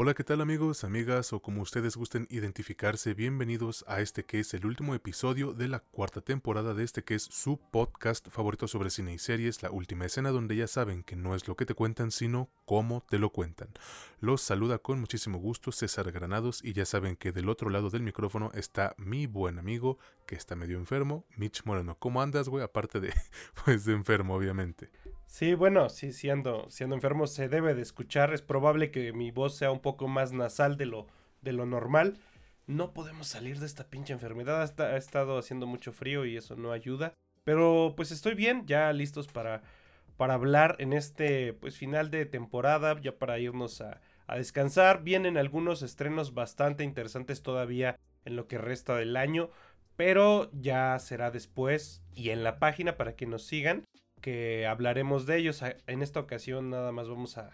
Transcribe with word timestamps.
Hola, 0.00 0.14
¿qué 0.14 0.22
tal 0.22 0.40
amigos, 0.40 0.84
amigas 0.84 1.32
o 1.32 1.42
como 1.42 1.60
ustedes 1.60 1.96
gusten 1.96 2.28
identificarse? 2.30 3.14
Bienvenidos 3.14 3.84
a 3.88 4.00
este 4.00 4.24
que 4.24 4.38
es 4.38 4.54
el 4.54 4.64
último 4.64 4.94
episodio 4.94 5.54
de 5.54 5.66
la 5.66 5.80
cuarta 5.80 6.20
temporada 6.20 6.72
de 6.72 6.84
este 6.84 7.02
que 7.02 7.16
es 7.16 7.24
su 7.24 7.58
podcast 7.58 8.28
favorito 8.28 8.68
sobre 8.68 8.90
cine 8.90 9.12
y 9.12 9.18
series, 9.18 9.60
la 9.60 9.72
última 9.72 10.06
escena 10.06 10.30
donde 10.30 10.54
ya 10.54 10.68
saben 10.68 11.02
que 11.02 11.16
no 11.16 11.34
es 11.34 11.48
lo 11.48 11.56
que 11.56 11.66
te 11.66 11.74
cuentan, 11.74 12.12
sino 12.12 12.48
cómo 12.64 13.04
te 13.10 13.18
lo 13.18 13.30
cuentan. 13.30 13.70
Los 14.20 14.40
saluda 14.40 14.78
con 14.78 15.00
muchísimo 15.00 15.38
gusto 15.38 15.72
César 15.72 16.12
Granados 16.12 16.64
y 16.64 16.74
ya 16.74 16.84
saben 16.84 17.16
que 17.16 17.32
del 17.32 17.48
otro 17.48 17.68
lado 17.68 17.90
del 17.90 18.02
micrófono 18.02 18.52
está 18.54 18.94
mi 18.98 19.26
buen 19.26 19.58
amigo 19.58 19.98
que 20.26 20.36
está 20.36 20.54
medio 20.54 20.78
enfermo, 20.78 21.24
Mitch 21.36 21.64
Moreno. 21.64 21.96
¿Cómo 21.98 22.22
andas, 22.22 22.48
güey? 22.48 22.62
Aparte 22.62 23.00
de, 23.00 23.12
pues, 23.64 23.84
de 23.84 23.94
enfermo, 23.94 24.36
obviamente. 24.36 24.92
Sí, 25.28 25.54
bueno, 25.54 25.90
sí, 25.90 26.12
siendo, 26.12 26.68
siendo 26.70 26.96
enfermo 26.96 27.26
se 27.26 27.48
debe 27.48 27.74
de 27.74 27.82
escuchar. 27.82 28.32
Es 28.32 28.42
probable 28.42 28.90
que 28.90 29.12
mi 29.12 29.30
voz 29.30 29.56
sea 29.56 29.70
un 29.70 29.78
poco 29.78 30.08
más 30.08 30.32
nasal 30.32 30.76
de 30.78 30.86
lo, 30.86 31.06
de 31.42 31.52
lo 31.52 31.66
normal. 31.66 32.18
No 32.66 32.92
podemos 32.94 33.28
salir 33.28 33.60
de 33.60 33.66
esta 33.66 33.88
pinche 33.88 34.14
enfermedad. 34.14 34.62
Ha, 34.80 34.96
estado 34.96 35.38
haciendo 35.38 35.66
mucho 35.66 35.92
frío 35.92 36.24
y 36.24 36.36
eso 36.36 36.56
no 36.56 36.72
ayuda. 36.72 37.14
Pero 37.44 37.92
pues 37.94 38.10
estoy 38.10 38.34
bien, 38.34 38.66
ya 38.66 38.90
listos 38.92 39.28
para, 39.28 39.62
para 40.16 40.34
hablar 40.34 40.76
en 40.78 40.94
este 40.94 41.52
pues 41.52 41.76
final 41.76 42.10
de 42.10 42.24
temporada, 42.24 42.98
ya 43.00 43.18
para 43.18 43.38
irnos 43.38 43.82
a, 43.82 44.00
a 44.26 44.36
descansar. 44.36 45.04
Vienen 45.04 45.36
algunos 45.36 45.82
estrenos 45.82 46.32
bastante 46.32 46.84
interesantes 46.84 47.42
todavía 47.42 47.98
en 48.24 48.34
lo 48.34 48.48
que 48.48 48.56
resta 48.56 48.96
del 48.96 49.16
año. 49.16 49.50
Pero 49.94 50.50
ya 50.52 50.98
será 50.98 51.30
después 51.30 52.02
y 52.14 52.30
en 52.30 52.42
la 52.44 52.58
página 52.58 52.96
para 52.96 53.14
que 53.14 53.26
nos 53.26 53.44
sigan 53.44 53.84
que 54.20 54.66
hablaremos 54.66 55.26
de 55.26 55.38
ellos. 55.38 55.62
En 55.86 56.02
esta 56.02 56.20
ocasión 56.20 56.70
nada 56.70 56.92
más 56.92 57.08
vamos 57.08 57.38
a, 57.38 57.50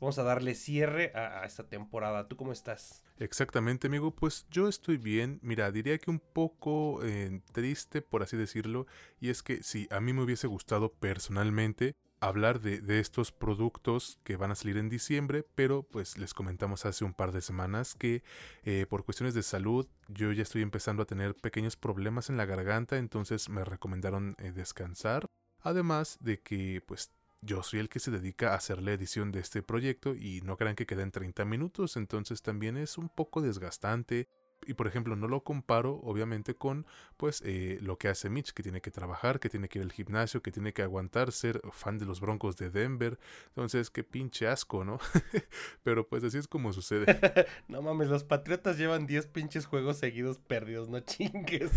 vamos 0.00 0.18
a 0.18 0.22
darle 0.22 0.54
cierre 0.54 1.12
a, 1.14 1.44
esta 1.44 1.64
temporada. 1.64 2.28
¿Tú 2.28 2.36
cómo 2.36 2.52
estás? 2.52 3.02
Exactamente, 3.18 3.86
amigo. 3.86 4.10
Pues 4.10 4.46
yo 4.50 4.68
estoy 4.68 4.96
bien. 4.96 5.38
Mira, 5.42 5.70
diría 5.70 5.98
que 5.98 6.10
un 6.10 6.20
poco 6.20 7.00
eh, 7.04 7.40
triste, 7.52 8.02
por 8.02 8.22
así 8.22 8.36
decirlo. 8.36 8.86
Y 9.20 9.30
es 9.30 9.42
que 9.42 9.62
si 9.62 9.88
a 9.90 10.00
mí 10.00 10.12
me 10.12 10.22
hubiese 10.22 10.46
gustado 10.46 10.92
personalmente 10.92 11.94
hablar 12.24 12.60
de, 12.60 13.00
estos 13.00 13.32
productos 13.32 14.18
que 14.24 14.36
van 14.36 14.50
a 14.50 14.54
salir 14.54 14.78
en 14.78 14.88
diciembre, 14.88 15.44
pero 15.54 15.82
pues 15.82 16.16
les 16.16 16.32
comentamos 16.32 16.86
hace 16.86 17.04
un 17.04 17.12
par 17.12 17.32
de 17.32 17.42
semanas 17.42 17.94
que 17.94 18.22
eh, 18.64 18.86
por 18.88 19.04
cuestiones 19.04 19.34
de 19.34 19.42
salud 19.42 19.86
yo 20.08 20.32
ya 20.32 20.42
estoy 20.42 20.62
empezando 20.62 21.02
a 21.02 21.06
tener 21.06 21.34
pequeños 21.34 21.76
problemas 21.76 22.30
en 22.30 22.36
la 22.36 22.46
garganta, 22.46 22.96
entonces 22.96 23.48
me 23.48 23.64
recomendaron 23.64 24.36
eh, 24.38 24.52
descansar. 24.52 25.26
Además 25.64 26.18
de 26.20 26.40
que 26.40 26.82
pues 26.86 27.10
yo 27.40 27.62
soy 27.62 27.80
el 27.80 27.88
que 27.88 27.98
se 27.98 28.10
dedica 28.10 28.52
a 28.52 28.56
hacer 28.56 28.82
la 28.82 28.92
edición 28.92 29.32
de 29.32 29.40
este 29.40 29.62
proyecto 29.62 30.14
y 30.14 30.40
no 30.42 30.56
crean 30.56 30.76
que 30.76 30.86
queden 30.86 31.10
30 31.10 31.44
minutos, 31.44 31.96
entonces 31.96 32.42
también 32.42 32.76
es 32.76 32.98
un 32.98 33.08
poco 33.08 33.40
desgastante. 33.40 34.28
Y 34.66 34.74
por 34.74 34.86
ejemplo, 34.86 35.14
no 35.14 35.28
lo 35.28 35.42
comparo 35.42 36.00
obviamente 36.04 36.54
con 36.54 36.86
pues 37.18 37.42
eh, 37.44 37.78
lo 37.82 37.98
que 37.98 38.08
hace 38.08 38.30
Mitch, 38.30 38.52
que 38.52 38.62
tiene 38.62 38.80
que 38.80 38.90
trabajar, 38.90 39.40
que 39.40 39.50
tiene 39.50 39.68
que 39.68 39.78
ir 39.78 39.84
al 39.84 39.92
gimnasio, 39.92 40.42
que 40.42 40.52
tiene 40.52 40.72
que 40.72 40.82
aguantar 40.82 41.32
ser 41.32 41.60
fan 41.70 41.98
de 41.98 42.06
los 42.06 42.20
Broncos 42.20 42.56
de 42.56 42.70
Denver. 42.70 43.18
Entonces, 43.48 43.90
qué 43.90 44.04
pinche 44.04 44.48
asco, 44.48 44.84
¿no? 44.84 44.98
Pero 45.82 46.08
pues 46.08 46.24
así 46.24 46.38
es 46.38 46.48
como 46.48 46.72
sucede. 46.72 47.06
no 47.68 47.82
mames, 47.82 48.08
los 48.08 48.24
Patriotas 48.24 48.78
llevan 48.78 49.06
10 49.06 49.26
pinches 49.26 49.66
juegos 49.66 49.98
seguidos 49.98 50.38
perdidos, 50.38 50.88
no 50.88 51.00
chingues. 51.00 51.72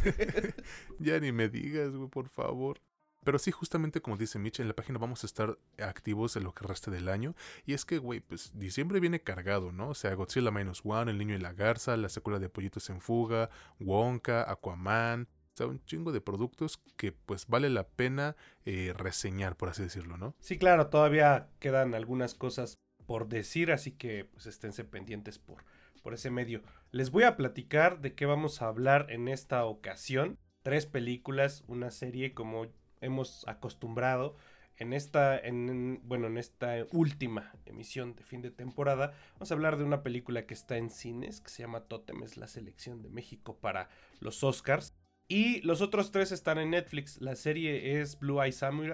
ya 0.99 1.19
ni 1.19 1.33
me 1.33 1.49
digas, 1.49 1.93
güey, 1.93 2.09
por 2.09 2.29
favor. 2.29 2.79
Pero 3.27 3.39
sí, 3.39 3.51
justamente 3.51 3.99
como 3.99 4.15
dice 4.15 4.39
Mitch, 4.39 4.61
en 4.61 4.69
la 4.69 4.73
página 4.73 4.99
vamos 4.99 5.25
a 5.25 5.27
estar 5.27 5.57
activos 5.79 6.37
en 6.37 6.45
lo 6.45 6.53
que 6.53 6.65
resta 6.65 6.91
del 6.91 7.09
año. 7.09 7.35
Y 7.65 7.73
es 7.73 7.83
que, 7.83 7.97
güey, 7.97 8.21
pues 8.21 8.57
diciembre 8.57 9.01
viene 9.01 9.19
cargado, 9.19 9.73
¿no? 9.73 9.89
O 9.89 9.95
sea, 9.95 10.13
Godzilla 10.13 10.49
Minus 10.49 10.79
One, 10.85 11.11
El 11.11 11.17
Niño 11.17 11.35
y 11.35 11.39
la 11.39 11.51
Garza, 11.51 11.97
la 11.97 12.07
secuela 12.07 12.39
de 12.39 12.47
Pollitos 12.47 12.89
en 12.89 13.01
Fuga, 13.01 13.49
Wonka, 13.81 14.49
Aquaman. 14.49 15.23
O 15.23 15.57
sea, 15.57 15.67
un 15.67 15.83
chingo 15.83 16.13
de 16.13 16.21
productos 16.21 16.81
que 16.95 17.11
pues 17.11 17.47
vale 17.47 17.69
la 17.69 17.85
pena 17.85 18.37
eh, 18.63 18.93
reseñar, 18.95 19.57
por 19.57 19.67
así 19.67 19.83
decirlo, 19.83 20.15
¿no? 20.15 20.33
Sí, 20.39 20.57
claro, 20.57 20.87
todavía 20.87 21.49
quedan 21.59 21.95
algunas 21.95 22.33
cosas 22.33 22.79
por 23.05 23.27
decir, 23.27 23.73
así 23.73 23.91
que 23.91 24.23
pues 24.23 24.45
esténse 24.45 24.85
pendientes 24.85 25.37
por, 25.37 25.65
por 26.01 26.13
ese 26.13 26.31
medio. 26.31 26.61
Les 26.91 27.11
voy 27.11 27.23
a 27.23 27.35
platicar 27.35 27.99
de 27.99 28.15
qué 28.15 28.25
vamos 28.25 28.61
a 28.61 28.67
hablar 28.67 29.07
en 29.09 29.27
esta 29.27 29.65
ocasión. 29.65 30.37
Tres 30.63 30.85
películas, 30.85 31.65
una 31.67 31.91
serie 31.91 32.33
como 32.33 32.67
hemos 33.01 33.47
acostumbrado 33.47 34.35
en 34.77 34.93
esta, 34.93 35.37
en, 35.39 36.01
bueno, 36.03 36.27
en 36.27 36.37
esta 36.37 36.85
última 36.91 37.53
emisión 37.65 38.15
de 38.15 38.23
fin 38.23 38.41
de 38.41 38.51
temporada, 38.51 39.13
vamos 39.33 39.51
a 39.51 39.55
hablar 39.55 39.77
de 39.77 39.83
una 39.83 40.03
película 40.03 40.45
que 40.45 40.53
está 40.53 40.77
en 40.77 40.89
cines, 40.89 41.41
que 41.41 41.49
se 41.49 41.63
llama 41.63 41.81
Totem, 41.81 42.21
es 42.23 42.37
la 42.37 42.47
selección 42.47 43.01
de 43.01 43.09
México 43.09 43.57
para 43.57 43.89
los 44.19 44.43
Oscars. 44.43 44.93
Y 45.27 45.61
los 45.61 45.81
otros 45.81 46.11
tres 46.11 46.31
están 46.31 46.57
en 46.57 46.69
Netflix. 46.69 47.19
La 47.19 47.35
serie 47.35 47.99
es 47.99 48.17
Blue 48.17 48.41
Eye 48.41 48.53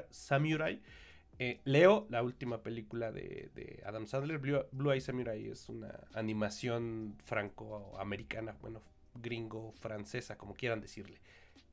Samurai. 0.10 0.82
Eh, 1.38 1.62
Leo, 1.64 2.08
la 2.10 2.24
última 2.24 2.64
película 2.64 3.12
de, 3.12 3.84
Adam 3.86 4.08
Sandler. 4.08 4.40
Blue, 4.40 4.66
Blue 4.72 4.92
Eye 4.92 5.02
Samurai 5.02 5.48
es 5.48 5.70
una 5.70 6.00
animación 6.14 7.18
franco-americana, 7.26 8.58
bueno, 8.62 8.82
gringo-francesa, 9.16 10.38
como 10.38 10.56
quieran 10.56 10.82
decirle. 10.82 11.20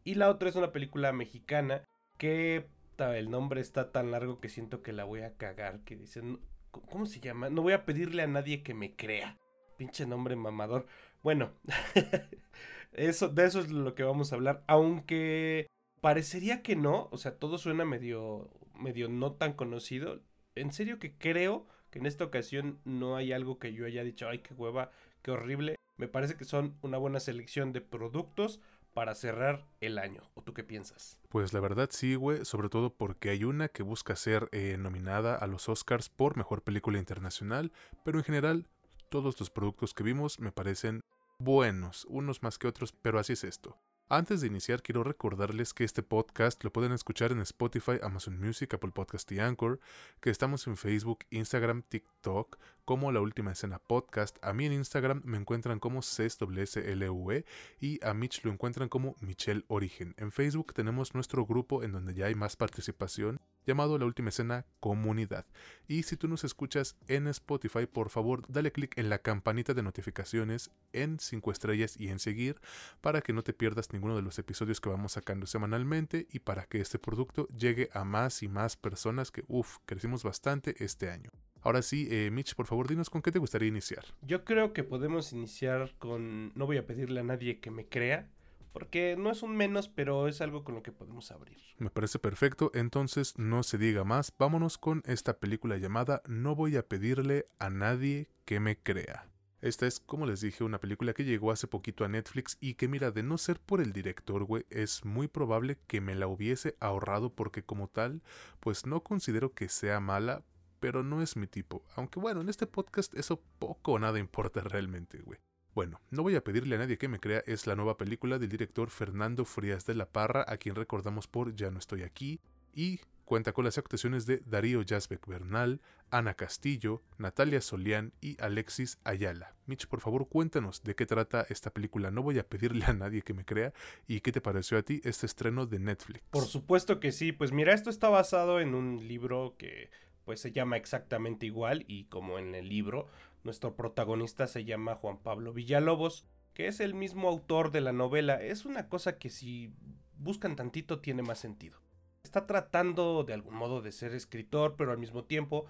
Y 0.05 0.15
la 0.15 0.29
otra 0.29 0.49
es 0.49 0.57
una 0.57 0.73
película 0.73 1.13
mexicana 1.13 1.85
que 2.21 2.69
el 2.99 3.31
nombre 3.31 3.63
está 3.63 3.93
tan 3.93 4.11
largo 4.11 4.41
que 4.41 4.51
siento 4.51 4.83
que 4.83 4.93
la 4.93 5.05
voy 5.05 5.23
a 5.23 5.39
cagar. 5.39 5.81
Que 5.85 5.97
dicen, 5.97 6.39
¿cómo 6.71 7.07
se 7.07 7.19
llama? 7.19 7.49
No 7.49 7.63
voy 7.63 7.73
a 7.73 7.87
pedirle 7.87 8.23
a 8.23 8.27
nadie 8.27 8.63
que 8.63 8.75
me 8.75 8.95
crea. 8.95 9.39
Pinche 9.79 10.07
nombre 10.07 10.37
mamador. 10.37 10.87
Bueno, 11.23 11.53
eso, 12.93 13.29
de 13.29 13.47
eso 13.47 13.61
es 13.61 13.71
lo 13.71 13.95
que 13.95 14.03
vamos 14.03 14.31
a 14.31 14.35
hablar. 14.37 14.63
Aunque 14.67 15.67
parecería 16.03 16.63
que 16.63 16.77
no. 16.77 17.09
O 17.11 17.17
sea, 17.17 17.39
todo 17.39 17.57
suena 17.57 17.87
medio, 17.87 18.51
medio 18.79 19.09
no 19.09 19.33
tan 19.33 19.55
conocido. 19.55 20.21
En 20.55 20.71
serio 20.75 20.99
que 20.99 21.17
creo 21.17 21.67
que 21.89 22.01
en 22.01 22.07
esta 22.07 22.25
ocasión 22.25 22.81
no 22.85 23.17
hay 23.17 23.33
algo 23.33 23.59
que 23.59 23.73
yo 23.73 23.87
haya 23.87 24.05
dicho, 24.05 24.29
ay, 24.29 24.41
qué 24.41 24.53
hueva, 24.53 24.91
qué 25.23 25.31
horrible. 25.31 25.77
Me 25.97 26.07
parece 26.07 26.37
que 26.37 26.45
son 26.45 26.77
una 26.83 26.99
buena 26.99 27.19
selección 27.19 27.73
de 27.73 27.81
productos 27.81 28.61
para 28.93 29.15
cerrar 29.15 29.67
el 29.81 29.99
año. 29.99 30.23
¿O 30.35 30.43
tú 30.43 30.55
qué 30.55 30.65
piensas? 30.65 31.19
Pues 31.29 31.53
la 31.53 31.61
verdad 31.61 31.89
sí, 31.93 32.15
güey, 32.15 32.45
sobre 32.45 32.69
todo 32.69 32.95
porque 32.95 33.31
hay 33.31 33.45
una 33.45 33.69
que 33.69 33.83
busca 33.83 34.17
ser 34.17 34.49
eh, 34.53 34.77
nominada 34.79 35.37
a 35.37 35.47
los 35.47 35.69
Oscars 35.69 36.09
por 36.09 36.37
Mejor 36.37 36.63
Película 36.63 36.99
Internacional, 36.99 37.73
pero 38.05 38.19
en 38.19 38.25
general 38.25 38.69
todos 39.09 39.39
los 39.39 39.51
productos 39.51 39.95
que 39.95 40.05
vimos 40.05 40.39
me 40.41 40.53
parecen 40.53 41.01
buenos, 41.39 42.05
unos 42.09 42.43
más 42.43 42.59
que 42.59 42.69
otros, 42.69 42.93
pero 42.93 43.19
así 43.19 43.33
es 43.33 43.45
esto. 43.45 43.79
Antes 44.13 44.41
de 44.41 44.49
iniciar, 44.49 44.83
quiero 44.83 45.05
recordarles 45.05 45.73
que 45.73 45.85
este 45.85 46.03
podcast 46.03 46.65
lo 46.65 46.73
pueden 46.73 46.91
escuchar 46.91 47.31
en 47.31 47.39
Spotify, 47.43 47.93
Amazon 48.03 48.41
Music, 48.41 48.75
Apple 48.75 48.91
Podcast 48.91 49.31
y 49.31 49.39
Anchor, 49.39 49.79
que 50.21 50.31
estamos 50.31 50.67
en 50.67 50.77
Facebook, 50.77 51.21
Instagram, 51.31 51.85
TikTok, 51.85 52.59
como 52.85 53.13
La 53.13 53.21
Última 53.21 53.53
Escena 53.53 53.79
Podcast. 53.79 54.37
A 54.45 54.53
mí 54.53 54.67
en 54.67 54.73
Instagram 54.73 55.23
me 55.25 55.39
encuentran 55.39 55.79
como 55.79 56.01
CSWSLUE 56.01 57.45
y 57.79 58.05
a 58.05 58.13
Mitch 58.13 58.45
lo 58.45 58.51
encuentran 58.51 58.89
como 58.89 59.15
Michelle 59.21 59.65
Origen. 59.69 60.17
En 60.17 60.33
Facebook 60.33 60.75
tenemos 60.75 61.15
nuestro 61.15 61.47
grupo 61.47 61.85
en 61.85 61.93
donde 61.93 62.13
ya 62.13 62.27
hay 62.27 62.35
más 62.35 62.57
participación 62.57 63.41
llamado 63.71 63.99
La 63.99 64.05
Última 64.05 64.31
Escena 64.31 64.67
Comunidad. 64.81 65.47
Y 65.87 66.03
si 66.03 66.17
tú 66.17 66.27
nos 66.27 66.43
escuchas 66.43 66.97
en 67.07 67.29
Spotify, 67.29 67.87
por 67.87 68.11
favor, 68.11 68.45
dale 68.49 68.73
click 68.73 68.99
en 68.99 69.09
la 69.09 69.21
campanita 69.21 69.75
de 69.75 69.85
notificaciones 69.85 70.73
en 70.93 71.21
5 71.21 71.53
estrellas 71.53 71.97
y 71.97 72.09
en 72.09 72.19
seguir 72.19 72.61
para 73.01 73.21
que 73.21 73.33
no 73.33 73.43
te 73.43 73.53
pierdas 73.53 73.93
ninguno 73.93 74.17
de 74.17 74.23
los 74.23 74.39
episodios 74.41 74.81
que 74.81 74.89
vamos 74.89 75.13
sacando 75.13 75.47
semanalmente 75.47 76.27
y 76.33 76.41
para 76.41 76.65
que 76.65 76.81
este 76.81 76.99
producto 76.99 77.47
llegue 77.49 77.91
a 77.93 78.03
más 78.03 78.43
y 78.43 78.49
más 78.49 78.77
personas 78.77 79.31
que, 79.31 79.45
uff, 79.47 79.79
crecimos 79.87 80.25
bastante 80.25 80.75
este 80.83 81.11
año. 81.11 81.31
Ahora 81.63 81.83
sí, 81.83 82.09
eh, 82.11 82.31
Mitch, 82.33 82.55
por 82.55 82.67
favor, 82.67 82.89
dinos 82.89 83.09
con 83.09 83.23
qué 83.23 83.31
te 83.31 83.39
gustaría 83.39 83.69
iniciar. 83.69 84.05
Yo 84.23 84.45
creo 84.45 84.73
que 84.73 84.83
podemos 84.83 85.33
iniciar 85.33 85.93
con... 85.99 86.53
No 86.55 86.67
voy 86.67 86.79
a 86.79 86.87
pedirle 86.87 87.21
a 87.21 87.25
nadie 87.25 87.61
que 87.61 87.71
me 87.71 87.87
crea, 87.87 88.29
porque 88.73 89.17
no 89.19 89.31
es 89.31 89.43
un 89.43 89.57
menos, 89.57 89.89
pero 89.89 90.29
es 90.29 90.41
algo 90.41 90.65
con 90.65 90.75
lo 90.75 90.83
que 90.83 90.93
podemos 90.93 91.31
abrir. 91.31 91.59
Me 91.79 91.91
parece 91.91 92.19
perfecto, 92.19 92.71
entonces 92.75 93.39
no 93.39 93.63
se 93.63 93.79
diga 93.79 94.05
más, 94.05 94.33
vámonos 94.39 94.79
con 94.79 95.03
esta 95.07 95.39
película 95.39 95.77
llamada 95.77 96.23
No 96.27 96.55
voy 96.55 96.77
a 96.77 96.87
pedirle 96.87 97.47
a 97.59 97.71
nadie 97.71 98.29
que 98.45 98.61
me 98.61 98.79
crea. 98.79 99.27
Esta 99.61 99.87
es, 99.87 100.01
como 100.01 100.25
les 100.25 100.41
dije, 100.41 100.65
una 100.65 100.81
película 100.81 101.13
que 101.13 101.25
llegó 101.25 101.53
hace 101.53 101.67
poquito 101.67 102.05
a 102.05 102.09
Netflix 102.09 102.57
y 102.61 102.75
que 102.75 102.89
mira, 102.89 103.11
de 103.11 103.23
no 103.23 103.37
ser 103.37 103.61
por 103.61 103.83
el 103.83 103.93
director, 103.93 104.45
güey, 104.45 104.65
es 104.71 105.05
muy 105.05 105.29
probable 105.29 105.79
que 105.87 106.01
me 106.01 106.15
la 106.15 106.29
hubiese 106.29 106.77
ahorrado 106.81 107.35
porque 107.35 107.63
como 107.63 107.89
tal, 107.89 108.23
pues 108.61 108.87
no 108.87 109.03
considero 109.03 109.53
que 109.53 109.69
sea 109.69 110.01
mala, 110.01 110.45
pero 110.81 111.03
no 111.03 111.21
es 111.21 111.37
mi 111.37 111.47
tipo. 111.47 111.85
Aunque 111.95 112.19
bueno, 112.19 112.41
en 112.41 112.49
este 112.49 112.67
podcast 112.67 113.15
eso 113.15 113.43
poco 113.59 113.93
o 113.93 113.99
nada 113.99 114.19
importa 114.19 114.61
realmente, 114.65 115.21
güey. 115.21 115.39
Bueno, 115.73 116.01
no 116.11 116.25
voy 116.25 116.35
a 116.35 116.43
pedirle 116.43 116.75
a 116.75 116.79
nadie 116.79 116.99
que 116.99 117.07
me 117.07 117.21
crea, 117.21 117.45
es 117.47 117.69
la 117.69 117.77
nueva 117.77 117.97
película 117.97 118.41
del 118.41 118.49
director 118.49 118.91
Fernando 118.91 119.45
Frías 119.45 119.87
de 119.87 119.95
la 119.95 120.07
Parra, 120.07 120.45
a 120.49 120.57
quien 120.57 120.75
recordamos 120.75 121.29
por 121.29 121.55
Ya 121.55 121.71
no 121.71 121.79
estoy 121.79 122.03
aquí, 122.03 122.41
y 122.75 122.99
cuenta 123.25 123.53
con 123.53 123.65
las 123.65 123.79
actuaciones 123.79 124.27
de 124.27 124.43
Darío 124.45 124.83
Yazbek 124.83 125.25
Bernal, 125.29 125.81
Ana 126.11 126.35
Castillo, 126.35 127.03
Natalia 127.19 127.61
Solián 127.61 128.13
y 128.21 128.37
Alexis 128.43 128.99
Ayala. 129.05 129.55
Mitch, 129.67 129.87
por 129.87 130.01
favor, 130.01 130.29
cuéntanos 130.29 130.83
de 130.83 130.97
qué 130.97 131.07
trata 131.07 131.47
esta 131.49 131.71
película. 131.71 132.11
No 132.11 132.25
voy 132.25 132.41
a 132.41 132.49
pedirle 132.49 132.85
a 132.87 132.93
nadie 132.93 133.23
que 133.23 133.33
me 133.33 133.45
crea. 133.45 133.73
¿Y 134.09 134.21
qué 134.23 134.33
te 134.33 134.41
pareció 134.41 134.77
a 134.77 134.83
ti 134.83 135.01
este 135.05 135.27
estreno 135.27 135.67
de 135.67 135.79
Netflix? 135.79 136.25
Por 136.31 136.47
supuesto 136.47 136.99
que 136.99 137.13
sí. 137.13 137.31
Pues 137.31 137.53
mira, 137.53 137.73
esto 137.73 137.91
está 137.91 138.09
basado 138.09 138.59
en 138.59 138.75
un 138.75 139.07
libro 139.07 139.55
que 139.57 139.91
pues 140.31 140.39
se 140.39 140.53
llama 140.53 140.77
exactamente 140.77 141.45
igual 141.45 141.85
y 141.89 142.05
como 142.05 142.39
en 142.39 142.55
el 142.55 142.69
libro, 142.69 143.09
nuestro 143.43 143.75
protagonista 143.75 144.47
se 144.47 144.65
llama 144.65 144.95
Juan 144.95 145.19
Pablo 145.19 145.53
Villalobos, 145.53 146.25
que 146.55 146.69
es 146.69 146.79
el 146.79 146.95
mismo 146.95 147.29
autor 147.29 147.73
de 147.73 147.81
la 147.81 147.93
novela. 147.93 148.41
Es 148.41 148.65
una 148.65 148.89
cosa 148.89 149.19
que 149.19 149.29
si 149.29 149.73
buscan 150.19 150.55
tantito 150.55 151.01
tiene 151.01 151.25
más 151.25 151.41
sentido 151.41 151.81
está 152.23 152.47
tratando 152.47 153.25
de 153.25 153.35
algún 153.35 153.57
modo 153.57 153.83
de 153.83 153.91
ser 153.91 154.15
escritor, 154.15 154.77
pero 154.79 154.93
al 154.93 154.99
mismo 154.99 155.25
tiempo 155.25 155.67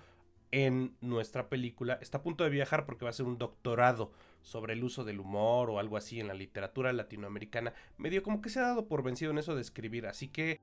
en 0.50 0.94
nuestra 1.00 1.48
película 1.48 1.98
está 2.02 2.18
a 2.18 2.22
punto 2.22 2.44
de 2.44 2.50
viajar 2.50 2.84
porque 2.84 3.06
va 3.06 3.08
a 3.08 3.16
hacer 3.16 3.24
un 3.24 3.38
doctorado 3.38 4.12
sobre 4.42 4.74
el 4.74 4.84
uso 4.84 5.04
del 5.04 5.20
humor 5.20 5.70
o 5.70 5.78
algo 5.78 5.96
así 5.96 6.20
en 6.20 6.28
la 6.28 6.34
literatura 6.34 6.92
latinoamericana. 6.92 7.72
Medio 7.96 8.22
como 8.22 8.42
que 8.42 8.50
se 8.50 8.58
ha 8.58 8.64
dado 8.64 8.88
por 8.88 9.02
vencido 9.02 9.30
en 9.30 9.38
eso 9.38 9.54
de 9.54 9.62
escribir, 9.62 10.06
así 10.06 10.28
que 10.28 10.60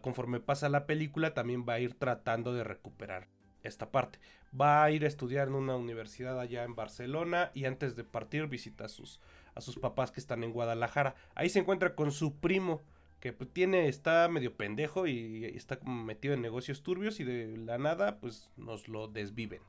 conforme 0.00 0.40
pasa 0.40 0.68
la 0.68 0.86
película 0.86 1.34
también 1.34 1.64
va 1.68 1.74
a 1.74 1.80
ir 1.80 1.94
tratando 1.94 2.52
de 2.52 2.64
recuperar 2.64 3.28
esta 3.62 3.90
parte. 3.90 4.18
Va 4.58 4.84
a 4.84 4.90
ir 4.90 5.04
a 5.04 5.08
estudiar 5.08 5.48
en 5.48 5.54
una 5.54 5.76
universidad 5.76 6.38
allá 6.38 6.64
en 6.64 6.74
Barcelona 6.74 7.50
y 7.54 7.64
antes 7.64 7.96
de 7.96 8.04
partir 8.04 8.46
visita 8.48 8.86
a 8.86 8.88
sus, 8.88 9.20
a 9.54 9.60
sus 9.60 9.76
papás 9.78 10.10
que 10.10 10.20
están 10.20 10.42
en 10.42 10.52
Guadalajara. 10.52 11.14
Ahí 11.34 11.48
se 11.48 11.60
encuentra 11.60 11.94
con 11.94 12.12
su 12.12 12.36
primo 12.36 12.82
que 13.20 13.32
pues, 13.32 13.50
tiene, 13.52 13.88
está 13.88 14.28
medio 14.28 14.56
pendejo 14.56 15.06
y 15.06 15.44
está 15.44 15.78
metido 15.84 16.34
en 16.34 16.42
negocios 16.42 16.82
turbios 16.82 17.20
y 17.20 17.24
de 17.24 17.56
la 17.56 17.78
nada, 17.78 18.18
pues 18.18 18.50
nos 18.56 18.88
lo 18.88 19.06
desviven. 19.06 19.62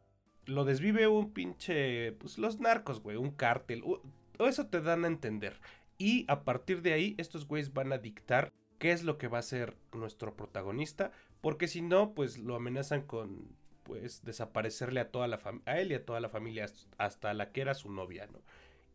Lo 0.45 0.65
desvive 0.65 1.07
un 1.07 1.31
pinche, 1.31 2.13
pues 2.13 2.37
los 2.37 2.59
narcos, 2.59 2.99
güey, 3.01 3.15
un 3.15 3.31
cártel, 3.31 3.83
o 3.85 4.01
eso 4.47 4.65
te 4.67 4.81
dan 4.81 5.05
a 5.05 5.07
entender. 5.07 5.61
Y 5.97 6.25
a 6.27 6.43
partir 6.43 6.81
de 6.81 6.93
ahí, 6.93 7.15
estos 7.17 7.47
güeyes 7.47 7.73
van 7.73 7.93
a 7.93 7.99
dictar 7.99 8.51
qué 8.83 8.91
es 8.91 9.06
lo 9.06 9.18
que 9.18 9.30
va 9.30 9.38
a 9.38 9.44
ser 9.44 9.77
nuestro 9.94 10.35
protagonista, 10.35 11.13
porque 11.39 11.69
si 11.69 11.81
no, 11.81 12.13
pues 12.13 12.38
lo 12.38 12.53
amenazan 12.53 13.03
con, 13.03 13.47
pues, 13.83 14.25
desaparecerle 14.25 15.00
a 15.00 15.09
toda 15.09 15.30
la 15.30 15.39
a 15.63 15.80
él 15.80 15.94
y 15.94 15.95
a 15.95 16.03
toda 16.03 16.19
la 16.19 16.27
familia, 16.27 16.65
hasta 16.97 17.33
la 17.33 17.53
que 17.53 17.62
era 17.62 17.75
su 17.75 17.89
novia, 17.89 18.27
¿no? 18.27 18.41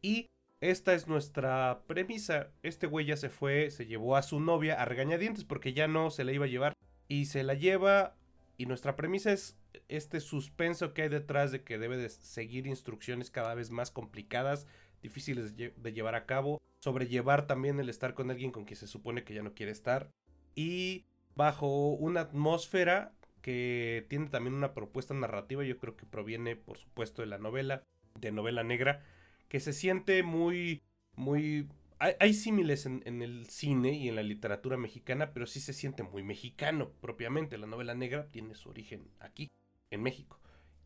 Y 0.02 0.26
esta 0.60 0.92
es 0.92 1.08
nuestra 1.08 1.84
premisa. 1.86 2.50
Este 2.62 2.86
güey 2.86 3.06
ya 3.06 3.16
se 3.16 3.30
fue, 3.30 3.70
se 3.70 3.86
llevó 3.86 4.16
a 4.16 4.22
su 4.22 4.40
novia 4.40 4.74
a 4.74 4.84
regañadientes 4.84 5.46
porque 5.46 5.72
ya 5.72 5.88
no 5.88 6.10
se 6.10 6.24
la 6.24 6.32
iba 6.32 6.44
a 6.44 6.48
llevar. 6.48 6.74
Y 7.08 7.24
se 7.24 7.42
la 7.42 7.54
lleva. 7.54 8.14
Y 8.58 8.66
nuestra 8.66 8.94
premisa 8.94 9.32
es 9.32 9.56
este 9.88 10.20
suspenso 10.20 10.92
que 10.92 11.00
hay 11.00 11.08
detrás 11.08 11.50
de 11.50 11.62
que 11.62 11.78
debe 11.78 11.96
de 11.96 12.10
seguir 12.10 12.66
instrucciones 12.66 13.30
cada 13.30 13.54
vez 13.54 13.70
más 13.70 13.90
complicadas, 13.90 14.66
difíciles 15.00 15.56
de 15.56 15.92
llevar 15.94 16.14
a 16.14 16.26
cabo. 16.26 16.60
Sobrellevar 16.80 17.46
también 17.46 17.80
el 17.80 17.88
estar 17.88 18.14
con 18.14 18.30
alguien 18.30 18.50
con 18.50 18.64
quien 18.64 18.76
se 18.76 18.86
supone 18.86 19.24
que 19.24 19.34
ya 19.34 19.42
no 19.42 19.54
quiere 19.54 19.72
estar. 19.72 20.10
Y 20.54 21.06
bajo 21.34 21.90
una 21.90 22.20
atmósfera 22.20 23.12
que 23.42 24.06
tiene 24.08 24.26
también 24.26 24.54
una 24.54 24.74
propuesta 24.74 25.14
narrativa, 25.14 25.64
yo 25.64 25.78
creo 25.78 25.96
que 25.96 26.06
proviene 26.06 26.56
por 26.56 26.78
supuesto 26.78 27.22
de 27.22 27.28
la 27.28 27.38
novela, 27.38 27.82
de 28.18 28.32
novela 28.32 28.64
negra 28.64 29.02
que 29.48 29.60
se 29.60 29.72
siente 29.72 30.22
muy, 30.22 30.82
muy... 31.16 31.68
Hay, 32.00 32.32
símiles 32.32 32.86
en, 32.86 33.02
en, 33.06 33.22
el 33.22 33.48
cine 33.48 33.92
y 33.92 34.08
en 34.08 34.14
la 34.14 34.22
literatura 34.22 34.76
mexicana, 34.76 35.32
pero 35.32 35.46
sí 35.46 35.58
se 35.58 35.72
siente 35.72 36.04
muy 36.04 36.22
mexicano 36.22 36.92
propiamente. 37.00 37.58
La 37.58 37.66
novela 37.66 37.94
negra 37.94 38.28
tiene 38.28 38.54
su 38.54 38.68
origen 38.68 39.10
aquí, 39.18 39.50
en 39.90 40.02
México. 40.02 40.38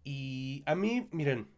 Y 0.05 0.63
a 0.65 0.75
mí, 0.75 1.09
miren, 1.13 1.49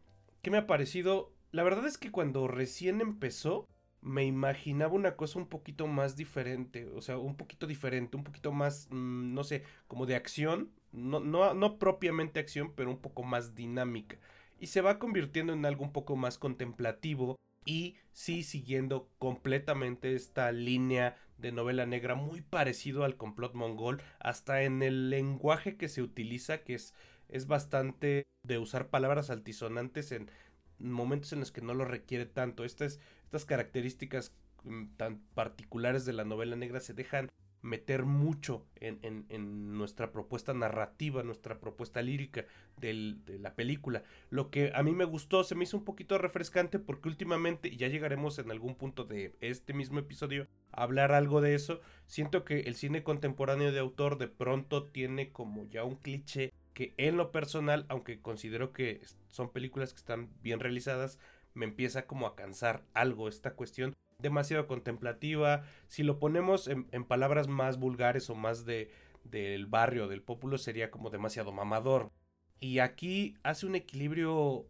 ¿qué 0.43 0.51
me 0.51 0.59
ha 0.59 0.67
parecido? 0.67 1.33
La 1.53 1.63
verdad 1.63 1.87
es 1.87 1.99
que 1.99 2.11
cuando 2.11 2.49
recién 2.49 3.01
empezó, 3.01 3.69
me 4.05 4.25
imaginaba 4.27 4.93
una 4.93 5.17
cosa 5.17 5.39
un 5.39 5.47
poquito 5.49 5.87
más 5.87 6.15
diferente, 6.15 6.87
o 6.95 7.01
sea, 7.01 7.17
un 7.17 7.37
poquito 7.37 7.67
diferente, 7.67 8.17
un 8.19 8.25
poquito 8.25 8.53
más, 8.53 8.87
mm, 8.91 9.33
no 9.33 9.45
sé, 9.45 9.65
como 9.89 10.05
de 10.05 10.15
acción, 10.15 10.71
no, 10.93 11.21
no, 11.21 11.55
no 11.55 11.79
propiamente 11.79 12.39
acción, 12.39 12.73
pero 12.77 12.91
un 12.91 12.99
poco 12.99 13.23
más 13.23 13.55
dinámica. 13.55 14.19
Y 14.61 14.67
se 14.69 14.83
va 14.83 14.99
convirtiendo 14.99 15.55
en 15.55 15.65
algo 15.65 15.85
un 15.85 15.93
poco 15.93 16.17
más 16.17 16.37
contemplativo 16.39 17.37
y 17.65 17.97
sí 18.13 18.43
siguiendo 18.43 19.09
completamente 19.19 20.15
esta 20.15 20.53
línea 20.53 21.17
de 21.39 21.53
novela 21.53 21.87
negra 21.87 22.15
muy 22.15 22.43
parecido 22.43 23.05
al 23.05 23.17
complot 23.17 23.55
mongol 23.55 24.03
hasta 24.21 24.63
en 24.65 24.83
el 24.83 25.09
lenguaje 25.09 25.77
que 25.77 25.89
se 25.89 26.03
utiliza 26.03 26.59
que 26.63 26.75
es, 26.75 26.95
es 27.29 27.47
bastante 27.47 28.27
de 28.47 28.59
usar 28.59 28.89
palabras 28.91 29.31
altisonantes 29.31 30.13
en 30.13 30.31
momentos 30.79 31.33
en 31.33 31.41
los 31.41 31.53
que 31.53 31.61
no 31.61 31.75
lo 31.75 31.85
requiere 31.85 32.27
tanto. 32.27 32.65
Estas, 32.65 33.01
estas 33.35 33.47
características 33.47 34.33
mm, 34.63 34.97
tan 34.97 35.19
particulares 35.35 36.05
de 36.05 36.13
la 36.13 36.25
novela 36.25 36.55
negra 36.55 36.79
se 36.79 36.95
dejan 36.95 37.33
meter 37.63 38.05
mucho 38.05 38.67
en, 38.77 39.77
nuestra 39.77 40.13
propuesta 40.13 40.53
narrativa, 40.53 41.23
nuestra 41.23 41.59
propuesta 41.59 42.03
lírica 42.03 42.45
de 42.77 43.17
la 43.41 43.55
película. 43.55 44.03
Lo 44.29 44.51
que 44.51 44.71
a 44.75 44.83
mí 44.83 44.93
me 44.93 45.07
gustó, 45.07 45.45
se 45.45 45.55
me 45.55 45.65
hizo 45.65 45.79
un 45.79 45.85
poquito 45.85 46.19
refrescante 46.19 46.79
porque 46.79 47.09
últimamente, 47.09 47.69
y 47.69 47.79
ya 47.79 47.89
llegaremos 47.89 48.39
en 48.39 48.51
algún 48.51 48.75
punto 48.75 49.05
de 49.05 49.35
este 49.41 49.73
mismo 49.73 49.99
episodio 49.99 50.47
a 50.73 50.83
hablar 50.83 51.13
algo 51.13 51.41
de 51.41 51.55
eso, 51.55 51.81
siento 52.07 52.45
que 52.45 52.61
el 52.61 52.75
cine 52.75 53.03
contemporáneo 53.03 53.73
de 53.73 53.81
autor 53.81 54.19
de 54.19 54.29
pronto 54.29 54.85
tiene 54.85 55.33
como 55.33 55.67
ya 55.71 55.85
un 55.85 55.97
cliché 55.97 56.53
que 56.75 56.93
en 56.99 57.17
lo 57.17 57.33
personal, 57.33 57.87
aunque 57.89 58.21
considero 58.21 58.73
que 58.73 59.01
son 59.31 59.51
películas 59.51 59.95
que 59.95 60.01
están 60.01 60.29
bien 60.43 60.61
realizadas, 60.61 61.19
me 61.55 61.65
empieza 61.65 62.07
como 62.07 62.27
a 62.27 62.37
cansar 62.37 62.85
algo 62.93 63.29
esta 63.29 63.55
cuestión 63.55 63.95
demasiado 64.19 64.67
contemplativa. 64.67 65.65
Si 65.89 66.03
lo 66.03 66.19
ponemos 66.19 66.69
en, 66.69 67.05
palabras 67.05 67.49
más 67.49 67.79
vulgares 67.79 68.31
o 68.31 68.35
más 68.35 68.65
de 68.65 68.91
del 69.25 69.67
barrio, 69.67 70.07
del 70.07 70.21
pueblo, 70.21 70.59
sería 70.59 70.91
como 70.91 71.09
demasiado 71.09 71.51
mamador. 71.51 72.13
Y 72.61 72.81
aquí 72.81 73.37
hace 73.43 73.67
un 73.67 73.75
equilibrio 73.75 74.67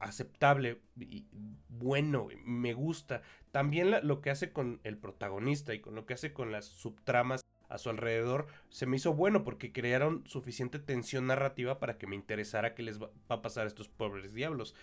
aceptable 0.00 0.80
bueno, 1.68 2.28
me 2.44 2.72
gusta. 2.72 3.22
También 3.50 3.94
lo 4.02 4.20
que 4.20 4.30
hace 4.30 4.52
con 4.52 4.80
el 4.84 4.96
protagonista 4.96 5.74
y 5.74 5.80
con 5.80 5.94
lo 5.94 6.06
que 6.06 6.14
hace 6.14 6.32
con 6.32 6.52
las 6.52 6.64
subtramas 6.64 7.44
a 7.68 7.78
su 7.78 7.90
alrededor 7.90 8.46
se 8.70 8.86
me 8.86 8.96
hizo 8.96 9.12
bueno 9.12 9.44
porque 9.44 9.72
crearon 9.72 10.26
suficiente 10.26 10.78
tensión 10.78 11.26
narrativa 11.26 11.78
para 11.78 11.98
que 11.98 12.06
me 12.06 12.16
interesara 12.16 12.74
qué 12.74 12.82
les 12.82 13.00
va 13.00 13.10
a 13.28 13.42
pasar 13.42 13.64
a 13.64 13.68
estos 13.68 13.88
pobres 13.88 14.32
diablos. 14.32 14.74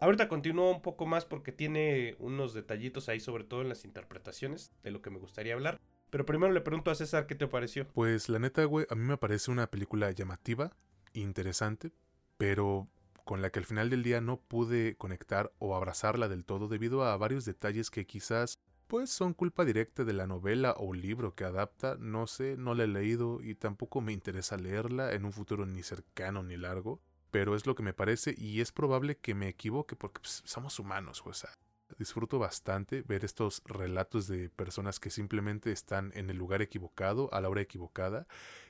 Ahorita 0.00 0.28
continúo 0.28 0.70
un 0.70 0.82
poco 0.82 1.06
más 1.06 1.24
porque 1.24 1.52
tiene 1.52 2.16
unos 2.18 2.52
detallitos 2.52 3.08
ahí, 3.08 3.20
sobre 3.20 3.44
todo 3.44 3.62
en 3.62 3.68
las 3.68 3.84
interpretaciones, 3.84 4.72
de 4.82 4.90
lo 4.90 5.00
que 5.00 5.10
me 5.10 5.18
gustaría 5.18 5.54
hablar. 5.54 5.80
Pero 6.10 6.26
primero 6.26 6.52
le 6.52 6.60
pregunto 6.60 6.90
a 6.90 6.94
César 6.94 7.26
qué 7.26 7.34
te 7.34 7.46
pareció. 7.46 7.86
Pues 7.88 8.28
la 8.28 8.38
neta, 8.38 8.64
güey, 8.64 8.86
a 8.90 8.94
mí 8.94 9.02
me 9.02 9.16
parece 9.16 9.50
una 9.50 9.68
película 9.68 10.10
llamativa, 10.10 10.76
interesante, 11.12 11.92
pero 12.36 12.88
con 13.24 13.40
la 13.40 13.50
que 13.50 13.58
al 13.58 13.64
final 13.64 13.88
del 13.88 14.02
día 14.02 14.20
no 14.20 14.38
pude 14.38 14.96
conectar 14.96 15.52
o 15.58 15.74
abrazarla 15.74 16.28
del 16.28 16.44
todo 16.44 16.68
debido 16.68 17.04
a 17.04 17.16
varios 17.16 17.44
detalles 17.44 17.90
que 17.90 18.06
quizás 18.06 18.58
pues 18.86 19.10
son 19.10 19.32
culpa 19.32 19.64
directa 19.64 20.04
de 20.04 20.12
la 20.12 20.26
novela 20.26 20.74
o 20.76 20.92
libro 20.92 21.34
que 21.34 21.44
adapta, 21.44 21.96
no 21.98 22.26
sé, 22.26 22.56
no 22.58 22.74
la 22.74 22.84
he 22.84 22.86
leído 22.86 23.40
y 23.42 23.54
tampoco 23.54 24.02
me 24.02 24.12
interesa 24.12 24.58
leerla 24.58 25.14
en 25.14 25.24
un 25.24 25.32
futuro 25.32 25.64
ni 25.64 25.82
cercano 25.82 26.42
ni 26.42 26.56
largo 26.58 27.00
pero 27.34 27.56
es 27.56 27.66
lo 27.66 27.74
que 27.74 27.82
me 27.82 27.94
parece 27.94 28.32
y 28.38 28.60
es 28.60 28.70
probable 28.70 29.16
que 29.16 29.34
me 29.34 29.48
equivoque 29.48 29.96
porque 29.96 30.20
pues, 30.20 30.44
somos 30.46 30.78
humanos, 30.78 31.20
o 31.26 31.32
sea, 31.32 31.50
disfruto 31.98 32.38
bastante 32.38 33.02
ver 33.02 33.24
estos 33.24 33.60
relatos 33.64 34.28
de 34.28 34.50
personas 34.50 35.00
que 35.00 35.10
simplemente 35.10 35.72
están 35.72 36.12
en 36.14 36.30
el 36.30 36.36
lugar 36.36 36.62
equivocado 36.62 37.28
a 37.34 37.40
la 37.40 37.48
hora 37.48 37.60
equivocada 37.60 38.28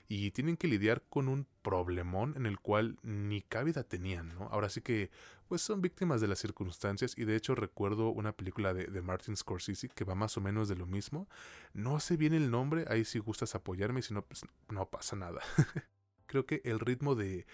y 0.09 0.30
tienen 0.30 0.56
que 0.56 0.66
lidiar 0.66 1.02
con 1.11 1.28
un 1.28 1.47
problemón 1.61 2.33
en 2.38 2.47
el 2.47 2.59
cual 2.59 2.97
ni 3.02 3.42
cabida 3.42 3.85
tenían, 3.85 4.30
¿no? 4.30 4.44
Ahora 4.44 4.71
sí 4.71 4.80
que 4.80 5.11
pues 5.47 5.61
son 5.61 5.83
víctimas 5.83 6.23
de 6.23 6.28
las 6.28 6.38
circunstancias 6.38 7.18
y 7.18 7.26
de 7.26 7.37
hecho 7.37 7.54
recuerdo 7.54 8.09
una 8.09 8.33
película 8.33 8.73
de, 8.73 8.87
de 8.87 9.02
Martin 9.02 9.37
Scorsese 9.37 9.90
que 9.90 10.04
va 10.04 10.14
más 10.14 10.38
o 10.38 10.40
menos 10.40 10.68
de 10.71 10.76
lo 10.76 10.87
mismo. 10.87 11.28
No 11.75 12.00
sé 12.00 12.16
bien 12.16 12.33
el 12.33 12.50
nombre, 12.50 12.87
ahí 12.88 13.04
si 13.04 13.18
gustas 13.18 13.54
apoyarme, 13.54 14.00
si 14.00 14.14
no 14.14 14.25
pues 14.25 14.40
no 14.71 14.88
pasa 14.88 15.16
nada. 15.16 15.42
Creo 16.26 16.47
que 16.47 16.62
el 16.64 16.80
ritmo 16.80 17.14
de 17.14 17.44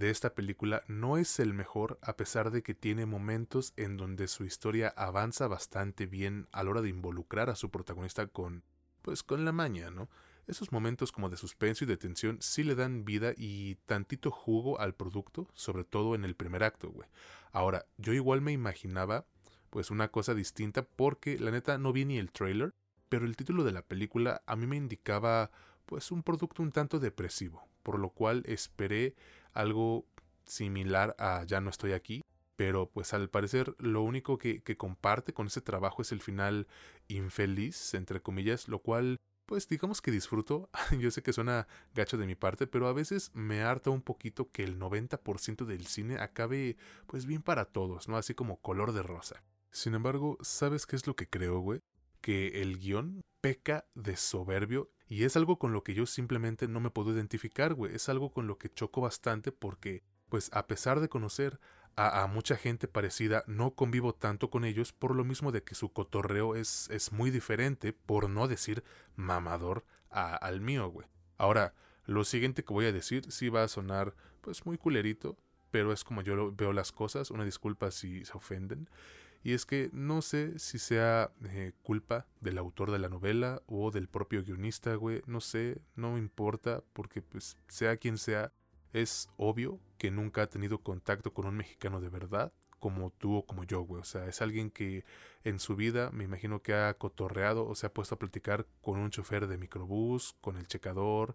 de 0.00 0.08
esta 0.08 0.34
película 0.34 0.82
no 0.88 1.18
es 1.18 1.38
el 1.40 1.52
mejor 1.52 1.98
a 2.00 2.16
pesar 2.16 2.50
de 2.50 2.62
que 2.62 2.74
tiene 2.74 3.04
momentos 3.04 3.74
en 3.76 3.98
donde 3.98 4.28
su 4.28 4.46
historia 4.46 4.94
avanza 4.96 5.46
bastante 5.46 6.06
bien 6.06 6.48
a 6.52 6.64
la 6.64 6.70
hora 6.70 6.80
de 6.80 6.88
involucrar 6.88 7.50
a 7.50 7.54
su 7.54 7.70
protagonista 7.70 8.26
con 8.26 8.64
pues 9.02 9.22
con 9.22 9.44
la 9.44 9.52
maña, 9.52 9.90
¿no? 9.90 10.08
Esos 10.46 10.72
momentos 10.72 11.12
como 11.12 11.28
de 11.28 11.36
suspenso 11.36 11.84
y 11.84 11.86
de 11.86 11.98
tensión 11.98 12.38
sí 12.40 12.64
le 12.64 12.74
dan 12.76 13.04
vida 13.04 13.34
y 13.36 13.74
tantito 13.84 14.30
jugo 14.30 14.80
al 14.80 14.94
producto, 14.94 15.48
sobre 15.52 15.84
todo 15.84 16.14
en 16.14 16.24
el 16.24 16.34
primer 16.34 16.64
acto, 16.64 16.90
güey. 16.90 17.08
Ahora, 17.52 17.84
yo 17.98 18.14
igual 18.14 18.40
me 18.40 18.52
imaginaba 18.52 19.26
pues 19.68 19.90
una 19.90 20.08
cosa 20.08 20.32
distinta 20.32 20.82
porque 20.82 21.38
la 21.38 21.50
neta 21.50 21.76
no 21.76 21.92
vi 21.92 22.06
ni 22.06 22.16
el 22.16 22.32
trailer, 22.32 22.72
pero 23.10 23.26
el 23.26 23.36
título 23.36 23.64
de 23.64 23.72
la 23.72 23.82
película 23.82 24.40
a 24.46 24.56
mí 24.56 24.66
me 24.66 24.76
indicaba 24.76 25.50
pues 25.84 26.10
un 26.10 26.22
producto 26.22 26.62
un 26.62 26.72
tanto 26.72 26.98
depresivo, 27.00 27.68
por 27.82 27.98
lo 27.98 28.08
cual 28.08 28.44
esperé 28.46 29.14
algo 29.52 30.06
similar 30.44 31.14
a 31.18 31.44
Ya 31.44 31.60
no 31.60 31.70
estoy 31.70 31.92
aquí, 31.92 32.22
pero 32.56 32.90
pues 32.90 33.14
al 33.14 33.30
parecer 33.30 33.74
lo 33.78 34.02
único 34.02 34.38
que, 34.38 34.62
que 34.62 34.76
comparte 34.76 35.32
con 35.32 35.46
ese 35.46 35.60
trabajo 35.60 36.02
es 36.02 36.12
el 36.12 36.20
final 36.20 36.66
infeliz, 37.08 37.94
entre 37.94 38.20
comillas, 38.20 38.68
lo 38.68 38.80
cual 38.80 39.18
pues 39.50 39.66
digamos 39.66 40.00
que 40.00 40.12
disfruto. 40.12 40.70
Yo 41.00 41.10
sé 41.10 41.24
que 41.24 41.32
suena 41.32 41.66
gacho 41.92 42.16
de 42.16 42.24
mi 42.24 42.36
parte, 42.36 42.68
pero 42.68 42.86
a 42.86 42.92
veces 42.92 43.32
me 43.34 43.62
harta 43.62 43.90
un 43.90 44.00
poquito 44.00 44.48
que 44.52 44.62
el 44.62 44.78
90% 44.78 45.64
del 45.64 45.86
cine 45.86 46.20
acabe 46.20 46.76
pues 47.08 47.26
bien 47.26 47.42
para 47.42 47.64
todos, 47.64 48.08
¿no? 48.08 48.16
Así 48.16 48.32
como 48.32 48.60
color 48.60 48.92
de 48.92 49.02
rosa. 49.02 49.42
Sin 49.72 49.94
embargo, 49.94 50.38
¿sabes 50.40 50.86
qué 50.86 50.94
es 50.94 51.08
lo 51.08 51.16
que 51.16 51.28
creo, 51.28 51.58
güey? 51.58 51.80
Que 52.20 52.62
el 52.62 52.78
guion 52.78 53.22
peca 53.40 53.86
de 53.94 54.16
soberbio 54.16 54.92
y 55.10 55.24
es 55.24 55.36
algo 55.36 55.58
con 55.58 55.72
lo 55.72 55.82
que 55.82 55.92
yo 55.92 56.06
simplemente 56.06 56.68
no 56.68 56.78
me 56.78 56.90
puedo 56.90 57.12
identificar, 57.12 57.74
güey. 57.74 57.96
Es 57.96 58.08
algo 58.08 58.32
con 58.32 58.46
lo 58.46 58.58
que 58.58 58.72
choco 58.72 59.00
bastante 59.00 59.50
porque, 59.50 60.04
pues 60.28 60.50
a 60.52 60.68
pesar 60.68 61.00
de 61.00 61.08
conocer 61.08 61.58
a, 61.96 62.28
mucha 62.28 62.56
gente 62.56 62.86
parecida, 62.86 63.42
no 63.48 63.72
convivo 63.72 64.14
tanto 64.14 64.50
con 64.50 64.64
ellos 64.64 64.92
por 64.92 65.16
lo 65.16 65.24
mismo 65.24 65.50
de 65.50 65.64
que 65.64 65.74
su 65.74 65.92
cotorreo 65.92 66.54
es, 66.54 66.88
es 66.92 67.10
muy 67.10 67.32
diferente, 67.32 67.92
por 67.92 68.30
no 68.30 68.46
decir 68.46 68.84
mamador, 69.16 69.84
al 70.10 70.60
mío, 70.60 70.88
güey. 70.88 71.08
Ahora, 71.38 71.74
lo 72.06 72.22
siguiente 72.22 72.62
que 72.62 72.72
voy 72.72 72.86
a 72.86 72.92
decir 72.92 73.32
sí 73.32 73.48
va 73.48 73.64
a 73.64 73.68
sonar 73.68 74.14
pues 74.42 74.64
muy 74.64 74.78
culerito, 74.78 75.36
pero 75.72 75.92
es 75.92 76.04
como 76.04 76.22
yo 76.22 76.52
veo 76.52 76.72
las 76.72 76.92
cosas, 76.92 77.32
una 77.32 77.44
disculpa 77.44 77.90
si 77.90 78.24
se 78.24 78.36
ofenden. 78.36 78.88
Y 79.42 79.54
es 79.54 79.64
que 79.64 79.88
no 79.92 80.20
sé 80.20 80.58
si 80.58 80.78
sea 80.78 81.32
eh, 81.46 81.72
culpa 81.82 82.26
del 82.40 82.58
autor 82.58 82.90
de 82.90 82.98
la 82.98 83.08
novela 83.08 83.62
o 83.66 83.90
del 83.90 84.08
propio 84.08 84.42
guionista, 84.42 84.94
güey. 84.94 85.22
No 85.26 85.40
sé, 85.40 85.80
no 85.96 86.12
me 86.12 86.18
importa, 86.18 86.82
porque 86.92 87.22
pues 87.22 87.56
sea 87.68 87.96
quien 87.96 88.18
sea, 88.18 88.52
es 88.92 89.30
obvio 89.36 89.80
que 89.96 90.10
nunca 90.10 90.42
ha 90.42 90.46
tenido 90.48 90.78
contacto 90.78 91.32
con 91.32 91.46
un 91.46 91.56
mexicano 91.56 92.00
de 92.00 92.10
verdad, 92.10 92.52
como 92.80 93.10
tú 93.10 93.36
o 93.36 93.46
como 93.46 93.64
yo, 93.64 93.80
güey. 93.82 94.02
O 94.02 94.04
sea, 94.04 94.26
es 94.26 94.42
alguien 94.42 94.70
que 94.70 95.04
en 95.44 95.58
su 95.58 95.74
vida 95.74 96.10
me 96.10 96.24
imagino 96.24 96.60
que 96.60 96.74
ha 96.74 96.92
cotorreado 96.94 97.66
o 97.66 97.74
se 97.74 97.86
ha 97.86 97.94
puesto 97.94 98.16
a 98.16 98.18
platicar 98.18 98.66
con 98.82 98.98
un 98.98 99.10
chofer 99.10 99.46
de 99.46 99.58
microbús, 99.58 100.36
con 100.42 100.56
el 100.58 100.66
checador, 100.66 101.34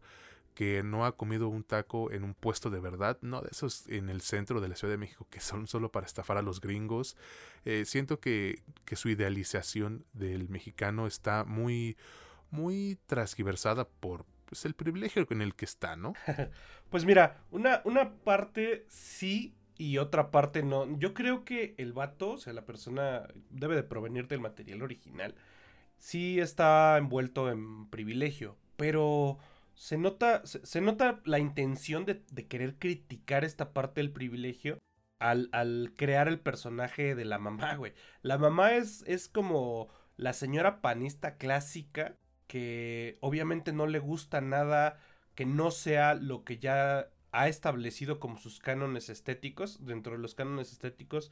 que 0.56 0.82
no 0.84 1.06
ha 1.06 1.18
comido 1.18 1.50
un 1.50 1.64
taco 1.64 2.12
en 2.12 2.24
un 2.24 2.34
puesto 2.34 2.70
de 2.70 2.80
verdad, 2.80 3.20
no 3.22 3.42
de 3.42 3.50
esos 3.52 3.88
en 3.90 4.10
el 4.10 4.22
centro 4.22 4.62
de 4.62 4.70
la 4.70 4.76
Ciudad 4.76 4.94
de 4.94 4.98
México 4.98 5.28
que 5.30 5.42
son 5.42 5.68
solo 5.68 5.92
para 5.92 6.08
estafar 6.08 6.38
a 6.38 6.42
los 6.42 6.62
gringos. 6.62 7.18
Eh, 7.66 7.84
siento 7.86 8.20
que, 8.20 8.64
que 8.86 8.96
su 8.96 9.10
idealización 9.10 10.06
del 10.14 10.50
mexicano 10.50 11.08
está 11.08 11.44
muy, 11.44 11.98
muy 12.52 12.98
transgiversada 13.06 13.88
por, 13.88 14.26
pues, 14.46 14.66
el 14.66 14.74
privilegio 14.74 15.28
en 15.30 15.42
el 15.42 15.56
que 15.56 15.66
está, 15.66 15.98
¿no? 15.98 16.14
pues 16.90 17.06
mira, 17.06 17.44
una, 17.52 17.82
una 17.84 18.14
parte 18.14 18.86
sí 18.88 19.54
y 19.78 19.98
otra 19.98 20.32
parte 20.32 20.64
no. 20.64 20.98
Yo 20.98 21.14
creo 21.14 21.44
que 21.44 21.76
el 21.78 21.92
vato, 21.92 22.32
o 22.32 22.38
sea, 22.38 22.54
la 22.54 22.66
persona 22.66 23.28
debe 23.50 23.76
de 23.76 23.84
provenir 23.84 24.30
del 24.30 24.40
material 24.40 24.82
original. 24.82 25.36
Sí 25.98 26.40
está 26.40 26.98
envuelto 26.98 27.52
en 27.52 27.90
privilegio, 27.90 28.56
pero 28.78 29.38
se 29.76 29.98
nota, 29.98 30.46
se, 30.46 30.82
nota 30.82 31.22
la 31.26 31.40
intención 31.40 32.06
de, 32.06 32.24
querer 32.48 32.78
criticar 32.78 33.44
esta 33.44 33.74
parte 33.74 34.02
del 34.02 34.12
privilegio 34.12 34.80
al, 35.20 35.50
al, 35.52 35.94
crear 35.96 36.28
el 36.28 36.40
personaje 36.40 37.16
de 37.16 37.26
la 37.26 37.38
mamá, 37.38 37.76
güey. 37.76 37.94
La 38.22 38.38
mamá 38.38 38.74
es, 38.74 39.04
es 39.08 39.28
como 39.28 39.90
la 40.18 40.34
señora 40.34 40.82
panista 40.82 41.38
clásica 41.38 42.18
que 42.48 43.18
obviamente 43.22 43.74
no 43.74 43.88
le 43.88 44.00
gusta 44.00 44.42
nada 44.42 45.00
que 45.36 45.46
no 45.46 45.72
sea 45.72 46.14
lo 46.14 46.44
que 46.44 46.58
ya 46.58 47.10
ha 47.32 47.50
establecido 47.50 48.20
como 48.20 48.38
sus 48.38 48.60
cánones 48.60 49.10
estéticos. 49.10 49.86
Dentro 49.86 50.14
de 50.14 50.20
los 50.20 50.36
cánones 50.36 50.72
estéticos, 50.72 51.32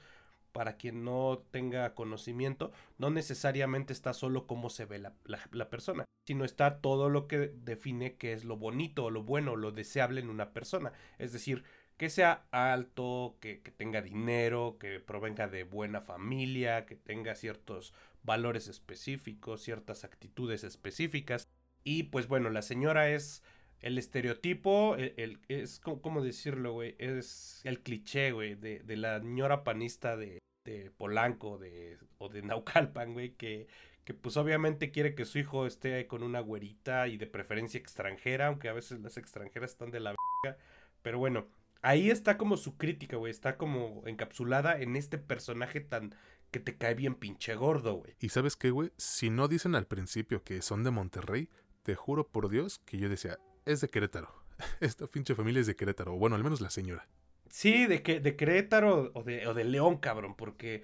para 0.53 0.77
quien 0.77 1.03
no 1.03 1.43
tenga 1.51 1.93
conocimiento, 1.95 2.72
no 2.98 3.10
necesariamente 3.10 3.91
está 3.91 4.13
solo 4.13 4.48
cómo 4.48 4.69
se 4.69 4.86
ve 4.86 5.00
la, 5.00 5.69
persona, 5.69 6.05
sino 6.25 6.45
está 6.45 6.79
todo 6.79 7.10
lo 7.10 7.27
que 7.27 7.51
define 7.53 8.15
qué 8.15 8.31
es 8.31 8.45
lo 8.45 8.55
bonito, 8.55 9.10
lo 9.10 9.24
bueno, 9.24 9.57
lo 9.57 9.72
deseable 9.72 10.22
en 10.22 10.29
una 10.29 10.53
persona. 10.53 10.93
Es 11.17 11.33
decir, 11.33 11.63
que 11.98 12.10
sea 12.10 12.45
alto, 12.51 13.38
que, 13.41 13.55
tenga 13.75 14.01
dinero, 14.01 14.77
que 14.79 15.00
provenga 15.00 15.48
de 15.48 15.63
buena 15.63 16.01
familia, 16.01 16.86
que 16.86 16.95
tenga 16.95 17.36
ciertos 17.36 17.93
valores 18.22 18.67
específicos, 18.67 19.63
ciertas 19.63 20.03
actitudes 20.03 20.63
específicas. 20.63 21.50
Y 21.83 22.03
pues 22.03 22.27
bueno, 22.27 22.50
la 22.51 22.62
señora 22.62 23.10
es 23.10 23.43
el 23.84 23.98
estereotipo, 23.98 24.96
el, 24.96 25.40
es 25.50 25.80
como 25.80 26.24
decirlo, 26.24 26.72
güey, 26.72 26.96
es 27.00 27.62
el 27.66 27.82
cliché, 27.82 28.32
güey, 28.32 28.56
de, 28.56 28.80
de, 28.80 28.98
la 28.98 29.20
señora 29.20 29.66
panista 29.66 30.16
de, 30.16 30.40
de 30.63 30.90
Polanco 30.92 31.58
de, 31.58 31.98
o 32.18 32.30
de 32.30 32.42
Naucalpan, 32.44 33.13
güey, 33.13 33.36
que, 33.36 33.68
que 34.06 34.13
pues 34.13 34.38
obviamente 34.38 34.90
quiere 34.90 35.16
que 35.16 35.25
su 35.25 35.38
hijo 35.38 35.68
esté 35.68 36.08
con 36.08 36.24
una 36.24 36.40
güerita 36.40 37.10
y 37.10 37.18
de 37.18 37.28
preferencia 37.28 37.78
extranjera, 37.78 38.48
aunque 38.48 38.70
a 38.70 38.74
veces 38.74 39.02
las 39.02 39.18
extranjeras 39.18 39.72
están 39.72 39.92
de 39.92 40.00
la 40.00 40.16
verga. 40.44 40.58
Pero 41.02 41.20
bueno, 41.20 41.48
ahí 41.82 42.10
está 42.10 42.38
como 42.38 42.56
su 42.56 42.78
crítica, 42.78 43.18
güey, 43.18 43.32
está 43.32 43.58
como 43.58 44.02
encapsulada 44.06 44.80
en 44.80 44.96
este 44.96 45.18
personaje 45.18 45.82
tan 45.82 46.16
que 46.52 46.62
te 46.62 46.78
cae 46.78 46.94
bien 46.94 47.16
pinche 47.16 47.56
gordo, 47.56 47.96
güey. 47.96 48.16
Y 48.20 48.30
sabes 48.30 48.56
qué, 48.56 48.70
güey, 48.70 48.92
si 48.96 49.30
no 49.30 49.50
dicen 49.50 49.75
al 49.75 49.88
principio 49.88 50.42
que 50.44 50.62
son 50.62 50.84
de 50.84 50.92
Monterrey, 50.92 51.50
te 51.82 51.96
juro 51.96 52.28
por 52.28 52.48
Dios 52.48 52.80
que 52.86 52.98
yo 52.98 53.10
decía, 53.10 53.40
es 53.65 53.82
de 53.82 53.89
Querétaro. 53.89 54.34
Esta 54.79 55.08
pinche 55.08 55.36
familia 55.36 55.62
es 55.62 55.67
de 55.67 55.75
Querétaro, 55.75 56.15
o 56.15 56.17
bueno, 56.17 56.36
al 56.36 56.43
menos 56.43 56.62
la 56.62 56.70
señora. 56.70 57.08
Sí, 57.50 57.86
de, 57.86 58.01
que, 58.01 58.20
de 58.20 58.36
Querétaro 58.36 59.12
o 59.13 59.24
de, 59.24 59.63
León, 59.63 59.98
cabrón, 59.98 60.36
porque 60.36 60.84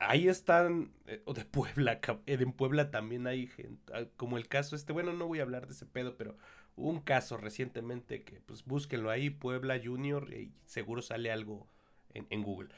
ahí 0.00 0.28
están, 0.28 0.92
eh, 1.06 1.22
o 1.24 1.32
de 1.32 1.44
Puebla, 1.44 2.00
eh, 2.26 2.36
en 2.40 2.52
Puebla 2.52 2.90
también 2.90 3.26
hay 3.26 3.46
gente, 3.46 3.92
ah, 3.94 4.04
como 4.16 4.36
el 4.36 4.46
caso 4.46 4.76
este, 4.76 4.92
bueno, 4.92 5.12
no 5.14 5.26
voy 5.26 5.40
a 5.40 5.42
hablar 5.42 5.66
de 5.66 5.72
ese 5.72 5.86
pedo, 5.86 6.16
pero 6.16 6.36
un 6.76 7.00
caso 7.00 7.36
recientemente 7.36 8.22
que 8.22 8.40
pues 8.40 8.64
búsquenlo 8.64 9.10
ahí, 9.10 9.30
Puebla 9.30 9.80
Junior, 9.82 10.32
y 10.34 10.52
seguro 10.66 11.02
sale 11.02 11.30
algo 11.30 11.66
en, 12.12 12.42
Google. 12.42 12.68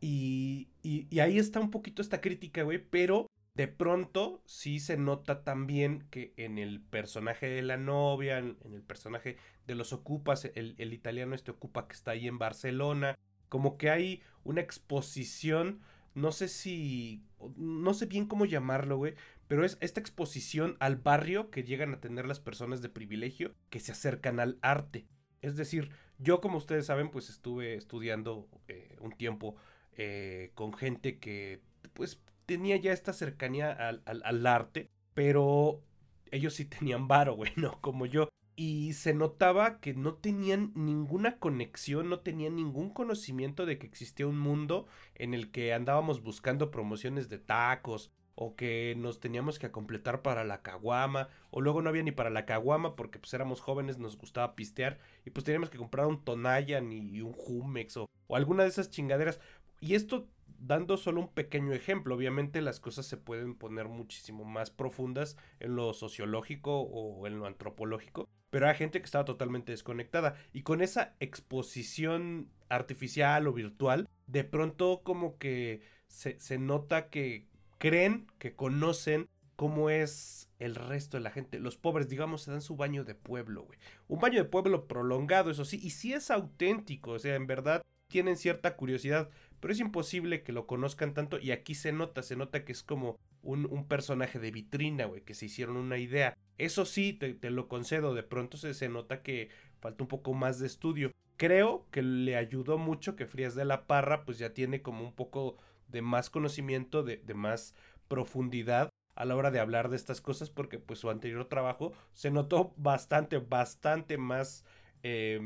Y, 0.00 0.68
y, 0.82 1.18
ahí 1.18 1.38
está 1.38 1.60
un 1.60 1.70
poquito 1.70 2.00
esta 2.00 2.20
crítica, 2.20 2.62
güey, 2.62 2.78
pero 2.78 3.26
de 3.58 3.66
pronto 3.66 4.40
sí 4.46 4.78
se 4.78 4.96
nota 4.96 5.42
también 5.42 6.06
que 6.10 6.32
en 6.36 6.58
el 6.58 6.80
personaje 6.80 7.48
de 7.48 7.62
la 7.62 7.76
novia, 7.76 8.38
en, 8.38 8.56
el 8.72 8.82
personaje 8.82 9.36
de 9.66 9.74
los 9.74 9.92
ocupas, 9.92 10.44
el, 10.54 10.76
el, 10.78 10.92
italiano 10.92 11.34
este 11.34 11.50
ocupa 11.50 11.88
que 11.88 11.94
está 11.94 12.12
ahí 12.12 12.28
en 12.28 12.38
Barcelona, 12.38 13.18
como 13.48 13.76
que 13.76 13.90
hay 13.90 14.22
una 14.44 14.60
exposición, 14.60 15.80
no 16.14 16.30
sé 16.30 16.46
si, 16.46 17.24
no 17.56 17.94
sé 17.94 18.06
bien 18.06 18.26
cómo 18.28 18.44
llamarlo, 18.44 18.96
güey, 18.96 19.14
pero 19.48 19.64
es 19.64 19.76
esta 19.80 19.98
exposición 19.98 20.76
al 20.78 20.94
barrio 20.94 21.50
que 21.50 21.64
llegan 21.64 21.92
a 21.94 22.00
tener 22.00 22.26
las 22.26 22.38
personas 22.38 22.80
de 22.80 22.90
privilegio 22.90 23.56
que 23.70 23.80
se 23.80 23.90
acercan 23.90 24.38
al 24.38 24.58
arte. 24.62 25.08
Es 25.42 25.56
decir, 25.56 25.90
yo 26.20 26.40
como 26.40 26.58
ustedes 26.58 26.86
saben, 26.86 27.10
pues 27.10 27.28
estuve 27.28 27.74
estudiando 27.74 28.46
eh, 28.68 28.94
un 29.00 29.10
tiempo 29.10 29.56
eh, 29.96 30.52
con 30.54 30.72
gente 30.74 31.18
que 31.18 31.60
pues 31.92 32.20
tenía 32.48 32.76
ya 32.78 32.94
esta 32.94 33.12
cercanía 33.12 33.70
al, 33.70 34.02
al, 34.06 34.46
arte, 34.46 34.88
pero 35.12 35.82
ellos 36.30 36.54
sí 36.54 36.64
tenían 36.64 37.06
varo, 37.06 37.36
güey, 37.36 37.52
no 37.56 37.78
como 37.82 38.06
yo. 38.06 38.30
Y 38.56 38.94
se 38.94 39.14
notaba 39.14 39.78
que 39.80 39.94
no 39.94 40.14
tenían 40.14 40.72
ninguna 40.74 41.38
conexión, 41.38 42.08
no 42.08 42.20
tenían 42.20 42.56
ningún 42.56 42.90
conocimiento 42.90 43.66
de 43.66 43.78
que 43.78 43.86
existía 43.86 44.26
un 44.26 44.38
mundo 44.38 44.86
en 45.14 45.34
el 45.34 45.52
que 45.52 45.74
andábamos 45.74 46.22
buscando 46.22 46.70
promociones 46.70 47.28
de 47.28 47.38
tacos, 47.38 48.10
o 48.34 48.56
que 48.56 48.94
nos 48.96 49.20
teníamos 49.20 49.58
que 49.58 49.70
completar 49.70 50.22
para 50.22 50.42
la 50.44 50.62
caguama, 50.62 51.28
o 51.50 51.60
luego 51.60 51.82
no 51.82 51.90
había 51.90 52.02
ni 52.02 52.12
para 52.12 52.30
la 52.30 52.46
caguama 52.46 52.96
porque 52.96 53.18
pues 53.18 53.34
éramos 53.34 53.60
jóvenes, 53.60 53.98
nos 53.98 54.16
gustaba 54.16 54.54
pistear, 54.56 54.98
y 55.26 55.30
pues 55.30 55.44
teníamos 55.44 55.70
que 55.70 55.78
comprar 55.78 56.06
un 56.06 56.24
Tonayan 56.24 56.92
y 56.92 57.20
un 57.20 57.32
Jumex 57.32 57.96
o, 57.98 58.08
o 58.26 58.36
alguna 58.36 58.62
de 58.62 58.70
esas 58.70 58.90
chingaderas. 58.90 59.38
Y 59.80 59.94
esto 59.94 60.28
dando 60.58 60.96
solo 60.96 61.20
un 61.20 61.28
pequeño 61.28 61.72
ejemplo, 61.72 62.14
obviamente 62.14 62.60
las 62.60 62.80
cosas 62.80 63.06
se 63.06 63.16
pueden 63.16 63.54
poner 63.54 63.88
muchísimo 63.88 64.44
más 64.44 64.70
profundas 64.70 65.36
en 65.60 65.76
lo 65.76 65.92
sociológico 65.94 66.80
o 66.80 67.26
en 67.26 67.38
lo 67.38 67.46
antropológico, 67.46 68.28
pero 68.50 68.68
hay 68.68 68.74
gente 68.74 69.00
que 69.00 69.04
estaba 69.04 69.24
totalmente 69.24 69.72
desconectada 69.72 70.34
y 70.52 70.62
con 70.62 70.80
esa 70.80 71.14
exposición 71.20 72.50
artificial 72.68 73.46
o 73.46 73.52
virtual, 73.52 74.08
de 74.26 74.44
pronto 74.44 75.02
como 75.04 75.38
que 75.38 75.82
se, 76.08 76.38
se 76.40 76.58
nota 76.58 77.08
que 77.08 77.46
creen 77.78 78.26
que 78.38 78.54
conocen 78.54 79.28
cómo 79.56 79.90
es 79.90 80.48
el 80.58 80.74
resto 80.74 81.16
de 81.16 81.22
la 81.22 81.30
gente. 81.30 81.58
Los 81.58 81.76
pobres, 81.76 82.08
digamos, 82.08 82.42
se 82.42 82.50
dan 82.52 82.62
su 82.62 82.76
baño 82.76 83.04
de 83.04 83.14
pueblo, 83.14 83.64
güey. 83.64 83.78
Un 84.06 84.20
baño 84.20 84.38
de 84.42 84.48
pueblo 84.48 84.86
prolongado, 84.86 85.50
eso 85.50 85.64
sí, 85.64 85.80
y 85.82 85.90
sí 85.90 86.12
es 86.12 86.30
auténtico, 86.30 87.12
o 87.12 87.18
sea, 87.18 87.34
en 87.34 87.46
verdad 87.46 87.82
tienen 88.08 88.36
cierta 88.36 88.76
curiosidad, 88.76 89.30
pero 89.60 89.72
es 89.72 89.80
imposible 89.80 90.42
que 90.42 90.52
lo 90.52 90.66
conozcan 90.66 91.14
tanto 91.14 91.38
y 91.38 91.50
aquí 91.50 91.74
se 91.74 91.92
nota, 91.92 92.22
se 92.22 92.36
nota 92.36 92.64
que 92.64 92.72
es 92.72 92.82
como 92.82 93.18
un, 93.42 93.66
un 93.66 93.86
personaje 93.86 94.38
de 94.38 94.50
vitrina, 94.50 95.06
güey, 95.06 95.22
que 95.22 95.34
se 95.34 95.46
hicieron 95.46 95.76
una 95.76 95.98
idea. 95.98 96.36
Eso 96.58 96.84
sí, 96.84 97.12
te, 97.12 97.50
lo 97.50 97.68
concedo, 97.68 98.14
de 98.14 98.22
pronto 98.22 98.56
se, 98.56 98.74
se 98.74 98.88
nota 98.88 99.22
que 99.22 99.50
falta 99.80 100.04
un 100.04 100.08
poco 100.08 100.34
más 100.34 100.58
de 100.58 100.66
estudio. 100.66 101.12
Creo 101.36 101.86
que 101.90 102.02
le 102.02 102.36
ayudó 102.36 102.78
mucho 102.78 103.16
que 103.16 103.26
Frías 103.26 103.54
de 103.54 103.64
la 103.64 103.86
Parra 103.86 104.24
pues 104.24 104.38
ya 104.38 104.54
tiene 104.54 104.82
como 104.82 105.04
un 105.04 105.14
poco 105.14 105.56
de 105.88 106.02
más 106.02 106.30
conocimiento, 106.30 107.02
de, 107.02 107.18
de 107.18 107.34
más 107.34 107.74
profundidad 108.08 108.90
a 109.14 109.24
la 109.24 109.34
hora 109.34 109.50
de 109.50 109.58
hablar 109.58 109.88
de 109.88 109.96
estas 109.96 110.20
cosas 110.20 110.48
porque 110.48 110.78
pues 110.78 111.00
su 111.00 111.10
anterior 111.10 111.46
trabajo 111.46 111.92
se 112.12 112.30
notó 112.30 112.72
bastante, 112.76 113.38
bastante 113.38 114.16
más, 114.16 114.64
eh, 115.02 115.40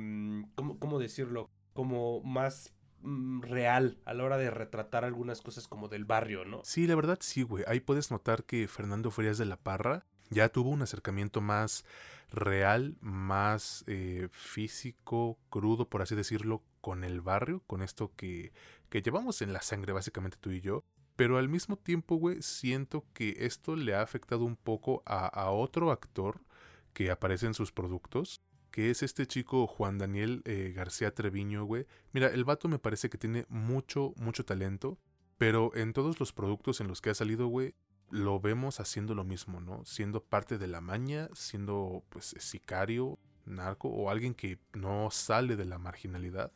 ¿cómo, 0.55 0.79
¿cómo, 0.79 0.99
decirlo? 0.99 1.49
Como 1.73 2.23
más 2.23 2.75
real 3.41 3.99
a 4.05 4.15
la 4.15 4.25
hora 4.25 4.37
de 4.37 4.51
retratar 4.51 5.05
algunas 5.05 5.43
cosas 5.43 5.69
como 5.69 5.89
del 5.89 6.05
barrio, 6.05 6.45
¿no? 6.45 6.61
Sí, 6.65 6.87
la 6.87 6.95
verdad 6.95 7.19
sí, 7.21 7.43
güey. 7.43 7.65
Ahí 7.67 7.81
puedes 7.81 8.11
notar 8.11 8.45
que 8.45 8.69
Fernando 8.69 9.11
Frías 9.11 9.39
de 9.39 9.47
la 9.47 9.57
Parra 9.57 10.05
ya 10.31 10.49
tuvo 10.49 10.71
un 10.71 10.83
acercamiento 10.83 11.41
más 11.41 11.85
real, 12.31 12.97
más 13.01 13.85
eh, 13.87 14.29
físico, 14.33 15.39
crudo, 15.51 15.89
por 15.89 16.03
así 16.03 16.15
decirlo, 16.15 16.63
con 16.81 17.05
el 17.05 17.21
barrio, 17.21 17.63
con 17.67 17.83
esto 17.83 18.13
que, 18.17 18.53
que 18.89 19.03
llevamos 19.03 19.43
en 19.43 19.53
la 19.53 19.63
sangre 19.63 19.93
básicamente 19.93 20.39
tú 20.41 20.51
y 20.51 20.61
yo. 20.61 20.85
Pero 21.17 21.39
al 21.39 21.49
mismo 21.49 21.77
tiempo, 21.77 22.17
güey, 22.17 22.43
siento 22.43 23.05
que 23.13 23.37
esto 23.41 23.77
le 23.77 23.95
ha 23.95 24.03
afectado 24.03 24.45
un 24.45 24.57
poco 24.57 25.03
a, 25.05 25.51
otro 25.51 25.91
actor 25.91 26.41
que 26.95 27.11
aparece 27.11 27.47
en 27.47 27.55
sus 27.55 27.73
productos, 27.73 28.41
que 28.73 28.91
es 28.91 29.03
este 29.03 29.27
chico 29.27 29.67
Juan 29.67 29.99
Daniel 29.99 30.43
eh, 30.47 30.73
García 30.75 31.15
Treviño, 31.15 31.65
güey. 31.65 31.87
Mira, 32.13 32.29
el 32.29 32.45
vato 32.45 32.69
me 32.69 32.79
parece 32.79 33.11
que 33.11 33.19
tiene 33.19 33.45
mucho, 33.49 34.15
mucho 34.17 34.45
talento, 34.45 34.99
pero 35.39 35.77
en 35.77 35.93
todos 35.93 36.19
los 36.19 36.33
productos 36.33 36.81
en 36.81 36.89
los 36.89 37.01
que 37.01 37.11
ha 37.11 37.15
salido, 37.15 37.47
güey, 37.47 37.75
lo 38.11 38.41
vemos 38.41 38.81
haciendo 38.81 39.15
lo 39.15 39.25
mismo, 39.25 39.61
¿no? 39.61 39.85
Siendo 39.85 40.25
parte 40.25 40.57
de 40.59 40.69
la 40.69 40.81
maña, 40.81 41.29
siendo 41.35 42.03
pues 42.09 42.35
sicario, 42.39 43.19
narco 43.45 43.89
o 43.89 44.11
alguien 44.11 44.35
que 44.35 44.59
no 44.73 45.11
sale 45.11 45.57
de 45.57 45.67
la 45.67 45.79
marginalidad. 45.79 46.51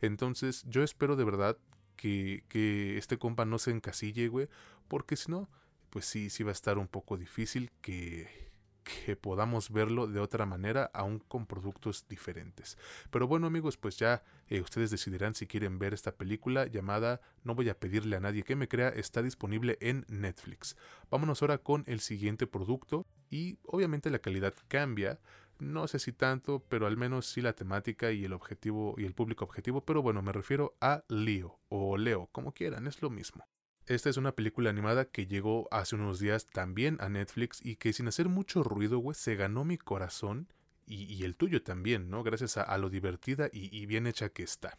Entonces 0.00 0.64
yo 0.68 0.84
espero 0.84 1.16
de 1.16 1.24
verdad 1.24 1.58
que, 1.96 2.44
que 2.48 2.96
este 2.96 3.18
compa 3.18 3.44
no 3.44 3.58
se 3.58 3.72
encasille, 3.72 4.28
güey, 4.28 4.48
porque 4.86 5.16
si 5.16 5.32
no, 5.32 5.50
pues 5.90 6.04
sí, 6.04 6.30
sí 6.30 6.44
va 6.44 6.50
a 6.50 6.52
estar 6.52 6.78
un 6.78 6.88
poco 6.88 7.16
difícil 7.16 7.72
que, 7.80 8.45
que 8.86 9.16
podamos 9.16 9.70
verlo 9.70 10.06
de 10.06 10.20
otra 10.20 10.46
manera, 10.46 10.90
aún 10.94 11.18
con 11.18 11.46
productos 11.46 12.06
diferentes. 12.08 12.78
Pero 13.10 13.26
bueno 13.26 13.48
amigos, 13.48 13.76
pues 13.76 13.96
ya 13.98 14.22
eh, 14.48 14.60
ustedes 14.60 14.90
decidirán 14.90 15.34
si 15.34 15.46
quieren 15.46 15.78
ver 15.78 15.92
esta 15.92 16.12
película 16.12 16.66
llamada 16.66 17.20
No 17.42 17.54
voy 17.54 17.68
a 17.68 17.78
pedirle 17.78 18.16
a 18.16 18.20
nadie 18.20 18.44
que 18.44 18.54
me 18.54 18.68
crea, 18.68 18.88
está 18.90 19.22
disponible 19.22 19.76
en 19.80 20.04
Netflix. 20.08 20.76
Vámonos 21.10 21.42
ahora 21.42 21.58
con 21.58 21.82
el 21.86 22.00
siguiente 22.00 22.46
producto 22.46 23.06
y 23.28 23.58
obviamente 23.64 24.10
la 24.10 24.20
calidad 24.20 24.54
cambia. 24.68 25.18
No 25.58 25.88
sé 25.88 25.98
si 25.98 26.12
tanto, 26.12 26.62
pero 26.68 26.86
al 26.86 26.96
menos 26.96 27.26
sí 27.26 27.40
la 27.40 27.54
temática 27.54 28.12
y 28.12 28.24
el 28.24 28.34
objetivo 28.34 28.94
y 28.98 29.04
el 29.04 29.14
público 29.14 29.44
objetivo, 29.44 29.84
pero 29.84 30.02
bueno, 30.02 30.22
me 30.22 30.32
refiero 30.32 30.76
a 30.80 31.02
Leo 31.08 31.58
o 31.68 31.96
Leo, 31.96 32.28
como 32.30 32.52
quieran, 32.52 32.86
es 32.86 33.02
lo 33.02 33.10
mismo. 33.10 33.44
Esta 33.86 34.10
es 34.10 34.16
una 34.16 34.32
película 34.32 34.68
animada 34.68 35.04
que 35.04 35.28
llegó 35.28 35.68
hace 35.70 35.94
unos 35.94 36.18
días 36.18 36.46
también 36.46 36.96
a 37.00 37.08
Netflix 37.08 37.64
y 37.64 37.76
que 37.76 37.92
sin 37.92 38.08
hacer 38.08 38.28
mucho 38.28 38.64
ruido, 38.64 38.98
güey, 38.98 39.14
se 39.14 39.36
ganó 39.36 39.64
mi 39.64 39.78
corazón 39.78 40.48
y, 40.88 41.24
el 41.24 41.36
tuyo 41.36 41.62
también, 41.62 42.10
¿no? 42.10 42.24
Gracias 42.24 42.56
a, 42.56 42.78
lo 42.78 42.90
divertida 42.90 43.48
y, 43.52 43.76
y, 43.76 43.86
bien 43.86 44.06
hecha 44.06 44.28
que 44.28 44.42
está. 44.42 44.78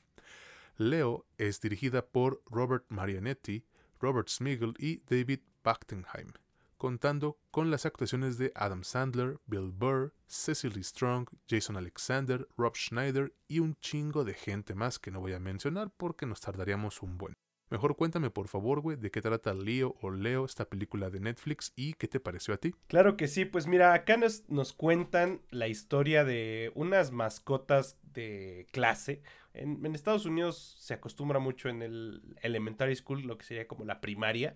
Leo 0.78 1.26
es 1.38 1.62
dirigida 1.62 2.06
por 2.06 2.42
Robert 2.46 2.86
Marianetti, 2.90 3.64
Robert 4.00 4.28
Smigel 4.30 4.74
y 4.78 5.02
David 5.10 5.40
Bachtenheim, 5.64 6.32
contando 6.78 7.38
con 7.52 7.72
las 7.72 7.86
actuaciones 7.86 8.38
de 8.38 8.52
Adam 8.56 8.84
Sandler, 8.84 9.40
Bill 9.46 9.72
Burr, 9.72 10.13
Cecily 10.28 10.84
Strong, 10.84 11.30
Jason 11.50 11.78
Alexander, 11.78 12.48
Rob 12.58 12.76
Schneider 12.76 13.34
y 13.48 13.60
un 13.60 13.76
chingo 13.82 14.26
de 14.26 14.34
gente 14.34 14.76
más 14.76 15.00
que 15.00 15.12
no 15.12 15.22
voy 15.22 15.34
a 15.34 15.39
mencionar 15.39 15.91
porque 15.96 16.26
nos 16.26 16.41
tardaríamos 16.41 17.02
un 17.02 17.17
buen. 17.17 17.34
Mejor 17.69 17.97
cuéntame 17.97 18.30
por 18.30 18.47
favor, 18.47 18.80
güey, 18.80 18.95
de 18.95 19.12
qué 19.12 19.21
trata 19.21 19.53
Leo 19.53 19.95
o 20.01 20.10
Leo, 20.10 20.45
esta 20.45 20.65
película 20.65 21.10
de 21.10 21.19
Netflix 21.19 21.73
y 21.75 21.93
qué 21.93 22.08
te 22.08 22.21
pareció 22.21 22.53
a 22.53 22.58
ti. 22.58 22.73
Claro 22.88 23.17
que 23.17 23.27
sí, 23.27 23.43
pues 23.43 23.67
mira, 23.67 23.93
acá 23.93 24.15
nos, 24.15 24.47
nos 24.49 24.71
cuentan 24.71 25.41
la 25.49 25.67
historia 25.67 26.23
de 26.23 26.71
unas 26.75 27.12
mascotas 27.12 27.97
de 28.13 28.67
clase. 28.71 29.21
En, 29.53 29.86
en, 29.86 29.95
Estados 29.95 30.25
Unidos 30.25 30.77
se 30.80 30.93
acostumbra 30.93 31.39
mucho 31.39 31.67
en 31.67 31.82
el 31.82 32.38
elementary 32.41 32.95
school, 32.95 33.23
lo 33.23 33.38
que 33.38 33.45
sería 33.45 33.67
como 33.67 33.84
la 33.84 33.99
primaria, 33.99 34.56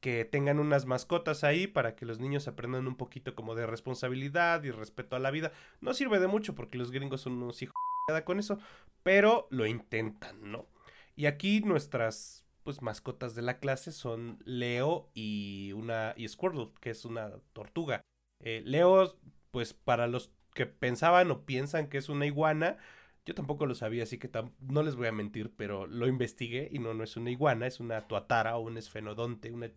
que 0.00 0.24
tengan 0.24 0.58
unas 0.58 0.86
mascotas 0.86 1.44
ahí 1.44 1.68
para 1.68 1.94
que 1.94 2.04
los 2.04 2.18
niños 2.18 2.48
aprendan 2.48 2.88
un 2.88 2.96
poquito 2.96 3.36
como 3.36 3.54
de 3.54 3.66
responsabilidad 3.66 4.62
y 4.64 4.72
respeto 4.72 5.14
a 5.14 5.20
la 5.20 5.30
vida. 5.30 5.52
No 5.80 5.94
sirve 5.94 6.18
de 6.18 6.26
mucho 6.26 6.56
porque 6.56 6.78
los 6.78 6.90
gringos 6.90 7.20
son 7.20 7.34
unos 7.34 7.62
hijos 7.62 7.74
con 8.24 8.38
eso, 8.38 8.58
pero 9.02 9.46
lo 9.50 9.66
intentan, 9.66 10.50
¿no? 10.50 10.66
Y 11.16 11.26
aquí 11.26 11.60
nuestras 11.60 12.44
pues 12.64 12.80
mascotas 12.80 13.34
de 13.34 13.42
la 13.42 13.58
clase 13.58 13.92
son 13.92 14.38
Leo 14.44 15.10
y 15.14 15.72
una 15.72 16.14
y 16.16 16.26
Squirtle, 16.26 16.70
que 16.80 16.90
es 16.90 17.04
una 17.04 17.30
tortuga. 17.52 18.00
Eh, 18.40 18.62
Leo, 18.64 19.18
pues 19.50 19.74
para 19.74 20.06
los 20.06 20.32
que 20.54 20.66
pensaban 20.66 21.30
o 21.30 21.44
piensan 21.44 21.88
que 21.88 21.98
es 21.98 22.08
una 22.08 22.26
iguana, 22.26 22.78
yo 23.26 23.34
tampoco 23.34 23.66
lo 23.66 23.74
sabía, 23.74 24.02
así 24.02 24.18
que 24.18 24.30
no 24.60 24.82
les 24.82 24.96
voy 24.96 25.06
a 25.08 25.12
mentir, 25.12 25.52
pero 25.56 25.86
lo 25.86 26.06
investigué 26.06 26.68
y 26.72 26.78
no, 26.78 26.94
no 26.94 27.04
es 27.04 27.16
una 27.16 27.30
iguana, 27.30 27.66
es 27.66 27.80
una 27.80 28.06
tuatara 28.06 28.56
o 28.56 28.60
un 28.60 28.78
esfenodonte, 28.78 29.50
una, 29.50 29.70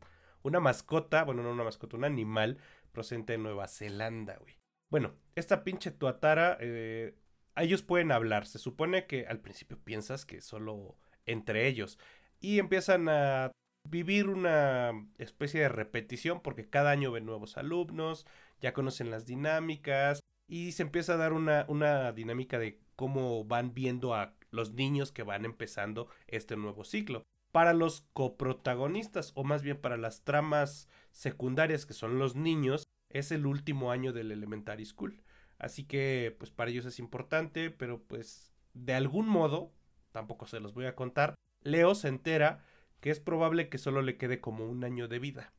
una 0.43 0.59
mascota, 0.59 1.23
bueno, 1.23 1.43
no 1.43 1.51
una 1.51 1.63
mascota, 1.63 1.97
un 1.97 2.05
animal 2.05 2.57
procedente 2.91 3.33
de 3.33 3.39
Nueva 3.39 3.67
Zelanda, 3.67 4.37
güey. 4.37 4.57
Bueno, 4.89 5.13
esta 5.35 5.63
pinche 5.63 5.91
tuatara, 5.91 6.57
eh, 6.61 7.15
ellos 7.57 7.83
pueden 7.83 8.11
hablar. 8.11 8.45
Se 8.45 8.59
supone 8.59 9.05
que 9.05 9.27
al 9.27 9.39
principio 9.39 9.77
piensas 9.77 10.25
que 10.25 10.41
solo 10.41 10.97
entre 11.27 11.67
ellos. 11.67 11.99
Y 12.39 12.59
empiezan 12.59 13.07
a 13.09 13.51
vivir 13.83 14.29
una 14.29 14.91
especie 15.17 15.61
de 15.61 15.69
repetición 15.69 16.41
porque 16.41 16.69
cada 16.69 16.91
año 16.91 17.11
ven 17.11 17.25
nuevos 17.25 17.57
alumnos, 17.57 18.25
ya 18.59 18.73
conocen 18.73 19.11
las 19.11 19.25
dinámicas 19.25 20.19
y 20.47 20.71
se 20.71 20.83
empieza 20.83 21.13
a 21.13 21.17
dar 21.17 21.33
una, 21.33 21.65
una 21.67 22.11
dinámica 22.11 22.59
de 22.59 22.79
cómo 22.95 23.45
van 23.45 23.73
viendo 23.73 24.13
a 24.15 24.33
los 24.51 24.73
niños 24.73 25.11
que 25.11 25.23
van 25.23 25.45
empezando 25.45 26.07
este 26.27 26.55
nuevo 26.55 26.83
ciclo. 26.83 27.23
Para 27.51 27.73
los 27.73 28.01
coprotagonistas, 28.13 29.31
o 29.35 29.43
más 29.43 29.61
bien 29.61 29.77
para 29.77 29.97
las 29.97 30.23
tramas 30.23 30.89
secundarias 31.11 31.85
que 31.85 31.93
son 31.93 32.19
los 32.19 32.35
niños, 32.35 32.87
es 33.09 33.31
el 33.31 33.45
último 33.45 33.91
año 33.91 34.13
del 34.13 34.31
Elementary 34.31 34.85
School. 34.85 35.21
Así 35.57 35.85
que, 35.85 36.35
pues 36.37 36.51
para 36.51 36.69
ellos 36.69 36.85
es 36.85 36.99
importante, 36.99 37.71
pero 37.71 38.03
pues 38.03 38.53
de 38.73 38.93
algún 38.93 39.27
modo 39.27 39.71
tampoco 40.17 40.47
se 40.47 40.59
los 40.59 40.73
voy 40.73 40.87
a 40.87 40.95
contar, 40.95 41.35
Leo 41.61 41.93
se 41.93 42.07
entera 42.07 42.63
que 43.01 43.11
es 43.11 43.19
probable 43.19 43.69
que 43.69 43.77
solo 43.77 44.01
le 44.01 44.17
quede 44.17 44.41
como 44.41 44.65
un 44.65 44.83
año 44.83 45.07
de 45.07 45.19
vida. 45.19 45.53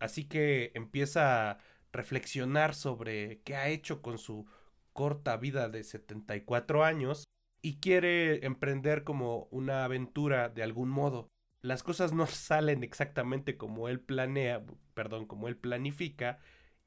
Así 0.00 0.24
que 0.24 0.70
empieza 0.74 1.50
a 1.50 1.58
reflexionar 1.94 2.74
sobre 2.74 3.40
qué 3.40 3.56
ha 3.56 3.68
hecho 3.68 4.02
con 4.02 4.18
su 4.18 4.46
corta 4.92 5.38
vida 5.38 5.70
de 5.70 5.82
74 5.82 6.84
años 6.84 7.24
y 7.62 7.80
quiere 7.80 8.44
emprender 8.44 9.02
como 9.02 9.48
una 9.50 9.84
aventura 9.84 10.50
de 10.50 10.62
algún 10.62 10.90
modo. 10.90 11.30
Las 11.62 11.82
cosas 11.82 12.12
no 12.12 12.26
salen 12.50 12.84
exactamente 12.84 13.56
como 13.56 13.88
él 13.88 13.98
planea, 13.98 14.62
perdón, 14.92 15.24
como 15.24 15.48
él 15.48 15.56
planifica 15.56 16.38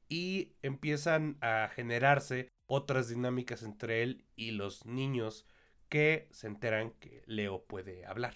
y 0.08 0.52
empiezan 0.62 1.38
a 1.40 1.68
generarse 1.74 2.50
otras 2.66 3.08
dinámicas 3.08 3.64
entre 3.64 4.04
él 4.04 4.24
y 4.36 4.52
los 4.52 4.86
niños 4.86 5.44
que 5.88 6.28
se 6.30 6.46
enteran 6.46 6.92
que 6.92 7.22
Leo 7.26 7.64
puede 7.64 8.06
hablar. 8.06 8.34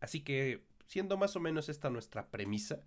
Así 0.00 0.20
que, 0.20 0.64
siendo 0.84 1.16
más 1.16 1.36
o 1.36 1.40
menos 1.40 1.68
esta 1.68 1.90
nuestra 1.90 2.30
premisa, 2.30 2.82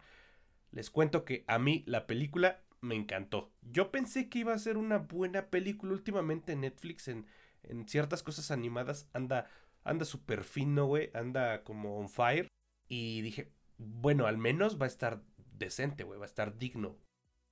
les 0.71 0.89
cuento 0.89 1.25
que 1.25 1.45
a 1.47 1.59
mí 1.59 1.83
la 1.87 2.07
película 2.07 2.63
me 2.81 2.95
encantó. 2.95 3.53
Yo 3.61 3.91
pensé 3.91 4.29
que 4.29 4.39
iba 4.39 4.53
a 4.53 4.59
ser 4.59 4.77
una 4.77 4.99
buena 4.99 5.47
película 5.49 5.93
últimamente 5.93 6.55
Netflix 6.55 7.07
en, 7.07 7.25
en 7.63 7.87
ciertas 7.87 8.21
cosas 8.21 8.51
animadas 8.51 9.09
anda 9.13 9.49
anda 9.85 10.03
súper 10.03 10.43
fino, 10.43 10.87
güey, 10.87 11.11
anda 11.13 11.63
como 11.63 11.99
on 11.99 12.09
fire 12.09 12.47
y 12.89 13.21
dije, 13.21 13.51
bueno, 13.77 14.25
al 14.25 14.37
menos 14.37 14.81
va 14.81 14.85
a 14.85 14.87
estar 14.87 15.21
decente, 15.57 16.03
güey, 16.03 16.19
va 16.19 16.25
a 16.25 16.27
estar 16.27 16.57
digno. 16.57 16.97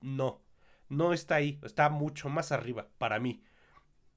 No, 0.00 0.42
no 0.88 1.12
está 1.12 1.36
ahí, 1.36 1.60
está 1.62 1.88
mucho 1.88 2.28
más 2.28 2.52
arriba 2.52 2.88
para 2.98 3.20
mí. 3.20 3.42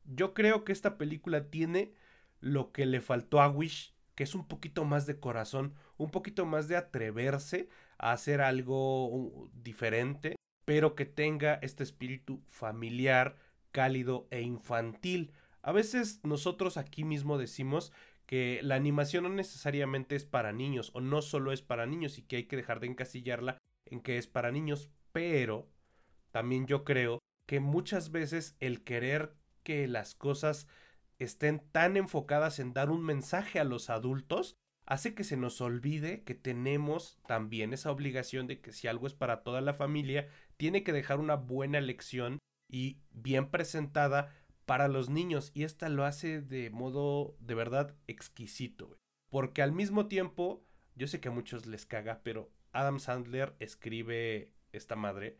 Yo 0.04 0.34
creo 0.34 0.65
que 0.65 0.71
esta 0.71 0.97
película 0.97 1.50
tiene 1.50 1.93
lo 2.39 2.71
que 2.71 2.86
le 2.86 3.02
faltó 3.02 3.41
a 3.41 3.50
Wish, 3.50 3.93
que 4.15 4.23
es 4.23 4.36
un 4.36 4.47
poquito 4.47 4.86
más 4.86 5.06
de 5.06 5.19
corazón, 5.19 5.73
un 5.97 6.10
poquito 6.10 6.45
más 6.45 6.67
de 6.67 6.76
atreverse 6.76 7.69
a 7.97 8.12
hacer 8.12 8.41
algo 8.41 9.08
uh, 9.08 9.50
diferente, 9.54 10.36
pero 10.65 10.95
que 10.95 11.06
tenga 11.06 11.56
este 11.62 11.84
espíritu 11.84 12.41
familiar, 12.50 13.38
cálido 13.71 14.28
e 14.32 14.41
infantil. 14.41 15.32
A 15.62 15.71
veces 15.71 16.19
nosotros 16.23 16.78
aquí 16.78 17.04
mismo 17.04 17.38
decimos 17.38 17.91
que 18.26 18.60
la 18.62 18.76
animación 18.76 19.23
no 19.23 19.30
necesariamente 19.30 20.15
es 20.15 20.26
para 20.26 20.52
niños 20.52 20.91
o 20.93 21.02
no 21.02 21.21
solo 21.21 21.52
es 21.52 21.62
para 21.62 21.86
niños 21.86 22.17
y 22.17 22.23
que 22.23 22.38
hay 22.38 22.43
que 22.43 22.58
dejar 22.58 22.80
de 22.80 22.88
encasillarla 22.88 23.58
en 23.86 24.02
que 24.02 24.17
es 24.17 24.28
para 24.28 24.52
niños, 24.52 24.89
pero 25.13 25.69
también 26.32 26.67
yo 26.67 26.84
creo 26.84 27.19
que 27.45 27.60
muchas 27.60 28.12
veces 28.12 28.56
el 28.60 28.84
querer 28.84 29.34
que 29.63 29.88
las 29.88 30.13
cosas 30.13 30.67
estén 31.19 31.60
tan 31.71 31.97
enfocadas 31.97 32.60
en 32.60 32.73
dar 32.73 32.89
un 32.89 33.03
mensaje 33.03 33.60
a 33.60 33.63
los 33.63 33.89
adultos 33.89 34.56
hace 34.86 35.13
que 35.13 35.23
se 35.23 35.36
nos 35.36 35.60
olvide 35.60 36.23
que 36.23 36.34
tenemos 36.34 37.19
también 37.27 37.73
esa 37.73 37.91
obligación 37.91 38.47
de 38.47 38.62
que 38.62 38.71
si 38.71 38.88
algo 38.88 39.06
es 39.06 39.13
para 39.13 39.43
toda 39.43 39.62
la 39.62 39.73
familia, 39.73 40.30
tiene 40.56 40.84
que 40.84 40.93
dejar 40.93 41.19
una 41.19 41.36
buena 41.36 41.82
lección 41.82 42.39
y 42.69 42.99
bien 43.12 43.49
presentada 43.49 44.34
para 44.65 44.88
los 44.88 45.10
niños. 45.10 45.51
Y 45.53 45.63
esta 45.63 45.89
lo 45.89 46.06
hace 46.06 46.41
de 46.41 46.69
modo 46.69 47.36
de 47.39 47.53
verdad 47.53 47.95
exquisito. 48.08 48.97
Porque 49.30 49.62
al 49.62 49.73
mismo 49.73 50.08
tiempo, 50.08 50.63
yo 50.95 51.08
sé 51.08 51.19
que 51.19 51.27
a 51.27 51.32
muchos 51.32 51.65
les 51.65 51.86
caga, 51.86 52.21
pero 52.23 52.49
Adam 52.71 52.99
Sandler 52.99 53.56
escribe 53.60 54.53
esta 54.71 54.95
madre 54.95 55.38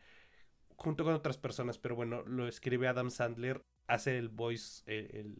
junto 0.76 1.04
con 1.04 1.14
otras 1.14 1.38
personas, 1.38 1.78
pero 1.78 1.96
bueno, 1.96 2.24
lo 2.24 2.48
escribe 2.48 2.88
Adam 2.88 3.10
Sandler, 3.10 3.62
hace 3.88 4.18
el 4.18 4.30
voice, 4.30 4.84
el, 4.86 5.36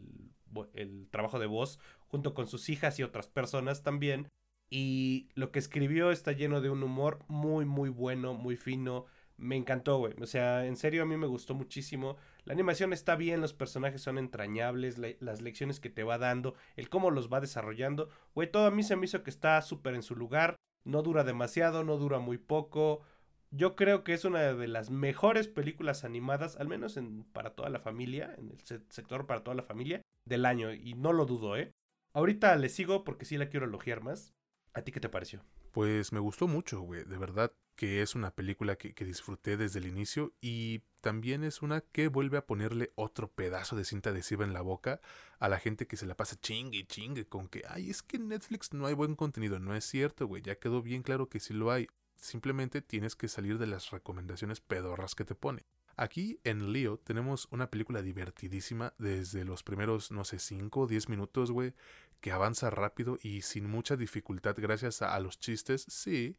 el, 0.74 1.08
trabajo 1.12 1.40
de 1.40 1.46
voz 1.46 1.80
junto 2.08 2.34
con 2.34 2.48
sus 2.48 2.70
hijas 2.70 3.00
y 3.00 3.04
otras 3.04 3.28
personas 3.28 3.84
también. 3.84 4.30
Y 4.70 5.30
lo 5.36 5.52
que 5.52 5.60
escribió 5.60 6.12
está 6.12 6.32
lleno 6.32 6.62
de 6.62 6.70
un 6.70 6.84
humor 6.84 7.20
muy, 7.28 7.66
muy 7.66 7.90
bueno, 7.90 8.34
muy 8.34 8.58
fino. 8.58 9.06
Me 9.38 9.56
encantó, 9.56 10.00
güey. 10.00 10.14
O 10.22 10.26
sea, 10.26 10.66
en 10.66 10.76
serio 10.76 11.04
a 11.04 11.06
mí 11.06 11.16
me 11.16 11.28
gustó 11.28 11.54
muchísimo. 11.54 12.18
La 12.44 12.54
animación 12.54 12.92
está 12.92 13.16
bien, 13.16 13.40
los 13.40 13.54
personajes 13.54 14.02
son 14.02 14.18
entrañables, 14.18 14.98
las 14.98 15.42
lecciones 15.42 15.80
que 15.80 15.90
te 15.90 16.04
va 16.04 16.18
dando, 16.18 16.56
el 16.76 16.90
cómo 16.90 17.12
los 17.12 17.32
va 17.32 17.40
desarrollando. 17.40 18.10
Güey, 18.34 18.52
todo 18.52 18.66
a 18.66 18.72
mí 18.72 18.84
se 18.84 18.96
me 18.96 19.06
hizo 19.06 19.24
que 19.24 19.30
está 19.30 19.62
súper 19.62 19.94
en 19.94 20.04
su 20.04 20.16
lugar. 20.16 20.56
No 20.84 21.02
dura 21.04 21.24
demasiado, 21.24 21.84
no 21.84 21.98
dura 21.98 22.20
muy 22.20 22.38
poco 22.38 23.04
yo 23.52 23.76
creo 23.76 24.04
que 24.04 24.14
es 24.14 24.26
una 24.26 24.54
de 24.54 24.68
las 24.68 24.90
mejores 24.90 25.48
películas 25.48 26.04
animadas, 26.04 26.58
al 26.58 26.68
menos 26.68 26.98
en, 26.98 27.24
para 27.24 27.52
toda 27.52 27.70
la 27.70 27.80
familia, 27.80 28.34
en 28.38 28.50
el 28.50 28.60
sector 28.90 29.26
para 29.26 29.44
toda 29.44 29.56
la 29.56 29.64
familia, 29.64 30.02
del 30.26 30.46
año. 30.46 30.74
Y 30.74 30.94
no 30.94 31.14
lo 31.14 31.26
dudo, 31.26 31.58
¿eh? 31.58 31.72
Ahorita 32.14 32.56
le 32.56 32.70
sigo 32.70 33.04
porque 33.04 33.26
sí 33.26 33.38
la 33.38 33.50
quiero 33.50 33.66
elogiar 33.66 34.02
más. 34.02 34.34
¿A 34.74 34.82
ti 34.82 34.92
qué 34.92 35.00
te 35.00 35.10
pareció? 35.10 35.44
Pues 35.72 36.12
me 36.12 36.20
gustó 36.20 36.48
mucho, 36.48 36.82
güey. 36.82 37.04
De 37.04 37.18
verdad 37.18 37.52
que 37.76 38.02
es 38.02 38.16
una 38.16 38.32
película 38.32 38.76
que, 38.76 38.94
que, 38.96 39.06
disfruté 39.06 39.56
desde 39.56 39.78
el 39.78 39.86
inicio 39.86 40.34
y 40.42 40.82
también 41.02 41.44
es 41.44 41.62
una 41.62 41.82
que 41.82 42.08
vuelve 42.08 42.40
a 42.40 42.48
ponerle 42.48 42.92
otro 42.96 43.32
pedazo 43.32 43.76
de 43.76 43.86
cinta 43.86 44.10
adhesiva 44.10 44.44
en 44.44 44.54
la 44.54 44.62
boca 44.62 45.00
a 45.38 45.48
la 45.48 45.60
gente 45.60 45.86
que 45.86 45.96
se 45.96 46.08
la 46.08 46.18
pasa 46.18 46.40
chingue 46.42 46.80
y 46.80 46.86
chingue 46.86 47.28
con 47.28 47.48
que, 47.48 47.62
ay, 47.70 47.92
es 47.92 48.02
que 48.02 48.18
en 48.18 48.30
Netflix 48.30 48.74
no 48.74 48.88
hay 48.88 48.96
buen 48.96 49.16
contenido. 49.16 49.60
No 49.60 49.76
es 49.76 49.86
cierto, 49.86 50.26
güey. 50.26 50.42
Ya 50.42 50.56
quedó 50.56 50.82
bien 50.82 51.04
claro 51.04 51.30
que 51.30 51.40
sí 51.40 51.54
lo 51.54 51.72
hay. 51.72 51.88
Simplemente 52.18 52.82
tienes 52.82 53.16
que 53.16 53.28
salir 53.28 53.58
de 53.58 53.68
las 53.68 53.92
recomendaciones 53.92 54.60
pedorras 54.60 55.16
que 55.16 55.26
te 55.26 55.36
pone. 55.36 55.66
Aquí 55.96 56.40
en 56.44 56.74
Leo 56.74 56.98
tenemos 56.98 57.48
una 57.50 57.72
película 57.72 58.04
divertidísima 58.04 58.94
desde 59.00 59.46
los 59.46 59.64
primeros, 59.64 60.12
no 60.12 60.24
sé, 60.26 60.38
5 60.38 60.82
o 60.82 60.88
10 60.88 61.10
minutos, 61.10 61.52
güey, 61.52 61.74
que 62.22 62.32
avanza 62.32 62.70
rápido 62.70 63.18
y 63.22 63.42
sin 63.42 63.68
mucha 63.68 63.96
dificultad 63.96 64.56
gracias 64.58 65.02
a, 65.02 65.20
los 65.20 65.40
chistes, 65.40 65.86
sí, 65.88 66.38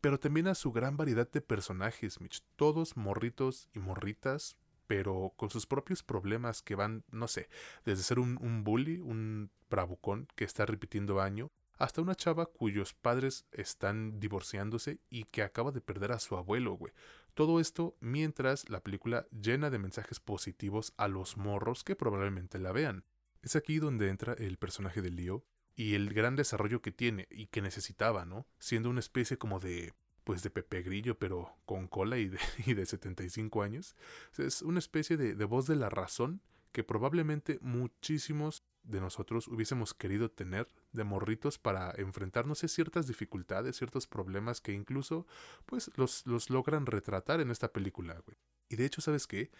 pero 0.00 0.20
también 0.20 0.46
a 0.46 0.54
su 0.54 0.70
gran 0.70 0.96
variedad 0.96 1.28
de 1.28 1.40
personajes, 1.40 2.20
Mitch. 2.20 2.44
Todos 2.54 2.96
morritos 2.96 3.68
y 3.74 3.80
morritas, 3.80 4.56
pero 4.86 5.32
con 5.36 5.50
sus 5.50 5.66
propios 5.66 6.04
problemas 6.04 6.62
que 6.62 6.76
van, 6.76 7.04
no 7.10 7.26
sé, 7.26 7.48
desde 7.84 8.04
ser 8.04 8.18
un, 8.20 8.38
un 8.40 8.62
bully, 8.62 9.00
un 9.00 9.50
bravucón 9.68 10.28
que 10.36 10.44
está 10.44 10.66
repitiendo 10.66 11.20
año, 11.20 11.50
hasta 11.80 12.02
una 12.02 12.14
chava 12.14 12.44
cuyos 12.46 12.92
padres 12.92 13.46
están 13.52 14.20
divorciándose 14.20 15.00
y 15.08 15.24
que 15.24 15.42
acaba 15.42 15.72
de 15.72 15.80
perder 15.80 16.12
a 16.12 16.18
su 16.18 16.36
abuelo, 16.36 16.74
güey. 16.74 16.92
Todo 17.32 17.58
esto 17.58 17.96
mientras 18.00 18.68
la 18.68 18.82
película 18.82 19.26
llena 19.30 19.70
de 19.70 19.78
mensajes 19.78 20.20
positivos 20.20 20.92
a 20.98 21.08
los 21.08 21.38
morros 21.38 21.82
que 21.82 21.96
probablemente 21.96 22.58
la 22.58 22.72
vean. 22.72 23.04
Es 23.40 23.56
aquí 23.56 23.78
donde 23.78 24.10
entra 24.10 24.34
el 24.34 24.58
personaje 24.58 25.00
de 25.00 25.10
Leo 25.10 25.42
y 25.74 25.94
el 25.94 26.12
gran 26.12 26.36
desarrollo 26.36 26.82
que 26.82 26.92
tiene 26.92 27.26
y 27.30 27.46
que 27.46 27.62
necesitaba, 27.62 28.26
¿no? 28.26 28.46
Siendo 28.58 28.90
una 28.90 29.00
especie 29.00 29.38
como 29.38 29.58
de 29.58 29.94
pues 30.22 30.42
de 30.42 30.50
Pepe 30.50 30.82
Grillo, 30.82 31.18
pero 31.18 31.56
con 31.64 31.88
cola 31.88 32.18
y 32.18 32.28
de, 32.28 32.38
y 32.66 32.74
de 32.74 32.84
75 32.84 33.62
años. 33.62 33.96
Es 34.36 34.60
una 34.60 34.78
especie 34.80 35.16
de, 35.16 35.34
de 35.34 35.44
voz 35.46 35.66
de 35.66 35.76
la 35.76 35.88
razón 35.88 36.42
que 36.72 36.84
probablemente 36.84 37.58
muchísimos 37.62 38.64
de 38.90 39.00
nosotros 39.00 39.48
hubiésemos 39.48 39.94
querido 39.94 40.30
tener 40.30 40.68
de 40.92 41.04
morritos 41.04 41.58
para 41.58 41.92
enfrentarnos 41.96 42.64
a 42.64 42.68
ciertas 42.68 43.06
dificultades, 43.06 43.76
ciertos 43.76 44.06
problemas 44.06 44.60
que 44.60 44.72
incluso 44.72 45.26
pues 45.66 45.90
los, 45.96 46.26
los 46.26 46.50
logran 46.50 46.86
retratar 46.86 47.40
en 47.40 47.50
esta 47.50 47.72
película. 47.72 48.22
Y 48.68 48.76
de 48.76 48.84
hecho, 48.84 49.00
¿sabes 49.00 49.26
qué? 49.26 49.50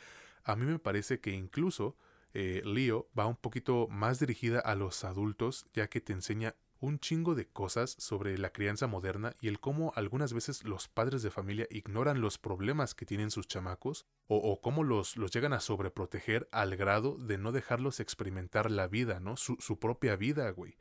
A 0.44 0.56
mí 0.56 0.64
me 0.64 0.78
parece 0.78 1.20
que 1.20 1.32
incluso 1.32 1.96
eh, 2.32 2.62
Leo 2.64 3.08
va 3.18 3.26
un 3.26 3.36
poquito 3.36 3.88
más 3.88 4.20
dirigida 4.20 4.60
a 4.60 4.74
los 4.74 5.04
adultos, 5.04 5.66
ya 5.72 5.88
que 5.88 6.00
te 6.00 6.12
enseña 6.12 6.54
un 6.80 6.98
chingo 6.98 7.34
de 7.34 7.46
cosas 7.46 7.94
sobre 7.98 8.36
la 8.38 8.52
crianza 8.52 8.86
moderna 8.86 9.36
y 9.40 9.48
el 9.48 9.60
cómo 9.60 9.92
algunas 9.96 10.32
veces 10.32 10.64
los 10.64 10.88
padres 10.88 11.22
de 11.22 11.30
familia 11.30 11.66
ignoran 11.70 12.22
los 12.22 12.38
problemas 12.38 12.94
que 12.94 13.04
tienen 13.04 13.30
sus 13.30 13.46
chamacos 13.46 14.06
o, 14.26 14.60
cómo 14.60 14.82
los, 14.82 15.16
los, 15.16 15.30
llegan 15.30 15.52
a 15.52 15.60
sobreproteger 15.60 16.48
al 16.52 16.76
grado 16.76 17.18
de 17.18 17.36
no 17.36 17.52
dejarlos 17.52 18.00
experimentar 18.00 18.70
la 18.70 18.86
vida, 18.86 19.20
¿no? 19.20 19.36
Su, 19.36 19.56
su 19.58 19.78
propia 19.78 20.16
vida, 20.16 20.48
güey. 20.50 20.78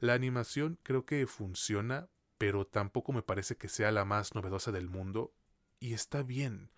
La 0.00 0.14
animación 0.14 0.78
creo 0.82 1.06
que 1.06 1.26
funciona, 1.26 2.08
pero 2.36 2.66
tampoco 2.66 3.12
me 3.12 3.22
parece 3.22 3.56
que 3.56 3.68
sea 3.68 3.90
la 3.90 4.04
más 4.04 4.34
novedosa 4.34 4.70
del 4.70 4.88
mundo 4.88 5.32
y 5.80 5.94
está 5.94 6.22
bien. 6.22 6.70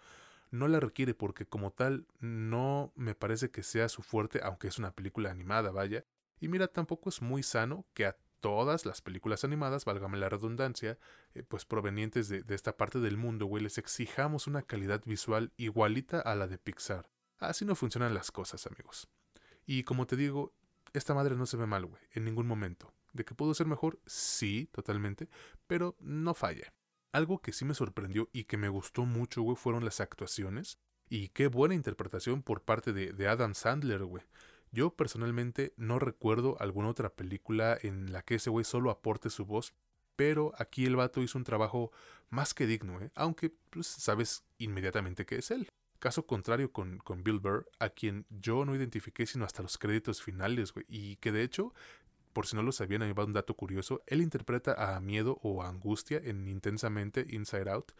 No 0.51 0.69
la 0.69 0.81
requiere 0.81 1.15
porque 1.15 1.47
como 1.47 1.73
tal 1.73 2.07
no 2.19 2.93
me 2.97 3.15
parece 3.15 3.51
que 3.51 3.63
sea 3.63 3.89
su 3.89 4.03
fuerte, 4.03 4.41
aunque 4.43 4.69
es 4.69 4.79
una 4.79 4.95
película 4.95 5.31
animada, 5.31 5.71
vaya. 5.71 6.05
Y 6.39 6.49
mira, 6.49 6.69
tampoco 6.69 7.09
es 7.09 7.21
muy 7.23 7.43
sano 7.43 7.87
que 7.95 8.07
a 8.07 8.17
todas 8.41 8.87
las 8.87 9.03
películas 9.03 9.45
animadas, 9.45 9.85
válgame 9.85 10.19
la 10.19 10.29
redundancia, 10.29 10.99
eh, 11.35 11.43
pues 11.43 11.65
provenientes 11.65 12.29
de, 12.29 12.43
de, 12.43 12.55
esta 12.55 12.77
parte 12.77 12.99
del 12.99 13.17
mundo, 13.17 13.47
güey, 13.47 13.63
les 13.63 13.79
exijamos 13.79 14.47
una 14.47 14.63
calidad 14.63 15.03
visual 15.05 15.53
igualita 15.57 16.21
a 16.21 16.35
la 16.35 16.47
de 16.47 16.59
Pixar. 16.59 17.11
Así 17.39 17.65
no 17.65 17.75
funcionan 17.75 18.15
las 18.15 18.31
cosas, 18.31 18.67
amigos. 18.67 19.09
Y 19.67 19.85
como 19.85 20.07
te 20.07 20.17
digo, 20.17 20.53
esta 20.93 21.15
madre 21.15 21.37
no 21.37 21.47
se 21.47 21.57
ve 21.57 21.67
mal, 21.67 21.87
güey, 21.87 22.03
en 22.13 22.25
ningún 22.25 22.47
momento. 22.47 22.93
¿De 23.13 23.25
que 23.25 23.35
pudo 23.35 23.55
ser 23.55 23.67
mejor? 23.67 24.01
Sí, 24.07 24.69
totalmente, 24.73 25.29
pero 25.67 25.97
no 26.01 26.35
falla. 26.35 26.73
Algo 27.13 27.41
que 27.41 27.53
sí 27.53 27.65
me 27.65 27.75
sorprendió 27.75 28.29
y 28.33 28.45
que 28.45 28.57
me 28.57 28.69
gustó 28.69 29.05
mucho, 29.05 29.43
güey, 29.43 29.57
fueron 29.57 29.85
las 29.85 30.01
actuaciones. 30.01 30.79
Y 31.09 31.29
qué 31.31 31.49
buena 31.49 31.75
interpretación 31.75 32.43
por 32.43 32.63
parte 32.63 32.93
de, 32.93 33.13
de 33.13 33.29
Adam 33.29 33.55
Sandler, 33.55 34.05
güey. 34.05 34.23
Yo 34.73 34.95
personalmente 34.95 35.73
no 35.77 35.99
recuerdo 35.99 36.57
alguna 36.61 36.89
otra 36.89 37.11
película 37.11 37.77
en 37.83 38.13
la 38.13 38.23
que 38.23 38.37
ese 38.37 38.51
güey 38.51 38.65
solo 38.65 38.91
aporte 38.91 39.29
su 39.31 39.45
voz, 39.45 39.75
pero 40.15 40.53
aquí 40.59 40.87
el 40.87 40.97
vato 40.97 41.23
hizo 41.23 41.39
un 41.39 41.45
trabajo 41.45 41.91
más 42.29 42.55
que 42.55 42.67
digno, 42.67 43.01
¿eh? 43.01 43.11
aunque 43.15 43.51
pues, 43.71 43.87
sabes 43.87 44.45
inmediatamente 44.59 45.27
que 45.27 45.37
es 45.37 45.51
él. 45.51 45.69
Caso 45.99 46.27
contrario 46.27 46.73
con, 46.73 46.99
con 46.99 47.25
Bill 47.25 47.41
Burr, 47.41 47.69
a 47.79 47.91
quien 47.91 48.27
yo 48.31 48.65
no 48.65 48.75
identifiqué 48.77 49.27
sino 49.27 49.45
hasta 49.45 49.63
los 49.63 49.77
créditos 49.77 50.23
finales, 50.23 50.73
güey, 50.73 50.87
y 50.89 51.17
que 51.17 51.33
de 51.33 51.43
hecho, 51.43 51.75
por 52.33 52.47
si 52.47 52.55
no 52.55 52.63
lo 52.63 52.73
sabían, 52.73 53.01
me 53.01 53.13
va 53.13 53.25
un 53.25 53.33
dato 53.33 53.55
curioso, 53.55 54.03
él 54.07 54.23
interpreta 54.23 54.95
a 54.95 55.01
Miedo 55.01 55.39
o 55.43 55.63
a 55.63 55.69
Angustia 55.69 56.21
en 56.23 56.47
Intensamente 56.49 57.27
Inside 57.29 57.71
Out, 57.71 57.93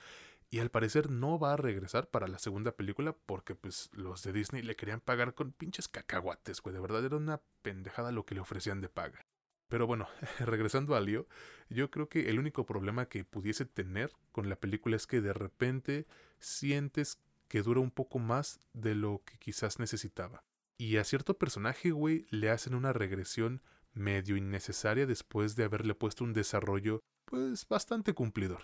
y 0.51 0.59
al 0.59 0.71
parecer 0.71 1.11
no 1.11 1.39
va 1.39 1.53
a 1.53 1.57
regresar 1.57 2.09
para 2.11 2.27
la 2.27 2.41
segunda 2.41 2.73
película 2.73 3.17
porque 3.27 3.55
pues 3.55 3.89
los 3.93 4.25
de 4.25 4.33
Disney 4.33 4.63
le 4.63 4.75
querían 4.75 5.01
pagar 5.01 5.35
con 5.35 5.53
pinches 5.53 5.87
cacahuates, 5.87 6.61
güey. 6.61 6.75
De 6.75 6.81
verdad 6.81 7.05
era 7.05 7.17
una 7.17 7.41
pendejada 7.63 8.11
lo 8.11 8.27
que 8.27 8.35
le 8.35 8.41
ofrecían 8.41 8.81
de 8.81 8.89
paga. 8.89 9.25
Pero 9.69 9.87
bueno, 9.87 10.09
regresando 10.41 10.97
a 10.97 11.01
Leo, 11.01 11.29
yo 11.69 11.91
creo 11.91 12.09
que 12.09 12.29
el 12.29 12.41
único 12.41 12.67
problema 12.67 13.07
que 13.07 13.25
pudiese 13.25 13.65
tener 13.65 14.11
con 14.33 14.49
la 14.49 14.57
película 14.57 14.97
es 14.97 15.07
que 15.07 15.21
de 15.21 15.33
repente 15.33 16.07
sientes 16.41 17.21
que 17.47 17.63
dura 17.63 17.81
un 17.81 17.93
poco 17.93 18.19
más 18.19 18.61
de 18.73 18.97
lo 18.97 19.23
que 19.25 19.39
quizás 19.39 19.79
necesitaba. 19.79 20.43
Y 20.77 20.97
a 20.97 21.05
cierto 21.05 21.39
personaje, 21.39 21.93
güey, 21.93 22.27
le 22.31 22.51
hacen 22.51 22.75
una 22.75 22.93
regresión 22.93 23.63
medio 23.93 24.37
innecesaria 24.37 25.07
después 25.07 25.55
de 25.55 25.65
haberle 25.65 25.95
puesto 25.95 26.25
un 26.25 26.33
desarrollo, 26.33 27.01
pues 27.27 27.69
bastante 27.69 28.15
cumplidor. 28.15 28.63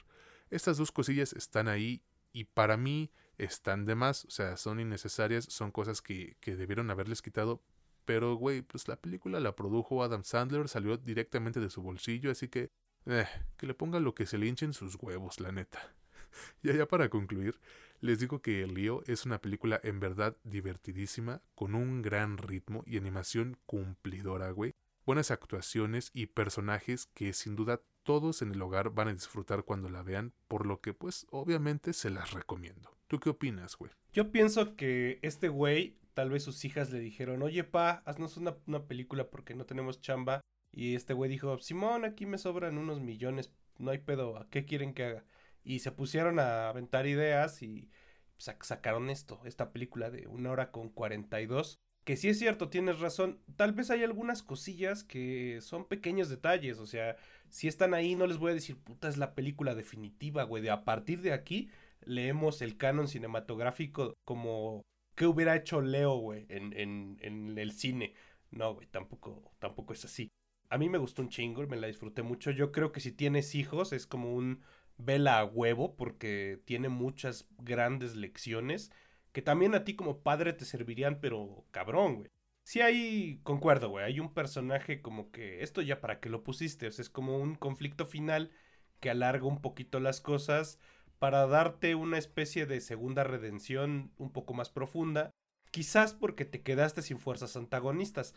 Estas 0.50 0.76
dos 0.76 0.92
cosillas 0.92 1.32
están 1.32 1.68
ahí 1.68 2.02
y 2.32 2.44
para 2.44 2.76
mí 2.76 3.10
están 3.38 3.84
de 3.84 3.94
más, 3.94 4.24
o 4.24 4.30
sea, 4.30 4.56
son 4.56 4.80
innecesarias, 4.80 5.44
son 5.44 5.70
cosas 5.70 6.00
que, 6.02 6.36
que 6.40 6.56
debieron 6.56 6.90
haberles 6.90 7.22
quitado, 7.22 7.62
pero 8.06 8.36
güey, 8.36 8.62
pues 8.62 8.88
la 8.88 8.96
película 8.96 9.40
la 9.40 9.56
produjo 9.56 10.02
Adam 10.02 10.24
Sandler, 10.24 10.68
salió 10.68 10.96
directamente 10.96 11.60
de 11.60 11.68
su 11.68 11.82
bolsillo, 11.82 12.30
así 12.30 12.48
que, 12.48 12.70
eh, 13.06 13.26
que 13.58 13.66
le 13.66 13.74
ponga 13.74 14.00
lo 14.00 14.14
que 14.14 14.26
se 14.26 14.38
le 14.38 14.46
hinchen 14.46 14.72
sus 14.72 14.96
huevos, 14.96 15.40
la 15.40 15.52
neta. 15.52 15.94
y 16.62 16.72
ya 16.72 16.86
para 16.86 17.10
concluir, 17.10 17.58
les 18.00 18.20
digo 18.20 18.40
que 18.40 18.62
El 18.62 18.74
Lío 18.74 19.02
es 19.06 19.26
una 19.26 19.40
película 19.40 19.80
en 19.82 20.00
verdad 20.00 20.36
divertidísima, 20.44 21.42
con 21.54 21.74
un 21.74 22.00
gran 22.00 22.38
ritmo 22.38 22.84
y 22.86 22.96
animación 22.96 23.58
cumplidora, 23.66 24.50
güey. 24.50 24.74
buenas 25.04 25.30
actuaciones 25.30 26.10
y 26.14 26.26
personajes 26.26 27.06
que 27.06 27.32
sin 27.32 27.56
duda 27.56 27.80
todos 28.06 28.40
en 28.40 28.52
el 28.52 28.62
hogar 28.62 28.90
van 28.90 29.08
a 29.08 29.12
disfrutar 29.12 29.64
cuando 29.64 29.90
la 29.90 30.02
vean, 30.02 30.32
por 30.48 30.64
lo 30.64 30.80
que 30.80 30.94
pues 30.94 31.26
obviamente 31.30 31.92
se 31.92 32.08
las 32.08 32.32
recomiendo. 32.32 32.96
¿Tú 33.08 33.20
qué 33.20 33.30
opinas, 33.30 33.76
güey? 33.76 33.90
Yo 34.12 34.32
pienso 34.32 34.76
que 34.76 35.18
este 35.22 35.48
güey, 35.48 35.98
tal 36.14 36.30
vez 36.30 36.44
sus 36.44 36.64
hijas 36.64 36.90
le 36.90 37.00
dijeron, 37.00 37.42
oye 37.42 37.64
pa, 37.64 38.02
haznos 38.06 38.36
una, 38.36 38.56
una 38.66 38.86
película 38.86 39.28
porque 39.28 39.54
no 39.54 39.66
tenemos 39.66 40.00
chamba. 40.00 40.40
Y 40.72 40.94
este 40.94 41.14
güey 41.14 41.30
dijo, 41.30 41.58
Simón, 41.58 42.04
aquí 42.04 42.26
me 42.26 42.38
sobran 42.38 42.78
unos 42.78 43.00
millones, 43.00 43.52
no 43.78 43.90
hay 43.90 43.98
pedo, 43.98 44.38
¿a 44.38 44.48
qué 44.48 44.64
quieren 44.64 44.94
que 44.94 45.04
haga? 45.04 45.24
Y 45.64 45.80
se 45.80 45.90
pusieron 45.90 46.38
a 46.38 46.68
aventar 46.68 47.06
ideas 47.06 47.60
y 47.62 47.90
sacaron 48.38 49.10
esto, 49.10 49.40
esta 49.44 49.72
película 49.72 50.10
de 50.10 50.28
una 50.28 50.50
hora 50.52 50.70
con 50.70 50.90
42. 50.90 51.80
Que 52.06 52.16
sí 52.16 52.28
es 52.28 52.38
cierto, 52.38 52.68
tienes 52.68 53.00
razón. 53.00 53.40
Tal 53.56 53.72
vez 53.72 53.90
hay 53.90 54.04
algunas 54.04 54.44
cosillas 54.44 55.02
que 55.02 55.58
son 55.60 55.86
pequeños 55.88 56.28
detalles. 56.28 56.78
O 56.78 56.86
sea, 56.86 57.16
si 57.48 57.66
están 57.66 57.94
ahí, 57.94 58.14
no 58.14 58.28
les 58.28 58.38
voy 58.38 58.52
a 58.52 58.54
decir, 58.54 58.78
puta, 58.78 59.08
es 59.08 59.16
la 59.16 59.34
película 59.34 59.74
definitiva, 59.74 60.44
güey. 60.44 60.62
De 60.62 60.70
a 60.70 60.84
partir 60.84 61.20
de 61.20 61.32
aquí, 61.32 61.68
leemos 62.04 62.62
el 62.62 62.76
canon 62.76 63.08
cinematográfico 63.08 64.14
como 64.24 64.82
qué 65.16 65.26
hubiera 65.26 65.56
hecho 65.56 65.80
Leo, 65.80 66.14
güey, 66.18 66.46
en, 66.48 66.72
en, 66.78 67.18
en 67.22 67.58
el 67.58 67.72
cine. 67.72 68.14
No, 68.52 68.74
güey, 68.74 68.86
tampoco, 68.86 69.42
tampoco 69.58 69.92
es 69.92 70.04
así. 70.04 70.30
A 70.70 70.78
mí 70.78 70.88
me 70.88 70.98
gustó 70.98 71.22
un 71.22 71.28
chingo, 71.28 71.66
me 71.66 71.76
la 71.76 71.88
disfruté 71.88 72.22
mucho. 72.22 72.52
Yo 72.52 72.70
creo 72.70 72.92
que 72.92 73.00
si 73.00 73.10
tienes 73.10 73.56
hijos 73.56 73.92
es 73.92 74.06
como 74.06 74.32
un 74.32 74.60
vela 74.96 75.40
a 75.40 75.44
huevo 75.44 75.96
porque 75.96 76.60
tiene 76.66 76.88
muchas 76.88 77.48
grandes 77.58 78.14
lecciones 78.14 78.92
que 79.36 79.42
también 79.42 79.74
a 79.74 79.84
ti 79.84 79.94
como 79.94 80.22
padre 80.22 80.54
te 80.54 80.64
servirían, 80.64 81.20
pero 81.20 81.66
cabrón, 81.70 82.14
güey. 82.14 82.30
Sí 82.62 82.80
hay, 82.80 83.38
concuerdo, 83.42 83.90
güey, 83.90 84.06
hay 84.06 84.18
un 84.18 84.32
personaje 84.32 85.02
como 85.02 85.30
que 85.30 85.62
esto 85.62 85.82
ya 85.82 86.00
para 86.00 86.20
que 86.20 86.30
lo 86.30 86.42
pusiste, 86.42 86.86
es 86.86 87.10
como 87.10 87.36
un 87.36 87.54
conflicto 87.54 88.06
final 88.06 88.50
que 88.98 89.10
alarga 89.10 89.44
un 89.44 89.60
poquito 89.60 90.00
las 90.00 90.22
cosas 90.22 90.78
para 91.18 91.46
darte 91.46 91.94
una 91.94 92.16
especie 92.16 92.64
de 92.64 92.80
segunda 92.80 93.24
redención 93.24 94.10
un 94.16 94.32
poco 94.32 94.54
más 94.54 94.70
profunda, 94.70 95.32
quizás 95.70 96.14
porque 96.14 96.46
te 96.46 96.62
quedaste 96.62 97.02
sin 97.02 97.18
fuerzas 97.18 97.58
antagonistas, 97.58 98.34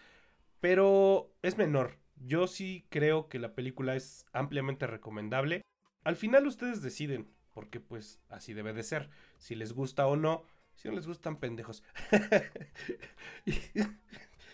pero 0.60 1.34
es 1.44 1.58
menor. 1.58 1.98
Yo 2.18 2.48
sí 2.48 2.88
creo 2.90 3.30
que 3.30 3.40
la 3.40 3.56
película 3.56 3.96
es 3.96 4.26
ampliamente 4.34 4.86
recomendable. 4.86 5.62
Al 6.04 6.18
final 6.18 6.46
ustedes 6.46 6.82
deciden, 6.82 7.32
porque 7.54 7.80
pues 7.80 8.20
así 8.28 8.54
debe 8.54 8.74
de 8.74 8.84
ser, 8.84 9.10
si 9.38 9.56
les 9.56 9.72
gusta 9.72 10.06
o 10.06 10.18
no. 10.18 10.44
Si 10.80 10.88
no 10.88 10.96
les 10.96 11.06
gustan 11.06 11.36
pendejos. 11.36 11.84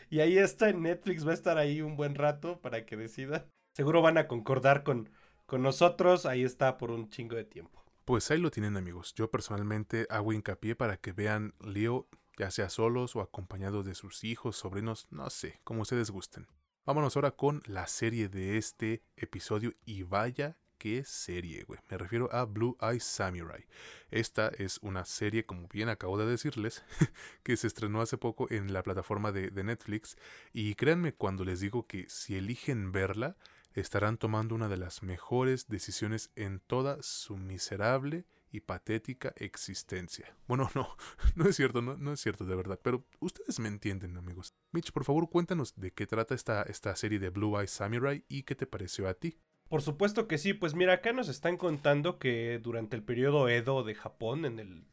y, 0.10 0.20
ahí 0.20 0.40
está 0.40 0.70
en 0.70 0.82
Netflix, 0.82 1.26
va 1.26 1.30
a 1.30 1.36
estar 1.36 1.60
ahí 1.60 1.84
un 1.84 1.96
buen 1.96 2.16
rato 2.16 2.60
para 2.62 2.84
que 2.84 2.98
decidan. 2.98 3.46
Seguro 3.76 4.02
van 4.02 4.18
a 4.18 4.28
concordar 4.28 4.84
con, 4.84 5.12
con 5.46 5.62
nosotros, 5.62 6.26
ahí 6.26 6.44
está 6.44 6.80
por 6.80 6.90
un 6.90 7.12
chingo 7.12 7.36
de 7.36 7.46
tiempo. 7.46 7.86
Pues 8.06 8.32
ahí 8.32 8.40
lo 8.40 8.50
tienen 8.50 8.76
amigos. 8.76 9.14
Yo 9.14 9.30
personalmente 9.30 10.08
hago 10.10 10.34
hincapié 10.34 10.76
para 10.76 10.98
que 10.98 11.12
vean 11.12 11.54
Leo, 11.60 12.08
ya 12.40 12.50
sea 12.50 12.70
solos 12.70 13.16
o 13.16 13.22
acompañados 13.22 13.86
de 13.86 13.94
sus 13.94 14.24
hijos, 14.24 14.56
sobrinos, 14.56 15.06
no 15.12 15.30
sé, 15.30 15.62
como 15.64 15.84
ustedes 15.84 16.10
gusten. 16.10 16.48
Vámonos 16.88 17.16
ahora 17.16 17.32
con 17.32 17.62
la 17.68 17.86
serie 17.86 18.30
de 18.30 18.58
este 18.58 19.04
episodio 19.16 19.76
y 19.86 20.02
vaya 20.02 20.58
qué 20.86 21.04
serie, 21.04 21.64
güey. 21.64 21.80
Me 21.90 21.98
refiero 21.98 22.32
a 22.32 22.46
Blue 22.46 22.78
Eye 22.80 23.00
Samurai. 23.00 23.66
Esta 24.12 24.50
es 24.50 24.78
una 24.84 25.04
serie, 25.04 25.44
como 25.44 25.68
bien 25.68 25.90
acabo 25.90 26.16
de 26.16 26.28
decirles, 26.28 26.84
que 27.44 27.58
se 27.58 27.66
estrenó 27.66 28.02
hace 28.02 28.20
poco 28.20 28.52
en 28.52 28.72
la 28.72 28.84
plataforma 28.84 29.32
de, 29.32 29.50
Netflix. 29.64 30.16
Y 30.54 30.76
créanme 30.76 31.12
cuando 31.12 31.44
les 31.44 31.60
digo 31.60 31.88
que 31.88 32.08
si 32.08 32.36
eligen 32.36 32.92
verla, 32.92 33.36
estarán 33.74 34.20
tomando 34.20 34.54
una 34.54 34.70
de 34.70 34.78
las 34.78 35.02
mejores 35.02 35.68
decisiones 35.70 36.30
en 36.36 36.60
toda 36.60 37.02
su 37.02 37.36
miserable 37.36 38.28
y 38.52 38.60
patética 38.60 39.34
existencia. 39.38 40.38
Bueno, 40.48 40.70
no, 40.76 40.96
no 41.34 41.50
es 41.50 41.56
cierto, 41.56 41.82
no, 41.82 41.98
no 41.98 42.14
es 42.14 42.22
cierto 42.22 42.46
de 42.46 42.56
verdad, 42.56 42.80
pero 42.84 43.04
ustedes 43.20 43.60
me 43.60 43.70
entienden, 43.70 44.18
amigos. 44.18 44.54
Mitch, 44.72 44.92
por 44.92 45.04
favor, 45.04 45.32
cuéntanos 45.32 45.74
de 45.78 45.90
qué 45.90 46.06
trata 46.06 46.36
esta, 46.36 46.62
esta 46.62 46.96
serie 46.96 47.18
de 47.18 47.32
Blue 47.32 47.60
Eye 47.60 47.68
Samurai 47.68 48.24
y 48.28 48.44
qué 48.44 48.54
te 48.54 48.68
pareció 48.68 49.10
a 49.10 49.16
ti. 49.16 49.40
Por 49.70 49.82
supuesto 49.82 50.28
que 50.28 50.38
sí, 50.38 50.54
pues 50.54 50.76
mira, 50.76 50.94
acá 50.94 51.12
nos 51.12 51.28
están 51.28 51.58
contando 51.58 52.20
que 52.20 52.60
durante 52.62 52.96
el 52.96 53.04
periodo 53.04 53.50
Edo 53.50 53.84
de 53.84 53.96
Japón, 53.96 54.46
en 54.46 54.60
el 54.60 54.84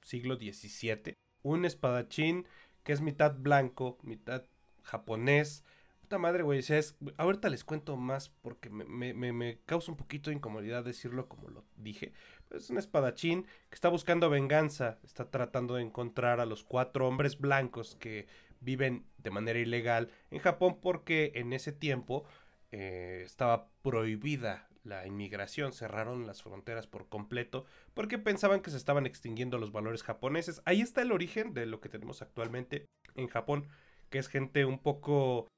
siglo 0.00 0.36
XVII, 0.36 1.14
un 1.42 1.64
espadachín 1.64 2.46
que 2.82 2.92
es 2.92 3.00
mitad 3.00 3.36
blanco, 3.38 3.98
mitad 4.02 4.44
japonés, 4.82 5.64
puta 6.00 6.18
madre, 6.18 6.42
güey, 6.42 6.58
es, 6.58 6.96
ahorita 7.16 7.48
les 7.48 7.64
cuento 7.64 7.96
más 7.96 8.28
porque 8.28 8.68
me, 8.70 8.84
me, 8.84 9.32
me, 9.32 9.58
causa 9.64 9.92
un 9.92 9.96
poquito 9.96 10.30
de 10.30 10.36
incomodidad 10.36 10.84
decirlo 10.84 11.28
como 11.28 11.48
lo 11.48 11.64
dije. 11.76 12.12
Es 12.50 12.70
un 12.70 12.78
espadachín 12.78 13.44
que 13.68 13.74
está 13.74 13.88
buscando 13.88 14.30
venganza, 14.30 14.98
está 15.04 15.30
tratando 15.30 15.74
de 15.74 15.82
encontrar 15.82 16.40
a 16.40 16.46
los 16.46 16.64
cuatro 16.64 17.06
hombres 17.08 17.38
blancos 17.38 17.96
que 17.96 18.26
viven 18.60 19.04
de 19.18 19.30
manera 19.30 19.58
ilegal 19.58 20.10
en 20.30 20.38
Japón 20.38 20.78
porque 20.80 21.32
en 21.34 21.52
ese 21.52 21.72
tiempo 21.72 22.24
eh, 22.72 23.22
estaba 23.24 23.68
prohibida 23.82 24.68
la 24.84 25.06
inmigración, 25.06 25.72
cerraron 25.72 26.26
las 26.26 26.42
fronteras 26.42 26.86
por 26.86 27.08
completo 27.08 27.66
porque 27.94 28.18
pensaban 28.18 28.60
que 28.60 28.70
se 28.70 28.76
estaban 28.76 29.06
extinguiendo 29.06 29.58
los 29.58 29.72
valores 29.72 30.02
japoneses. 30.02 30.62
Ahí 30.64 30.80
está 30.80 31.02
el 31.02 31.12
origen 31.12 31.54
de 31.54 31.66
lo 31.66 31.80
que 31.80 31.88
tenemos 31.88 32.22
actualmente 32.22 32.86
en 33.14 33.28
Japón, 33.28 33.66
que 34.10 34.18
es 34.18 34.28
gente 34.28 34.64
un 34.64 34.78
poco 34.78 35.48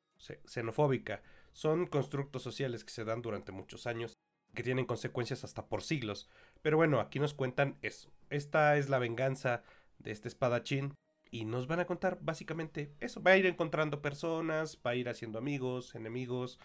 xenofóbica. 0.46 1.22
Son 1.52 1.86
constructos 1.86 2.42
sociales 2.42 2.84
que 2.84 2.92
se 2.92 3.04
dan 3.04 3.22
durante 3.22 3.52
muchos 3.52 3.86
años, 3.86 4.14
que 4.54 4.62
tienen 4.62 4.86
consecuencias 4.86 5.44
hasta 5.44 5.66
por 5.66 5.82
siglos. 5.82 6.28
Pero 6.62 6.76
bueno, 6.76 7.00
aquí 7.00 7.18
nos 7.18 7.34
cuentan 7.34 7.78
eso. 7.82 8.12
Esta 8.30 8.76
es 8.76 8.88
la 8.88 8.98
venganza 8.98 9.62
de 9.98 10.12
este 10.12 10.28
espadachín 10.28 10.94
y 11.30 11.44
nos 11.44 11.66
van 11.66 11.80
a 11.80 11.86
contar 11.86 12.18
básicamente 12.22 12.94
eso. 13.00 13.22
Va 13.22 13.32
a 13.32 13.36
ir 13.36 13.46
encontrando 13.46 14.00
personas, 14.00 14.78
va 14.84 14.92
a 14.92 14.96
ir 14.96 15.08
haciendo 15.08 15.38
amigos, 15.38 15.94
enemigos, 15.94 16.58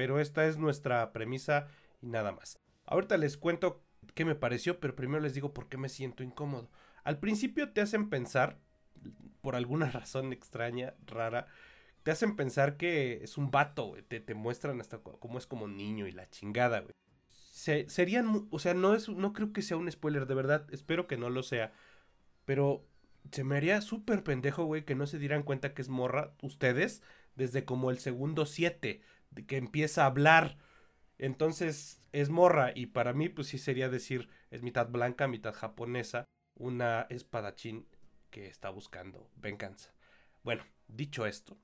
pero 0.00 0.18
esta 0.18 0.46
es 0.46 0.56
nuestra 0.56 1.12
premisa 1.12 1.68
y 2.00 2.06
nada 2.06 2.32
más. 2.32 2.58
Ahorita 2.86 3.18
les 3.18 3.36
cuento 3.36 3.84
qué 4.14 4.24
me 4.24 4.34
pareció, 4.34 4.80
pero 4.80 4.96
primero 4.96 5.20
les 5.20 5.34
digo 5.34 5.52
por 5.52 5.68
qué 5.68 5.76
me 5.76 5.90
siento 5.90 6.22
incómodo. 6.22 6.70
Al 7.04 7.18
principio 7.18 7.74
te 7.74 7.82
hacen 7.82 8.08
pensar, 8.08 8.56
por 9.42 9.56
alguna 9.56 9.90
razón 9.90 10.32
extraña, 10.32 10.94
rara, 11.06 11.48
te 12.02 12.10
hacen 12.12 12.34
pensar 12.34 12.78
que 12.78 13.22
es 13.22 13.36
un 13.36 13.50
vato, 13.50 13.92
Te, 14.08 14.20
te 14.20 14.32
muestran 14.32 14.80
hasta 14.80 15.00
cómo 15.00 15.36
es 15.36 15.46
como 15.46 15.68
niño 15.68 16.06
y 16.06 16.12
la 16.12 16.30
chingada, 16.30 16.80
güey. 16.80 16.94
serían, 17.86 18.48
o 18.50 18.58
sea, 18.58 18.72
no, 18.72 18.94
es, 18.94 19.06
no 19.10 19.34
creo 19.34 19.52
que 19.52 19.60
sea 19.60 19.76
un 19.76 19.92
spoiler, 19.92 20.24
de 20.24 20.34
verdad, 20.34 20.66
espero 20.72 21.06
que 21.08 21.18
no 21.18 21.28
lo 21.28 21.42
sea. 21.42 21.74
Pero 22.46 22.86
se 23.32 23.44
me 23.44 23.58
haría 23.58 23.82
súper 23.82 24.22
pendejo, 24.24 24.64
güey, 24.64 24.86
que 24.86 24.94
no 24.94 25.06
se 25.06 25.18
dieran 25.18 25.42
cuenta 25.42 25.74
que 25.74 25.82
es 25.82 25.90
morra, 25.90 26.32
ustedes, 26.40 27.02
desde 27.34 27.66
como 27.66 27.90
el 27.90 27.98
segundo 27.98 28.46
7 28.46 29.02
que 29.46 29.56
empieza 29.56 30.02
a 30.02 30.06
hablar. 30.06 30.58
Entonces 31.18 32.00
es 32.12 32.30
morra 32.30 32.72
y 32.74 32.86
para 32.86 33.12
mí 33.12 33.28
pues 33.28 33.48
sí 33.48 33.58
sería 33.58 33.88
decir 33.88 34.28
es 34.50 34.62
mitad 34.62 34.88
blanca, 34.88 35.28
mitad 35.28 35.54
japonesa, 35.54 36.24
una 36.54 37.06
espadachín 37.10 37.86
que 38.30 38.46
está 38.46 38.70
buscando 38.70 39.30
venganza. 39.36 39.92
Bueno, 40.42 40.64
dicho 40.88 41.26
esto, 41.26 41.58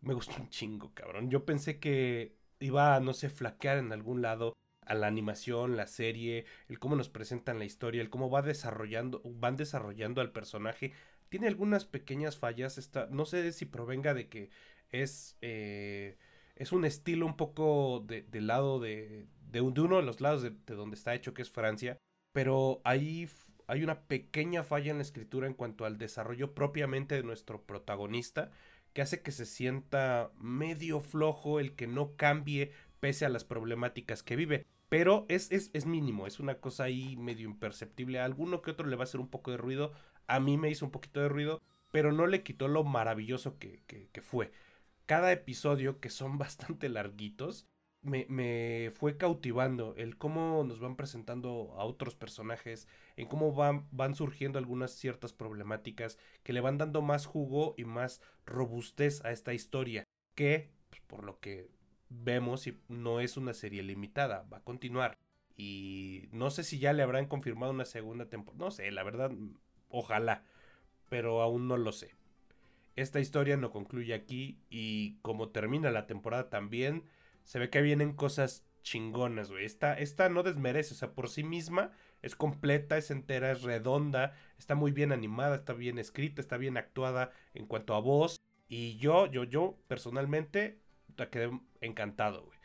me 0.00 0.14
gustó 0.14 0.36
un 0.40 0.48
chingo, 0.50 0.92
cabrón. 0.94 1.30
Yo 1.30 1.44
pensé 1.44 1.78
que 1.78 2.36
iba 2.60 2.94
a, 2.94 3.00
no 3.00 3.12
sé, 3.14 3.30
flaquear 3.30 3.78
en 3.78 3.92
algún 3.92 4.22
lado 4.22 4.54
a 4.82 4.94
la 4.94 5.06
animación, 5.06 5.76
la 5.76 5.86
serie, 5.86 6.44
el 6.68 6.78
cómo 6.78 6.96
nos 6.96 7.08
presentan 7.08 7.58
la 7.58 7.64
historia, 7.64 8.02
el 8.02 8.10
cómo 8.10 8.30
va 8.30 8.42
desarrollando, 8.42 9.22
van 9.24 9.56
desarrollando 9.56 10.20
al 10.20 10.32
personaje. 10.32 10.92
Tiene 11.30 11.48
algunas 11.48 11.84
pequeñas 11.84 12.36
fallas, 12.36 12.78
esta, 12.78 13.06
no 13.10 13.24
sé 13.24 13.50
si 13.52 13.64
provenga 13.64 14.14
de 14.14 14.28
que 14.28 14.50
es 14.90 15.36
eh, 15.40 16.18
es 16.56 16.72
un 16.72 16.84
estilo 16.84 17.26
un 17.26 17.36
poco 17.36 18.04
de, 18.06 18.22
del 18.22 18.46
lado 18.46 18.80
de, 18.80 19.26
de, 19.50 19.60
uno 19.60 19.96
de 19.96 20.02
los 20.02 20.20
lados 20.20 20.42
de, 20.42 20.50
donde 20.66 20.96
está 20.96 21.14
hecho, 21.14 21.34
que 21.34 21.42
es 21.42 21.50
Francia, 21.50 21.98
pero 22.32 22.80
ahí 22.84 23.28
hay 23.66 23.82
una 23.82 24.02
pequeña 24.02 24.62
falla 24.62 24.90
en 24.90 24.98
la 24.98 25.02
escritura 25.02 25.46
en 25.46 25.54
cuanto 25.54 25.84
al 25.84 25.98
desarrollo 25.98 26.54
propiamente 26.54 27.14
de 27.14 27.22
nuestro 27.22 27.62
protagonista, 27.62 28.50
que 28.92 29.02
hace 29.02 29.22
que 29.22 29.32
se 29.32 29.46
sienta 29.46 30.30
medio 30.38 31.00
flojo 31.00 31.58
el 31.58 31.74
que 31.74 31.86
no 31.86 32.14
cambie 32.16 32.72
pese 33.00 33.26
a 33.26 33.28
las 33.28 33.44
problemáticas 33.44 34.22
que 34.22 34.36
vive. 34.36 34.66
Pero 34.88 35.26
es, 35.28 35.50
es, 35.50 35.70
es 35.72 35.86
mínimo, 35.86 36.26
es 36.26 36.38
una 36.38 36.60
cosa 36.60 36.84
ahí 36.84 37.16
medio 37.16 37.48
imperceptible. 37.48 38.20
A 38.20 38.24
alguno 38.24 38.62
que 38.62 38.70
otro 38.70 38.86
le 38.86 38.94
va 38.94 39.02
a 39.02 39.04
hacer 39.04 39.20
un 39.20 39.28
poco 39.28 39.50
de 39.50 39.56
ruido. 39.56 39.92
A 40.28 40.38
mí 40.38 40.56
me 40.56 40.70
hizo 40.70 40.84
un 40.84 40.92
poquito 40.92 41.20
de 41.20 41.28
ruido, 41.28 41.60
pero 41.90 42.12
no 42.12 42.26
le 42.26 42.44
quitó 42.44 42.68
lo 42.68 42.84
maravilloso 42.84 43.58
que, 43.58 43.82
que, 43.86 44.08
que 44.12 44.22
fue 44.22 44.52
cada 45.06 45.32
episodio, 45.32 46.00
que 46.00 46.10
son 46.10 46.38
bastante 46.38 46.88
larguitos, 46.88 47.66
me, 48.02 48.26
me, 48.28 48.92
fue 48.94 49.16
cautivando 49.16 49.94
el 49.96 50.18
cómo 50.18 50.62
nos 50.64 50.78
van 50.78 50.94
presentando 50.96 51.74
a 51.78 51.84
otros 51.84 52.16
personajes, 52.16 52.86
en 53.16 53.26
cómo 53.28 53.52
van, 53.54 53.86
van 53.92 54.14
surgiendo 54.14 54.58
algunas 54.58 54.90
ciertas 54.92 55.32
problemáticas 55.32 56.18
que 56.42 56.52
le 56.52 56.60
van 56.60 56.76
dando 56.76 57.00
más 57.00 57.24
jugo 57.24 57.74
y 57.78 57.84
más 57.84 58.20
robustez 58.44 59.24
a 59.24 59.32
esta 59.32 59.54
historia, 59.54 60.04
que 60.34 60.70
pues, 60.90 61.00
por 61.06 61.24
lo 61.24 61.40
que 61.40 61.70
vemos, 62.08 62.68
no 62.88 63.20
es 63.20 63.36
una 63.36 63.54
serie 63.54 63.82
limitada, 63.82 64.46
va 64.52 64.58
a 64.58 64.64
continuar. 64.64 65.18
Y 65.56 66.28
no 66.32 66.50
sé 66.50 66.64
si 66.64 66.78
ya 66.78 66.92
le 66.92 67.02
habrán 67.02 67.26
confirmado 67.26 67.72
una 67.72 67.84
segunda 67.84 68.28
temporada. 68.28 68.64
No 68.64 68.70
sé, 68.70 68.90
la 68.90 69.02
verdad, 69.02 69.30
ojalá. 69.88 70.44
Pero 71.08 71.42
aún 71.42 71.68
no 71.68 71.76
lo 71.76 71.92
sé. 71.92 72.14
Esta 72.96 73.20
historia 73.20 73.56
no 73.56 73.70
concluye 73.70 74.14
aquí. 74.14 74.60
Y 74.70 75.18
como 75.22 75.50
termina 75.50 75.90
la 75.90 76.06
temporada 76.06 76.50
también, 76.50 77.04
se 77.44 77.58
ve 77.58 77.70
que 77.70 77.82
vienen 77.82 78.14
cosas 78.14 78.66
chingonas, 78.82 79.50
güey. 79.50 79.64
Esta, 79.64 79.94
esta 79.98 80.28
no 80.28 80.42
desmerece, 80.42 80.94
o 80.94 80.96
sea, 80.96 81.12
por 81.12 81.28
sí 81.28 81.42
misma 81.42 81.92
es 82.22 82.36
completa, 82.36 82.96
es 82.96 83.10
entera, 83.10 83.52
es 83.52 83.62
redonda, 83.62 84.34
está 84.58 84.74
muy 84.74 84.92
bien 84.92 85.12
animada, 85.12 85.56
está 85.56 85.72
bien 85.72 85.98
escrita, 85.98 86.40
está 86.40 86.56
bien 86.56 86.76
actuada 86.76 87.30
en 87.54 87.66
cuanto 87.66 87.94
a 87.94 88.00
voz. 88.00 88.36
Y 88.68 88.96
yo, 88.96 89.26
yo, 89.26 89.44
yo, 89.44 89.78
personalmente, 89.88 90.80
quedé 91.30 91.50
encantado, 91.80 92.44
güey. 92.44 92.58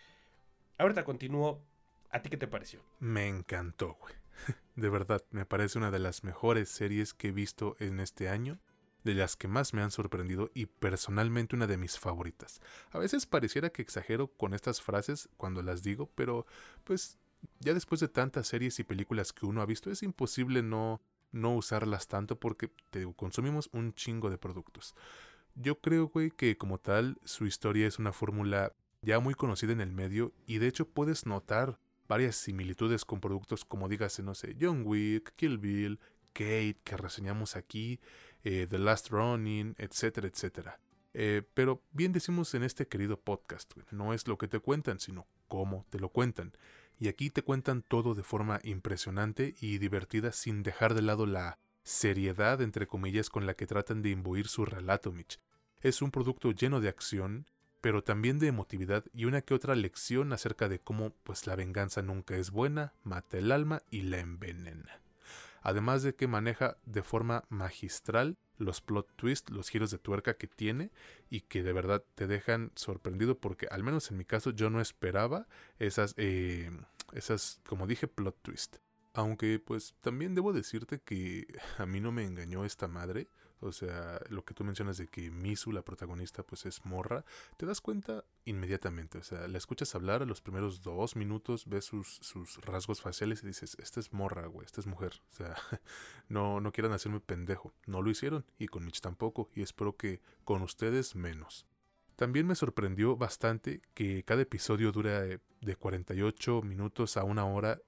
Ahorita 0.77 1.03
continúo 1.03 1.65
¿A 2.11 2.21
ti 2.21 2.29
qué 2.29 2.37
te 2.37 2.47
pareció? 2.47 2.81
Me 2.99 3.27
encantó, 3.27 3.97
güey. 3.99 4.13
De 4.75 4.89
verdad, 4.89 5.23
me 5.31 5.45
parece 5.45 5.77
una 5.77 5.91
de 5.91 5.99
las 5.99 6.23
mejores 6.23 6.69
series 6.69 7.13
que 7.13 7.27
he 7.27 7.31
visto 7.31 7.75
en 7.79 7.99
este 7.99 8.29
año, 8.29 8.59
de 9.03 9.13
las 9.13 9.35
que 9.35 9.47
más 9.47 9.73
me 9.73 9.81
han 9.81 9.91
sorprendido 9.91 10.51
y 10.53 10.65
personalmente 10.65 11.55
una 11.55 11.67
de 11.67 11.77
mis 11.77 11.97
favoritas. 11.97 12.62
A 12.91 12.99
veces 12.99 13.25
pareciera 13.25 13.69
que 13.69 13.81
exagero 13.81 14.27
con 14.27 14.53
estas 14.53 14.81
frases 14.81 15.29
cuando 15.38 15.62
las 15.62 15.83
digo, 15.83 16.09
pero 16.15 16.45
pues 16.83 17.17
ya 17.59 17.73
después 17.73 18.01
de 18.01 18.09
tantas 18.09 18.47
series 18.47 18.79
y 18.79 18.83
películas 18.83 19.33
que 19.33 19.45
uno 19.45 19.62
ha 19.62 19.65
visto 19.65 19.89
es 19.91 20.03
imposible 20.03 20.62
no 20.62 21.01
no 21.31 21.55
usarlas 21.55 22.07
tanto 22.07 22.39
porque 22.39 22.71
te 22.89 23.05
consumimos 23.13 23.69
un 23.71 23.93
chingo 23.93 24.29
de 24.29 24.38
productos. 24.38 24.95
Yo 25.55 25.79
creo, 25.79 26.07
güey, 26.07 26.31
que 26.31 26.57
como 26.57 26.79
tal 26.79 27.19
su 27.23 27.45
historia 27.45 27.88
es 27.88 27.99
una 27.99 28.13
fórmula 28.13 28.73
ya 29.01 29.19
muy 29.19 29.33
conocida 29.33 29.71
en 29.73 29.81
el 29.81 29.91
medio 29.91 30.33
y 30.45 30.57
de 30.57 30.67
hecho 30.67 30.88
puedes 30.88 31.25
notar 31.25 31.79
varias 32.07 32.35
similitudes 32.35 33.05
con 33.05 33.21
productos 33.21 33.65
como 33.65 33.88
dígase, 33.88 34.23
no 34.23 34.33
sé, 34.33 34.55
John 34.59 34.81
Wick, 34.85 35.33
Kill 35.35 35.57
Bill, 35.57 35.99
Kate, 36.33 36.77
que 36.83 36.97
reseñamos 36.97 37.55
aquí, 37.55 37.99
eh, 38.43 38.67
The 38.69 38.80
Last 38.80 39.10
Running, 39.10 39.75
etcétera, 39.78 40.28
etcétera. 40.28 40.80
Eh, 41.13 41.41
pero 41.54 41.84
bien 41.91 42.13
decimos 42.13 42.54
en 42.54 42.63
este 42.63 42.88
querido 42.88 43.19
podcast, 43.19 43.73
no 43.91 44.13
es 44.13 44.28
lo 44.28 44.38
que 44.38 44.47
te 44.47 44.60
cuentan, 44.60 44.99
sino 44.99 45.28
cómo 45.47 45.86
te 45.89 45.99
lo 45.99 46.10
cuentan. 46.10 46.54
Y 46.99 47.08
aquí 47.08 47.30
te 47.30 47.41
cuentan 47.41 47.82
todo 47.82 48.13
de 48.13 48.23
forma 48.23 48.60
impresionante 48.63 49.56
y 49.60 49.78
divertida 49.78 50.32
sin 50.32 50.63
dejar 50.63 50.93
de 50.93 51.02
lado 51.02 51.25
la 51.25 51.60
seriedad, 51.84 52.62
entre 52.62 52.88
comillas, 52.88 53.30
con 53.30 53.45
la 53.45 53.56
que 53.56 53.65
tratan 53.65 54.02
de 54.02 54.10
imbuir 54.10 54.47
su 54.47 54.65
relato, 54.65 55.12
Mitch. 55.12 55.39
Es 55.82 56.02
un 56.02 56.12
producto 56.12 56.52
lleno 56.52 56.82
de 56.82 56.89
acción, 56.89 57.47
pero 57.82 58.04
también 58.04 58.38
de 58.38 58.47
emotividad 58.47 59.06
y 59.13 59.25
una 59.25 59.41
que 59.41 59.54
otra 59.54 59.75
lección 59.75 60.34
acerca 60.34 60.67
de 60.67 60.80
cómo 60.80 61.13
pues 61.23 61.47
la 61.47 61.56
venganza 61.56 62.02
nunca 62.02 62.36
es 62.36 62.52
buena, 62.52 62.93
mata 63.04 63.38
el 63.38 63.52
alma 63.52 63.82
y 63.89 64.02
la 64.02 64.19
envenena. 64.19 65.02
Además 65.61 66.03
de 66.03 66.15
que 66.15 66.27
maneja 66.27 66.77
de 66.85 67.03
forma 67.03 67.43
magistral 67.49 68.37
los 68.57 68.81
plot 68.81 69.09
twists, 69.15 69.51
los 69.51 69.69
giros 69.69 69.91
de 69.91 69.97
tuerca 69.97 70.35
que 70.35 70.47
tiene 70.47 70.91
y 71.29 71.41
que 71.41 71.63
de 71.63 71.73
verdad 71.73 72.03
te 72.15 72.27
dejan 72.27 72.71
sorprendido 72.75 73.39
porque 73.39 73.67
al 73.71 73.83
menos 73.83 74.11
en 74.11 74.17
mi 74.17 74.25
caso 74.25 74.51
yo 74.51 74.69
no 74.69 74.81
esperaba 74.81 75.47
esas, 75.79 76.13
eh, 76.17 76.69
esas 77.13 77.61
como 77.65 77.87
dije, 77.87 78.07
plot 78.07 78.37
twist. 78.41 78.77
Aunque 79.13 79.59
pues 79.59 79.95
también 80.01 80.35
debo 80.35 80.53
decirte 80.53 80.99
que 80.99 81.47
a 81.77 81.85
mí 81.85 81.99
no 81.99 82.11
me 82.11 82.25
engañó 82.25 82.65
esta 82.65 82.87
madre. 82.87 83.29
O 83.61 83.71
sea, 83.73 84.21
lo 84.29 84.45
que 84.45 84.53
tú 84.53 84.63
mencionas 84.63 84.97
de 84.97 85.07
que 85.07 85.31
Misu, 85.31 85.71
la 85.71 85.81
protagonista, 85.81 86.43
pues 86.43 86.65
es 86.65 86.85
morra, 86.85 87.25
te 87.57 87.65
das 87.65 87.81
cuenta 87.81 88.23
inmediatamente. 88.45 89.17
O 89.17 89.23
sea, 89.23 89.47
la 89.47 89.57
escuchas 89.57 89.93
hablar 89.95 90.21
a 90.21 90.25
los 90.25 90.41
primeros 90.41 90.81
dos 90.81 91.15
minutos, 91.15 91.65
ves 91.67 91.85
sus, 91.85 92.19
sus 92.21 92.57
rasgos 92.61 93.01
faciales 93.01 93.43
y 93.43 93.47
dices, 93.47 93.75
esta 93.79 93.99
es 93.99 94.13
morra, 94.13 94.47
güey, 94.47 94.65
esta 94.65 94.79
es 94.79 94.87
mujer. 94.87 95.21
O 95.31 95.33
sea, 95.33 95.55
no, 96.29 96.61
no 96.61 96.71
quieran 96.71 96.93
hacerme 96.93 97.19
pendejo. 97.19 97.73
No 97.85 98.01
lo 98.01 98.09
hicieron, 98.09 98.45
y 98.57 98.67
con 98.67 98.85
Mitch 98.85 99.01
tampoco, 99.01 99.49
y 99.53 99.61
espero 99.61 99.97
que 99.97 100.21
con 100.45 100.61
ustedes 100.61 101.15
menos. 101.15 101.65
También 102.15 102.47
me 102.47 102.55
sorprendió 102.55 103.17
bastante 103.17 103.81
que 103.93 104.23
cada 104.23 104.41
episodio 104.41 104.91
dura 104.91 105.21
de 105.21 105.75
48 105.75 106.61
minutos 106.61 107.17
a 107.17 107.23
una 107.23 107.45
hora 107.45 107.81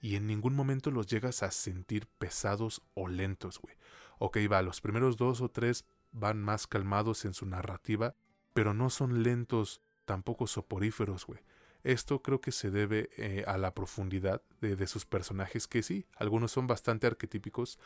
y 0.00 0.16
en 0.16 0.26
ningún 0.26 0.54
momento 0.54 0.90
los 0.90 1.06
llegas 1.06 1.42
a 1.42 1.50
sentir 1.50 2.06
pesados 2.18 2.82
o 2.94 3.08
lentos, 3.08 3.58
güey 3.58 3.74
ok, 4.18 4.38
va, 4.50 4.62
los 4.62 4.80
primeros 4.80 5.16
dos 5.16 5.40
o 5.40 5.48
tres 5.48 5.84
van 6.12 6.42
más 6.42 6.66
calmados 6.66 7.24
en 7.24 7.34
su 7.34 7.46
narrativa, 7.46 8.14
pero 8.52 8.74
no 8.74 8.90
son 8.90 9.22
lentos, 9.22 9.82
tampoco 10.04 10.46
soporíferos, 10.46 11.26
güey. 11.26 11.40
Esto 11.82 12.22
creo 12.22 12.40
que 12.40 12.50
se 12.50 12.70
debe 12.70 13.10
eh, 13.18 13.44
a 13.46 13.58
la 13.58 13.74
profundidad 13.74 14.40
de, 14.62 14.74
de, 14.74 14.86
sus 14.86 15.04
personajes, 15.04 15.66
que 15.66 15.82
sí, 15.82 16.06
algunos 16.16 16.50
son 16.52 16.66
bastante 16.66 17.06
arquetípicos, 17.06 17.78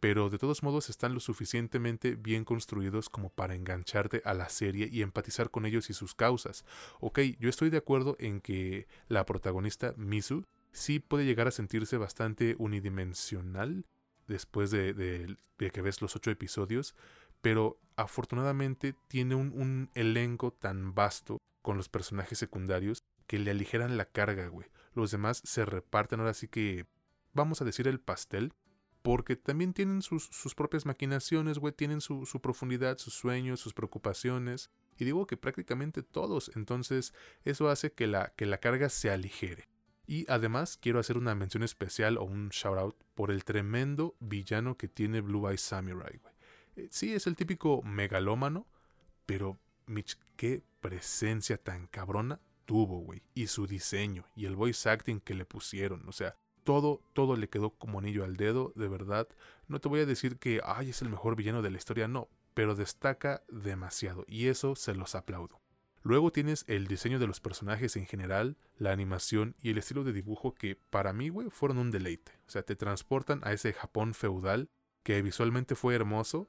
pero 0.00 0.30
de 0.30 0.38
todos 0.38 0.62
modos 0.62 0.90
están 0.90 1.14
lo 1.14 1.20
suficientemente 1.20 2.14
bien 2.14 2.44
construidos 2.44 3.08
como 3.08 3.30
para 3.30 3.54
engancharte 3.54 4.22
a 4.24 4.34
la 4.34 4.48
serie 4.48 4.88
y 4.92 5.02
empatizar 5.02 5.50
con 5.50 5.66
ellos 5.66 5.90
y 5.90 5.94
sus 5.94 6.14
causas. 6.14 6.64
Ok, 7.00 7.20
yo 7.38 7.48
estoy 7.48 7.70
de 7.70 7.78
acuerdo 7.78 8.16
en 8.18 8.40
que 8.40 8.86
la 9.08 9.24
protagonista, 9.24 9.94
Misu, 9.96 10.44
sí 10.72 11.00
puede 11.00 11.24
llegar 11.24 11.48
a 11.48 11.52
sentirse 11.52 11.96
bastante 11.96 12.54
unidimensional 12.58 13.86
después 14.28 14.70
de, 14.70 15.36
que 15.56 15.82
ves 15.82 16.00
los 16.00 16.14
ocho 16.14 16.30
episodios, 16.30 16.94
pero 17.40 17.80
afortunadamente 17.96 18.94
tiene 19.08 19.34
un, 19.34 19.90
elenco 19.94 20.52
tan 20.52 20.94
vasto 20.94 21.38
con 21.62 21.76
los 21.76 21.88
personajes 21.88 22.38
secundarios 22.38 23.02
que 23.26 23.38
le 23.38 23.50
aligeran 23.50 23.96
la 23.96 24.06
carga, 24.06 24.48
güey. 24.48 24.68
Los 24.94 25.10
demás 25.10 25.42
se 25.44 25.64
reparten 25.64 26.20
ahora 26.20 26.34
sí 26.34 26.48
que, 26.48 26.86
vamos 27.32 27.60
a 27.60 27.64
decir, 27.64 27.88
el 27.88 28.00
pastel, 28.00 28.52
porque 29.02 29.36
también 29.36 29.72
tienen 29.72 30.02
sus, 30.02 30.54
propias 30.54 30.86
maquinaciones, 30.86 31.58
güey, 31.58 31.72
tienen 31.72 32.00
su, 32.00 32.26
su, 32.26 32.40
profundidad, 32.40 32.98
sus 32.98 33.14
sueños, 33.14 33.60
sus 33.60 33.74
preocupaciones, 33.74 34.70
y 34.98 35.04
digo 35.04 35.26
que 35.26 35.36
prácticamente 35.36 36.02
todos, 36.02 36.50
entonces 36.56 37.14
eso 37.44 37.68
hace 37.68 37.92
que 37.92 38.06
la, 38.06 38.32
que 38.36 38.46
la 38.46 38.58
carga 38.58 38.88
se 38.88 39.10
aligere. 39.10 39.68
Y 40.08 40.24
además 40.30 40.78
quiero 40.80 40.98
hacer 40.98 41.18
una 41.18 41.34
mención 41.34 41.62
especial 41.62 42.16
o 42.16 42.24
un 42.24 42.48
shout 42.48 42.78
out 42.78 42.96
por 43.14 43.30
el 43.30 43.44
tremendo 43.44 44.16
villano 44.20 44.78
que 44.78 44.88
tiene 44.88 45.20
Blue 45.20 45.46
Eye 45.46 45.58
Samurai. 45.58 46.18
Eh, 46.76 46.88
sí, 46.90 47.12
es 47.12 47.26
el 47.26 47.36
típico 47.36 47.82
megalómano, 47.82 48.66
pero 49.26 49.58
Mitch, 49.86 50.18
qué 50.36 50.62
presencia 50.80 51.58
tan 51.58 51.88
cabrona 51.88 52.40
tuvo, 52.64 53.00
güey. 53.00 53.22
Y 53.34 53.48
su 53.48 53.66
diseño 53.66 54.24
y 54.34 54.46
el 54.46 54.56
voice 54.56 54.88
acting 54.88 55.20
que 55.20 55.34
le 55.34 55.44
pusieron, 55.44 56.08
o 56.08 56.12
sea, 56.12 56.36
todo, 56.64 57.02
todo 57.12 57.36
le 57.36 57.50
quedó 57.50 57.70
como 57.70 57.98
anillo 57.98 58.24
al 58.24 58.38
dedo, 58.38 58.72
de 58.76 58.88
verdad. 58.88 59.28
No 59.68 59.78
te 59.78 59.90
voy 59.90 60.00
a 60.00 60.06
decir 60.06 60.38
que, 60.38 60.62
ay, 60.64 60.88
es 60.88 61.02
el 61.02 61.10
mejor 61.10 61.36
villano 61.36 61.60
de 61.60 61.70
la 61.70 61.76
historia, 61.76 62.08
no, 62.08 62.30
pero 62.54 62.74
destaca 62.74 63.42
demasiado 63.48 64.24
y 64.26 64.46
eso 64.46 64.74
se 64.74 64.94
los 64.94 65.14
aplaudo. 65.14 65.60
Luego 66.08 66.32
tienes 66.32 66.64
el 66.68 66.86
diseño 66.86 67.18
de 67.18 67.26
los 67.26 67.38
personajes 67.38 67.94
en 67.96 68.06
general, 68.06 68.56
la 68.78 68.92
animación 68.92 69.54
y 69.60 69.68
el 69.68 69.76
estilo 69.76 70.04
de 70.04 70.14
dibujo 70.14 70.54
que 70.54 70.74
para 70.74 71.12
mí, 71.12 71.28
güey, 71.28 71.50
fueron 71.50 71.76
un 71.76 71.90
deleite. 71.90 72.32
O 72.46 72.50
sea, 72.50 72.62
te 72.62 72.76
transportan 72.76 73.42
a 73.44 73.52
ese 73.52 73.74
Japón 73.74 74.14
feudal 74.14 74.70
que 75.02 75.20
visualmente 75.20 75.74
fue 75.74 75.94
hermoso, 75.94 76.48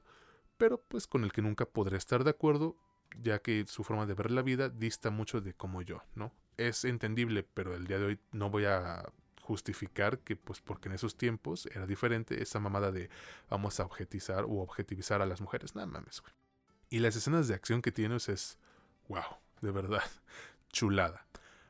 pero 0.56 0.80
pues 0.80 1.06
con 1.06 1.24
el 1.24 1.32
que 1.32 1.42
nunca 1.42 1.66
podré 1.66 1.98
estar 1.98 2.24
de 2.24 2.30
acuerdo, 2.30 2.78
ya 3.20 3.40
que 3.40 3.66
su 3.66 3.84
forma 3.84 4.06
de 4.06 4.14
ver 4.14 4.30
la 4.30 4.40
vida 4.40 4.70
dista 4.70 5.10
mucho 5.10 5.42
de 5.42 5.52
como 5.52 5.82
yo, 5.82 6.02
¿no? 6.14 6.32
Es 6.56 6.86
entendible, 6.86 7.42
pero 7.42 7.74
el 7.74 7.86
día 7.86 7.98
de 7.98 8.06
hoy 8.06 8.20
no 8.32 8.48
voy 8.48 8.64
a 8.64 9.12
justificar 9.42 10.20
que 10.20 10.36
pues 10.36 10.62
porque 10.62 10.88
en 10.88 10.94
esos 10.94 11.18
tiempos 11.18 11.66
era 11.66 11.86
diferente 11.86 12.42
esa 12.42 12.60
mamada 12.60 12.92
de 12.92 13.10
vamos 13.50 13.78
a 13.78 13.84
objetizar 13.84 14.44
o 14.44 14.62
objetivizar 14.62 15.20
a 15.20 15.26
las 15.26 15.42
mujeres, 15.42 15.74
nada 15.74 15.86
mames, 15.86 16.22
güey. 16.22 16.32
Y 16.88 17.00
las 17.00 17.14
escenas 17.14 17.46
de 17.46 17.54
acción 17.54 17.82
que 17.82 17.92
tienes 17.92 18.30
es 18.30 18.58
wow, 19.06 19.36
de 19.60 19.70
verdad, 19.70 20.02
chulada. 20.72 21.26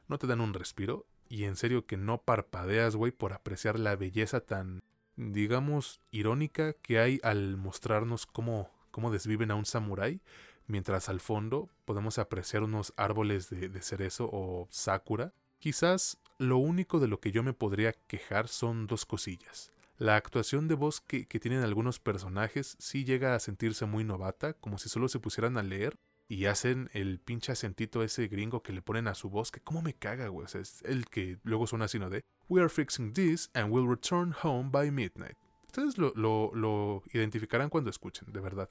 No 0.08 0.18
te 0.18 0.26
dan 0.26 0.40
un 0.40 0.54
respiro 0.54 1.06
y 1.30 1.44
en 1.44 1.56
serio 1.56 1.86
que 1.86 1.96
no 1.96 2.22
parpadeas, 2.22 2.96
güey, 2.96 3.12
por 3.12 3.32
apreciar 3.32 3.78
la 3.78 3.94
belleza 3.94 4.40
tan, 4.40 4.82
digamos, 5.16 6.00
irónica 6.10 6.72
que 6.72 6.98
hay 6.98 7.20
al 7.22 7.56
mostrarnos 7.56 8.26
cómo, 8.26 8.68
cómo 8.90 9.12
desviven 9.12 9.52
a 9.52 9.54
un 9.54 9.64
samurái, 9.64 10.20
mientras 10.66 11.08
al 11.08 11.20
fondo 11.20 11.70
podemos 11.84 12.18
apreciar 12.18 12.64
unos 12.64 12.92
árboles 12.96 13.48
de, 13.48 13.82
cerezo 13.82 14.28
o 14.32 14.66
sakura. 14.70 15.32
Quizás 15.60 16.18
lo 16.38 16.58
único 16.58 16.98
de 16.98 17.06
lo 17.06 17.20
que 17.20 17.30
yo 17.30 17.44
me 17.44 17.52
podría 17.52 17.92
quejar 17.92 18.48
son 18.48 18.88
dos 18.88 19.06
cosillas. 19.06 19.70
La 19.98 20.16
actuación 20.16 20.66
de 20.66 20.74
voz 20.74 21.00
que, 21.00 21.26
que, 21.26 21.38
tienen 21.38 21.62
algunos 21.62 22.00
personajes 22.00 22.76
sí 22.80 23.04
llega 23.04 23.36
a 23.36 23.40
sentirse 23.40 23.84
muy 23.84 24.02
novata, 24.02 24.54
como 24.54 24.78
si 24.78 24.88
solo 24.88 25.08
se 25.08 25.20
pusieran 25.20 25.58
a 25.58 25.62
leer, 25.62 25.98
y 26.30 26.46
hacen 26.46 26.90
el 26.92 27.18
pinche 27.18 27.50
acentito 27.50 28.04
ese 28.04 28.28
gringo 28.28 28.62
que 28.62 28.72
le 28.72 28.82
ponen 28.82 29.08
a 29.08 29.16
su 29.16 29.28
voz, 29.28 29.50
que 29.50 29.60
como 29.60 29.82
me 29.82 29.94
caga, 29.94 30.28
güey. 30.28 30.44
O 30.44 30.48
sea, 30.48 30.60
es 30.60 30.80
el 30.82 31.06
que 31.06 31.38
luego 31.42 31.66
suena 31.66 31.86
así, 31.86 31.98
¿no? 31.98 32.08
De 32.08 32.22
We 32.48 32.60
are 32.60 32.68
fixing 32.68 33.12
this 33.12 33.50
and 33.52 33.72
we'll 33.72 33.88
return 33.88 34.32
home 34.40 34.70
by 34.70 34.92
midnight. 34.92 35.36
Ustedes 35.66 35.98
lo, 35.98 36.12
lo, 36.14 36.52
lo 36.54 37.02
identificarán 37.12 37.68
cuando 37.68 37.90
escuchen, 37.90 38.32
de 38.32 38.38
verdad. 38.38 38.70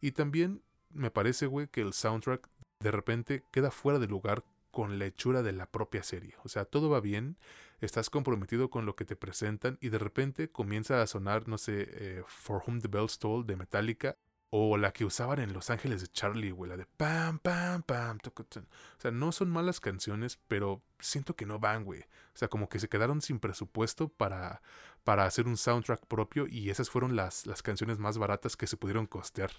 Y 0.00 0.10
también 0.10 0.60
me 0.90 1.12
parece, 1.12 1.46
güey, 1.46 1.68
que 1.68 1.82
el 1.82 1.92
soundtrack 1.92 2.48
de 2.80 2.90
repente 2.90 3.44
queda 3.52 3.70
fuera 3.70 4.00
de 4.00 4.08
lugar 4.08 4.44
con 4.72 4.98
la 4.98 5.06
hechura 5.06 5.44
de 5.44 5.52
la 5.52 5.70
propia 5.70 6.02
serie. 6.02 6.34
O 6.42 6.48
sea, 6.48 6.64
todo 6.64 6.90
va 6.90 7.00
bien, 7.00 7.36
estás 7.80 8.10
comprometido 8.10 8.70
con 8.70 8.86
lo 8.86 8.96
que 8.96 9.04
te 9.04 9.14
presentan 9.14 9.78
y 9.80 9.90
de 9.90 9.98
repente 9.98 10.50
comienza 10.50 11.00
a 11.00 11.06
sonar, 11.06 11.46
no 11.46 11.58
sé, 11.58 11.88
eh, 11.92 12.22
For 12.26 12.60
Whom 12.66 12.80
the 12.80 12.88
Bells 12.88 13.20
Toll 13.20 13.46
de 13.46 13.54
Metallica 13.54 14.16
o 14.50 14.76
la 14.78 14.92
que 14.92 15.04
usaban 15.04 15.40
en 15.40 15.52
Los 15.52 15.70
Ángeles 15.70 16.00
de 16.00 16.08
Charlie, 16.08 16.50
güey, 16.50 16.70
la 16.70 16.76
de 16.76 16.86
pam, 16.86 17.38
pam, 17.38 17.82
pam. 17.82 18.18
O 18.24 19.00
sea, 19.00 19.10
no 19.10 19.32
son 19.32 19.50
malas 19.50 19.80
canciones, 19.80 20.38
pero 20.48 20.82
siento 20.98 21.36
que 21.36 21.46
no 21.46 21.58
van, 21.58 21.84
güey. 21.84 22.00
O 22.00 22.38
sea, 22.38 22.48
como 22.48 22.68
que 22.68 22.78
se 22.78 22.88
quedaron 22.88 23.20
sin 23.20 23.40
presupuesto 23.40 24.08
para, 24.08 24.62
para 25.04 25.26
hacer 25.26 25.46
un 25.46 25.56
soundtrack 25.56 26.06
propio 26.06 26.46
y 26.48 26.70
esas 26.70 26.88
fueron 26.88 27.14
las, 27.14 27.46
las 27.46 27.62
canciones 27.62 27.98
más 27.98 28.16
baratas 28.16 28.56
que 28.56 28.66
se 28.66 28.76
pudieron 28.76 29.06
costear. 29.06 29.50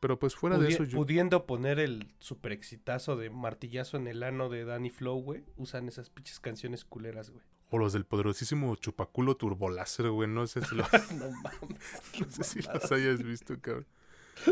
Pero 0.00 0.18
pues 0.18 0.34
fuera 0.34 0.58
de 0.58 0.68
eso 0.68 0.84
yo... 0.84 0.98
Pudiendo 0.98 1.46
poner 1.46 1.78
el 1.78 2.12
super 2.18 2.52
exitazo 2.52 3.16
de 3.16 3.30
martillazo 3.30 3.96
en 3.96 4.06
el 4.06 4.22
ano 4.22 4.50
de 4.50 4.66
Danny 4.66 4.90
Flow, 4.90 5.16
güey, 5.22 5.44
usan 5.56 5.88
esas 5.88 6.10
pinches 6.10 6.40
canciones 6.40 6.84
culeras, 6.84 7.30
güey. 7.30 7.42
O 7.70 7.78
los 7.78 7.94
del 7.94 8.04
poderosísimo 8.04 8.76
chupaculo 8.76 9.38
turboláser, 9.38 10.10
güey, 10.10 10.28
no 10.28 10.46
sé 10.46 10.60
si 10.62 10.74
los... 10.74 10.86
no 11.14 11.30
mames. 11.30 12.02
no 12.20 12.30
sé 12.30 12.44
si 12.44 12.60
los 12.60 12.92
hayas 12.92 13.22
visto, 13.22 13.58
cabrón. 13.58 13.86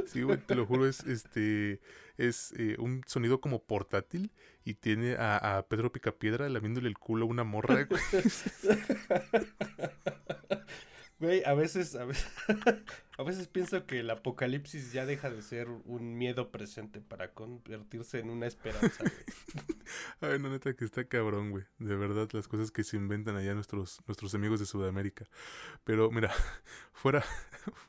Sí, 0.06 0.22
güey, 0.22 0.38
te 0.38 0.54
lo 0.54 0.66
juro, 0.66 0.86
es 0.86 1.04
este 1.04 1.80
es 2.18 2.52
eh, 2.56 2.76
un 2.78 3.02
sonido 3.06 3.40
como 3.40 3.62
portátil 3.62 4.30
y 4.64 4.74
tiene 4.74 5.14
a, 5.16 5.58
a 5.58 5.66
Pedro 5.66 5.90
Picapiedra 5.92 6.48
lamiéndole 6.48 6.88
el 6.88 6.98
culo 6.98 7.24
a 7.24 7.28
una 7.28 7.44
morra. 7.44 7.84
Güey. 7.84 8.00
Güey, 11.22 11.44
a 11.44 11.54
veces, 11.54 11.94
a 11.94 12.04
veces, 12.04 12.26
a 13.16 13.22
veces 13.22 13.46
pienso 13.46 13.86
que 13.86 14.00
el 14.00 14.10
apocalipsis 14.10 14.92
ya 14.92 15.06
deja 15.06 15.30
de 15.30 15.40
ser 15.40 15.68
un 15.68 16.18
miedo 16.18 16.50
presente 16.50 17.00
para 17.00 17.32
convertirse 17.32 18.18
en 18.18 18.28
una 18.28 18.48
esperanza. 18.48 19.04
Ay, 20.20 20.40
no, 20.40 20.50
neta 20.50 20.74
que 20.74 20.84
está 20.84 21.04
cabrón, 21.04 21.52
güey. 21.52 21.62
De 21.78 21.94
verdad, 21.94 22.28
las 22.32 22.48
cosas 22.48 22.72
que 22.72 22.82
se 22.82 22.96
inventan 22.96 23.36
allá 23.36 23.54
nuestros, 23.54 24.00
nuestros 24.08 24.34
amigos 24.34 24.58
de 24.58 24.66
Sudamérica. 24.66 25.24
Pero 25.84 26.10
mira, 26.10 26.32
fuera, 26.92 27.24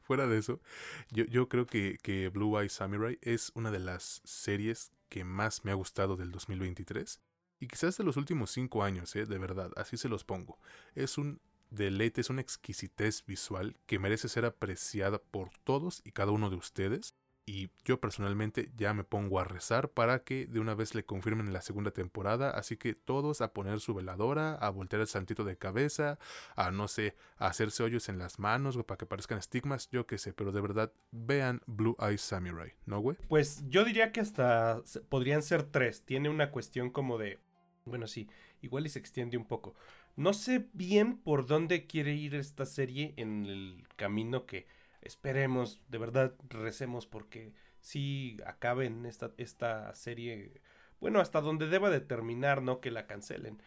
fuera 0.03 0.27
de 0.27 0.37
eso, 0.37 0.61
yo, 1.09 1.25
yo 1.25 1.49
creo 1.49 1.65
que, 1.65 1.97
que 2.03 2.29
Blue 2.29 2.59
Eye 2.59 2.69
Samurai 2.69 3.17
es 3.23 3.51
una 3.55 3.71
de 3.71 3.79
las 3.79 4.21
series 4.25 4.91
que 5.09 5.23
más 5.23 5.65
me 5.65 5.71
ha 5.71 5.73
gustado 5.73 6.17
del 6.17 6.31
2023. 6.31 7.19
Y 7.59 7.67
quizás 7.67 7.97
de 7.97 8.03
los 8.03 8.15
últimos 8.15 8.51
cinco 8.51 8.83
años, 8.83 9.15
¿eh? 9.15 9.25
de 9.25 9.39
verdad, 9.39 9.71
así 9.75 9.97
se 9.97 10.07
los 10.07 10.23
pongo. 10.23 10.59
Es 10.93 11.17
un 11.17 11.41
deleite, 11.73 12.21
es 12.21 12.29
una 12.29 12.41
exquisitez 12.41 13.25
visual 13.25 13.75
que 13.85 13.99
merece 13.99 14.29
ser 14.29 14.45
apreciada 14.45 15.19
por 15.19 15.49
todos 15.63 16.01
y 16.03 16.11
cada 16.11 16.31
uno 16.31 16.49
de 16.49 16.55
ustedes. 16.55 17.15
Y 17.45 17.71
yo 17.83 17.99
personalmente 17.99 18.71
ya 18.77 18.93
me 18.93 19.03
pongo 19.03 19.37
a 19.37 19.43
rezar 19.43 19.89
para 19.89 20.23
que 20.23 20.45
de 20.45 20.61
una 20.61 20.75
vez 20.75 20.95
le 20.95 21.03
confirmen 21.03 21.51
la 21.51 21.61
segunda 21.61 21.91
temporada. 21.91 22.51
Así 22.51 22.77
que 22.77 22.93
todos 22.93 23.41
a 23.41 23.51
poner 23.51 23.81
su 23.81 23.93
veladora, 23.93 24.55
a 24.55 24.69
voltear 24.69 25.01
el 25.01 25.07
santito 25.07 25.43
de 25.43 25.57
cabeza, 25.57 26.19
a 26.55 26.71
no 26.71 26.87
sé, 26.87 27.17
a 27.35 27.47
hacerse 27.47 27.83
hoyos 27.83 28.07
en 28.07 28.17
las 28.17 28.39
manos 28.39 28.77
para 28.85 28.97
que 28.97 29.05
parezcan 29.05 29.39
estigmas, 29.39 29.89
yo 29.89 30.07
qué 30.07 30.17
sé. 30.19 30.31
Pero 30.31 30.53
de 30.53 30.61
verdad, 30.61 30.93
vean 31.11 31.61
Blue 31.65 31.97
Eyes 31.99 32.21
Samurai, 32.21 32.75
¿no, 32.85 32.99
güey? 32.99 33.17
Pues 33.27 33.61
yo 33.67 33.83
diría 33.83 34.13
que 34.13 34.21
hasta 34.21 34.81
podrían 35.09 35.43
ser 35.43 35.63
tres. 35.63 36.03
Tiene 36.05 36.29
una 36.29 36.49
cuestión 36.49 36.91
como 36.91 37.17
de. 37.17 37.39
Bueno, 37.83 38.07
sí, 38.07 38.29
igual 38.61 38.85
y 38.85 38.89
se 38.89 38.99
extiende 38.99 39.35
un 39.35 39.45
poco. 39.45 39.75
No 40.15 40.33
sé 40.33 40.67
bien 40.73 41.17
por 41.17 41.47
dónde 41.47 41.87
quiere 41.87 42.13
ir 42.13 42.35
esta 42.35 42.65
serie 42.65 43.13
en 43.17 43.45
el 43.45 43.83
camino 43.95 44.45
que 44.45 44.67
esperemos, 45.01 45.81
de 45.89 45.97
verdad 45.97 46.35
recemos 46.49 47.07
porque 47.07 47.53
si 47.79 48.37
acaben 48.45 49.05
esta, 49.05 49.31
esta 49.37 49.93
serie, 49.95 50.61
bueno, 50.99 51.19
hasta 51.19 51.41
donde 51.41 51.67
deba 51.67 51.89
de 51.89 51.99
terminar, 51.99 52.61
no 52.61 52.79
que 52.79 52.91
la 52.91 53.07
cancelen. 53.07 53.61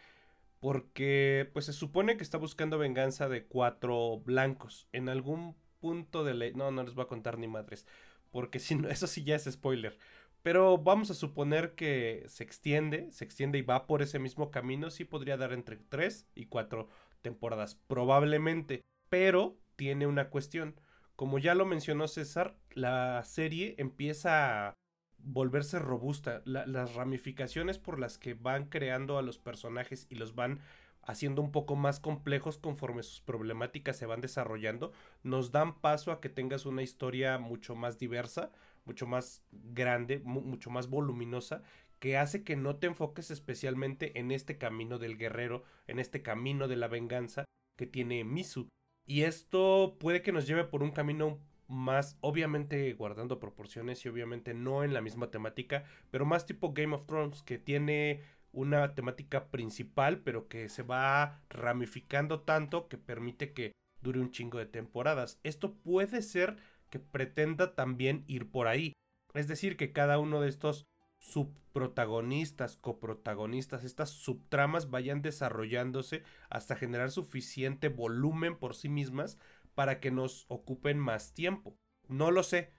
Porque 0.59 1.49
pues 1.53 1.65
se 1.65 1.73
supone 1.73 2.17
que 2.17 2.23
está 2.23 2.37
buscando 2.37 2.77
venganza 2.79 3.29
de 3.29 3.45
cuatro 3.45 4.19
blancos. 4.25 4.87
En 4.91 5.09
algún 5.09 5.55
punto 5.79 6.23
de 6.23 6.33
ley... 6.33 6.53
No, 6.55 6.71
no 6.71 6.83
les 6.83 6.95
voy 6.95 7.05
a 7.05 7.07
contar 7.07 7.37
ni 7.37 7.47
madres. 7.47 7.85
Porque 8.31 8.59
si 8.59 8.75
no, 8.75 8.89
eso 8.89 9.05
sí 9.07 9.23
ya 9.23 9.35
es 9.35 9.45
spoiler. 9.45 9.99
Pero 10.47 10.77
vamos 10.77 11.11
a 11.11 11.13
suponer 11.13 11.75
que 11.75 12.23
se 12.29 12.41
extiende, 12.41 13.11
se 13.11 13.25
extiende 13.25 13.57
y 13.57 13.63
va 13.63 13.85
por 13.85 14.01
ese 14.01 14.17
mismo 14.17 14.49
camino. 14.49 14.89
Sí 14.89 15.03
podría 15.03 15.35
dar 15.35 15.51
entre 15.51 15.75
3 15.75 16.25
y 16.35 16.45
4 16.45 16.87
temporadas, 17.21 17.75
probablemente. 17.75 18.81
Pero 19.09 19.57
tiene 19.75 20.07
una 20.07 20.29
cuestión. 20.29 20.79
Como 21.17 21.37
ya 21.37 21.53
lo 21.53 21.65
mencionó 21.65 22.07
César, 22.07 22.55
la 22.71 23.21
serie 23.25 23.75
empieza 23.77 24.69
a 24.69 24.73
volverse 25.17 25.79
robusta. 25.79 26.43
las 26.45 26.95
ramificaciones 26.95 27.77
por 27.77 27.99
las 27.99 28.17
que 28.17 28.33
van 28.33 28.69
creando 28.69 29.17
a 29.17 29.23
los 29.23 29.39
personajes 29.39 30.07
y 30.09 30.15
los 30.15 30.33
van 30.33 30.61
haciendo 31.01 31.41
un 31.41 31.51
poco 31.51 31.75
más 31.75 31.99
complejos 31.99 32.57
conforme 32.57 33.03
sus 33.03 33.19
problemáticas 33.19 33.97
se 33.97 34.05
van 34.05 34.21
desarrollando, 34.21 34.93
nos 35.23 35.51
dan 35.51 35.79
paso 35.81 36.13
a 36.13 36.21
que 36.21 36.29
tengas 36.29 36.65
una 36.65 36.83
historia 36.83 37.37
mucho 37.37 37.75
más 37.75 37.97
diversa, 37.97 38.51
mucho 38.87 39.05
más 39.05 39.43
grande, 39.51 40.19
mucho 40.23 40.71
más 40.71 40.89
voluminosa, 40.89 41.61
que 41.99 42.17
hace 42.17 42.43
que 42.43 42.55
no 42.55 42.77
te 42.77 42.87
enfoques 42.87 43.29
especialmente 43.29 44.17
en 44.19 44.31
este 44.31 44.57
camino 44.57 44.97
del 44.97 45.17
guerrero, 45.17 45.63
en 45.87 45.99
este 45.99 46.21
camino 46.21 46.67
de 46.67 46.77
la 46.77 46.87
venganza 46.87 47.45
que 47.77 47.85
tiene 47.85 48.23
Misu. 48.23 48.69
Y 49.05 49.23
esto 49.23 49.97
puede 49.99 50.21
que 50.21 50.31
nos 50.31 50.47
lleve 50.47 50.63
por 50.63 50.83
un 50.83 50.91
camino 50.91 51.39
más, 51.67 52.17
obviamente 52.21 52.93
guardando 52.93 53.39
proporciones 53.39 54.03
y 54.05 54.09
obviamente 54.09 54.53
no 54.53 54.83
en 54.83 54.93
la 54.93 55.01
misma 55.01 55.29
temática, 55.31 55.83
pero 56.11 56.25
más 56.25 56.45
tipo 56.45 56.73
Game 56.73 56.95
of 56.95 57.05
Thrones, 57.05 57.43
que 57.43 57.57
tiene 57.57 58.21
una 58.53 58.95
temática 58.95 59.49
principal, 59.49 60.19
pero 60.19 60.47
que 60.47 60.69
se 60.69 60.83
va 60.83 61.41
ramificando 61.49 62.41
tanto 62.41 62.87
que 62.87 62.97
permite 62.97 63.53
que 63.53 63.73
dure 64.01 64.19
un 64.19 64.31
chingo 64.31 64.57
de 64.57 64.65
temporadas. 64.65 65.39
Esto 65.43 65.73
puede 65.75 66.21
ser 66.21 66.57
que 66.89 66.99
pretenda 66.99 67.75
también 67.75 68.23
ir 68.27 68.49
por 68.49 68.67
ahí. 68.67 68.93
Es 69.33 69.47
decir, 69.47 69.77
que 69.77 69.91
cada 69.91 70.19
uno 70.19 70.41
de 70.41 70.49
estos 70.49 70.87
subprotagonistas, 71.19 72.77
coprotagonistas, 72.77 73.83
estas 73.83 74.09
subtramas 74.09 74.89
vayan 74.89 75.21
desarrollándose 75.21 76.23
hasta 76.49 76.75
generar 76.75 77.11
suficiente 77.11 77.89
volumen 77.89 78.57
por 78.57 78.75
sí 78.75 78.89
mismas 78.89 79.37
para 79.75 79.99
que 79.99 80.11
nos 80.11 80.45
ocupen 80.47 80.97
más 80.97 81.33
tiempo. 81.33 81.75
No 82.07 82.31
lo 82.31 82.43
sé. 82.43 82.71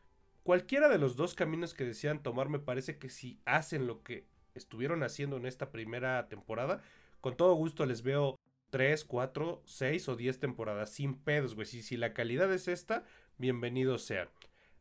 Cualquiera 0.42 0.88
de 0.88 0.98
los 0.98 1.16
dos 1.16 1.34
caminos 1.34 1.74
que 1.74 1.84
desean 1.84 2.22
tomar 2.22 2.48
me 2.48 2.58
parece 2.58 2.98
que 2.98 3.10
si 3.10 3.40
hacen 3.44 3.86
lo 3.86 4.02
que 4.02 4.26
estuvieron 4.54 5.02
haciendo 5.02 5.36
en 5.36 5.46
esta 5.46 5.70
primera 5.70 6.28
temporada, 6.28 6.82
con 7.20 7.36
todo 7.36 7.54
gusto 7.54 7.84
les 7.86 8.02
veo 8.02 8.36
3, 8.70 9.04
4, 9.04 9.62
6 9.64 10.08
o 10.08 10.16
10 10.16 10.40
temporadas 10.40 10.90
sin 10.90 11.14
pedos, 11.14 11.54
güey. 11.54 11.66
Si, 11.66 11.82
si 11.82 11.96
la 11.96 12.14
calidad 12.14 12.52
es 12.52 12.68
esta, 12.68 13.04
bienvenidos 13.38 14.02
sean. 14.04 14.28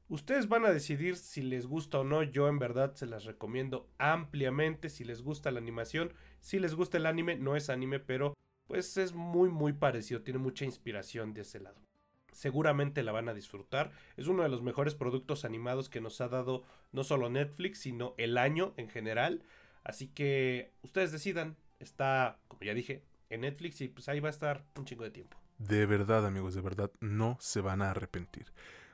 Ustedes 0.09 0.47
van 0.47 0.65
a 0.65 0.71
decidir 0.71 1.15
si 1.15 1.41
les 1.41 1.67
gusta 1.67 1.99
o 1.99 2.03
no. 2.03 2.23
Yo 2.23 2.47
en 2.47 2.59
verdad 2.59 2.95
se 2.95 3.05
las 3.05 3.25
recomiendo 3.25 3.89
ampliamente. 3.97 4.89
Si 4.89 5.03
les 5.03 5.21
gusta 5.21 5.51
la 5.51 5.59
animación, 5.59 6.13
si 6.39 6.59
les 6.59 6.73
gusta 6.73 6.97
el 6.97 7.05
anime, 7.05 7.35
no 7.35 7.55
es 7.55 7.69
anime, 7.69 7.99
pero 7.99 8.33
pues 8.67 8.97
es 8.97 9.13
muy 9.13 9.49
muy 9.49 9.73
parecido. 9.73 10.21
Tiene 10.21 10.39
mucha 10.39 10.65
inspiración 10.65 11.33
de 11.33 11.41
ese 11.41 11.59
lado. 11.59 11.79
Seguramente 12.31 13.03
la 13.03 13.11
van 13.11 13.29
a 13.29 13.33
disfrutar. 13.33 13.91
Es 14.15 14.27
uno 14.27 14.43
de 14.43 14.49
los 14.49 14.61
mejores 14.61 14.95
productos 14.95 15.45
animados 15.45 15.89
que 15.89 16.01
nos 16.01 16.19
ha 16.21 16.27
dado 16.27 16.63
no 16.91 17.03
solo 17.03 17.29
Netflix, 17.29 17.79
sino 17.79 18.15
el 18.17 18.37
año 18.37 18.73
en 18.77 18.89
general. 18.89 19.43
Así 19.83 20.07
que 20.07 20.73
ustedes 20.81 21.11
decidan. 21.11 21.57
Está, 21.79 22.39
como 22.47 22.63
ya 22.63 22.73
dije, 22.73 23.03
en 23.29 23.41
Netflix 23.41 23.81
y 23.81 23.87
pues 23.87 24.09
ahí 24.09 24.19
va 24.19 24.29
a 24.29 24.31
estar 24.31 24.65
un 24.77 24.85
chingo 24.85 25.03
de 25.03 25.11
tiempo. 25.11 25.37
De 25.57 25.85
verdad, 25.85 26.25
amigos, 26.25 26.53
de 26.53 26.61
verdad, 26.61 26.91
no 26.99 27.37
se 27.39 27.61
van 27.61 27.81
a 27.81 27.91
arrepentir. 27.91 28.45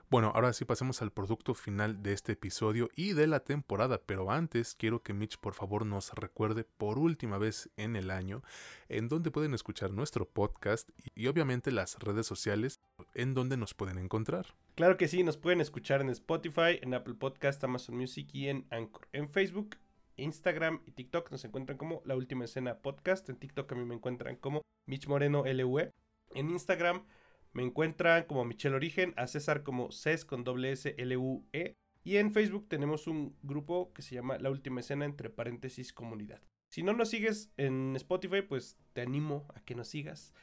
Bueno, 0.09 0.31
ahora 0.35 0.53
sí 0.53 0.63
pasemos 0.63 1.01
al 1.01 1.11
producto 1.11 1.55
final 1.55 2.03
de 2.03 2.13
este 2.13 2.33
episodio 2.33 2.89
y 2.95 3.13
de 3.13 3.25
la 3.25 3.39
temporada, 3.39 3.99
pero 4.05 4.29
antes 4.29 4.75
quiero 4.75 5.01
que 5.01 5.11
Mitch 5.11 5.39
por 5.39 5.55
favor 5.55 5.87
nos 5.87 6.13
recuerde 6.13 6.65
por 6.65 6.99
última 6.99 7.39
vez 7.39 7.71
en 7.77 7.95
el 7.95 8.11
año 8.11 8.43
en 8.89 9.07
donde 9.07 9.31
pueden 9.31 9.55
escuchar 9.55 9.91
nuestro 9.91 10.29
podcast 10.29 10.87
y 11.15 11.25
obviamente 11.25 11.71
las 11.71 11.97
redes 11.97 12.27
sociales 12.27 12.79
en 13.15 13.33
donde 13.33 13.57
nos 13.57 13.73
pueden 13.73 13.97
encontrar. 13.97 14.53
Claro 14.75 14.97
que 14.97 15.07
sí, 15.07 15.23
nos 15.23 15.37
pueden 15.37 15.61
escuchar 15.61 16.01
en 16.01 16.09
Spotify, 16.09 16.79
en 16.81 16.93
Apple 16.93 17.15
Podcast, 17.15 17.63
Amazon 17.63 17.97
Music 17.97 18.29
y 18.33 18.49
en 18.49 18.67
Anchor. 18.69 19.07
En 19.13 19.29
Facebook, 19.29 19.77
Instagram 20.17 20.81
y 20.85 20.91
TikTok 20.91 21.31
nos 21.31 21.43
encuentran 21.43 21.77
como 21.77 22.03
La 22.05 22.15
Última 22.15 22.45
Escena 22.45 22.77
Podcast. 22.77 23.27
En 23.29 23.37
TikTok 23.37 23.71
a 23.71 23.75
mí 23.75 23.83
me 23.83 23.95
encuentran 23.95 24.35
como 24.35 24.61
Mitch 24.85 25.07
Moreno 25.07 25.43
LUE. 25.43 25.91
En 26.35 26.49
Instagram 26.49 27.05
me 27.53 27.63
encuentran 27.63 28.23
como 28.25 28.45
Michelle 28.45 28.75
Origen, 28.75 29.13
a 29.17 29.27
César 29.27 29.63
como 29.63 29.91
Ces 29.91 30.25
con 30.25 30.43
doble 30.43 30.71
S 30.71 30.95
L 30.97 31.17
U 31.17 31.45
E. 31.53 31.75
Y 32.03 32.17
en 32.17 32.33
Facebook 32.33 32.67
tenemos 32.67 33.07
un 33.07 33.37
grupo 33.43 33.93
que 33.93 34.01
se 34.01 34.15
llama 34.15 34.37
La 34.37 34.49
Última 34.49 34.81
Escena 34.81 35.05
entre 35.05 35.29
paréntesis 35.29 35.93
comunidad. 35.93 36.41
Si 36.69 36.83
no 36.83 36.93
nos 36.93 37.09
sigues 37.09 37.51
en 37.55 37.95
Spotify, 37.95 38.41
pues 38.41 38.77
te 38.93 39.01
animo 39.01 39.47
a 39.55 39.61
que 39.61 39.75
nos 39.75 39.87
sigas 39.87 40.33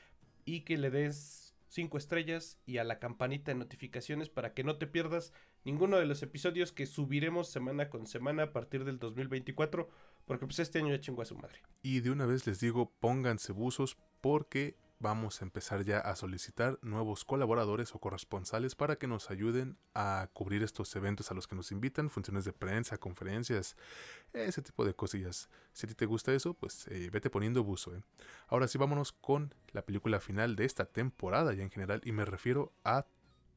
y 0.44 0.60
que 0.60 0.78
le 0.78 0.90
des 0.90 1.54
5 1.70 1.98
estrellas 1.98 2.58
y 2.66 2.78
a 2.78 2.84
la 2.84 2.98
campanita 2.98 3.52
de 3.52 3.58
notificaciones 3.58 4.28
para 4.28 4.54
que 4.54 4.64
no 4.64 4.76
te 4.76 4.86
pierdas 4.86 5.32
ninguno 5.64 5.98
de 5.98 6.06
los 6.06 6.22
episodios 6.22 6.72
que 6.72 6.86
subiremos 6.86 7.48
semana 7.48 7.90
con 7.90 8.06
semana 8.06 8.44
a 8.44 8.52
partir 8.52 8.84
del 8.84 8.98
2024, 8.98 9.88
porque 10.24 10.46
pues 10.46 10.58
este 10.58 10.78
año 10.78 10.94
ya 10.94 11.00
chingó 11.00 11.22
a 11.22 11.26
su 11.26 11.36
madre. 11.36 11.60
Y 11.82 12.00
de 12.00 12.10
una 12.10 12.26
vez 12.26 12.46
les 12.46 12.60
digo, 12.60 12.92
pónganse 13.00 13.52
buzos 13.52 13.96
porque 14.20 14.76
vamos 15.00 15.40
a 15.40 15.44
empezar 15.44 15.84
ya 15.84 15.98
a 15.98 16.14
solicitar 16.14 16.78
nuevos 16.82 17.24
colaboradores 17.24 17.94
o 17.94 17.98
corresponsales 17.98 18.74
para 18.74 18.96
que 18.96 19.06
nos 19.06 19.30
ayuden 19.30 19.78
a 19.94 20.28
cubrir 20.32 20.62
estos 20.62 20.94
eventos 20.94 21.30
a 21.30 21.34
los 21.34 21.48
que 21.48 21.56
nos 21.56 21.72
invitan, 21.72 22.10
funciones 22.10 22.44
de 22.44 22.52
prensa, 22.52 22.98
conferencias, 22.98 23.76
ese 24.32 24.62
tipo 24.62 24.84
de 24.84 24.94
cosillas. 24.94 25.48
Si 25.72 25.86
a 25.86 25.88
ti 25.88 25.94
te 25.94 26.06
gusta 26.06 26.32
eso, 26.32 26.54
pues 26.54 26.86
eh, 26.88 27.08
vete 27.10 27.30
poniendo 27.30 27.64
buzo. 27.64 27.96
¿eh? 27.96 28.02
Ahora 28.46 28.68
sí, 28.68 28.78
vámonos 28.78 29.12
con 29.12 29.54
la 29.72 29.82
película 29.82 30.20
final 30.20 30.54
de 30.54 30.66
esta 30.66 30.84
temporada 30.84 31.54
ya 31.54 31.62
en 31.62 31.70
general 31.70 32.02
y 32.04 32.12
me 32.12 32.24
refiero 32.24 32.72
a 32.84 33.06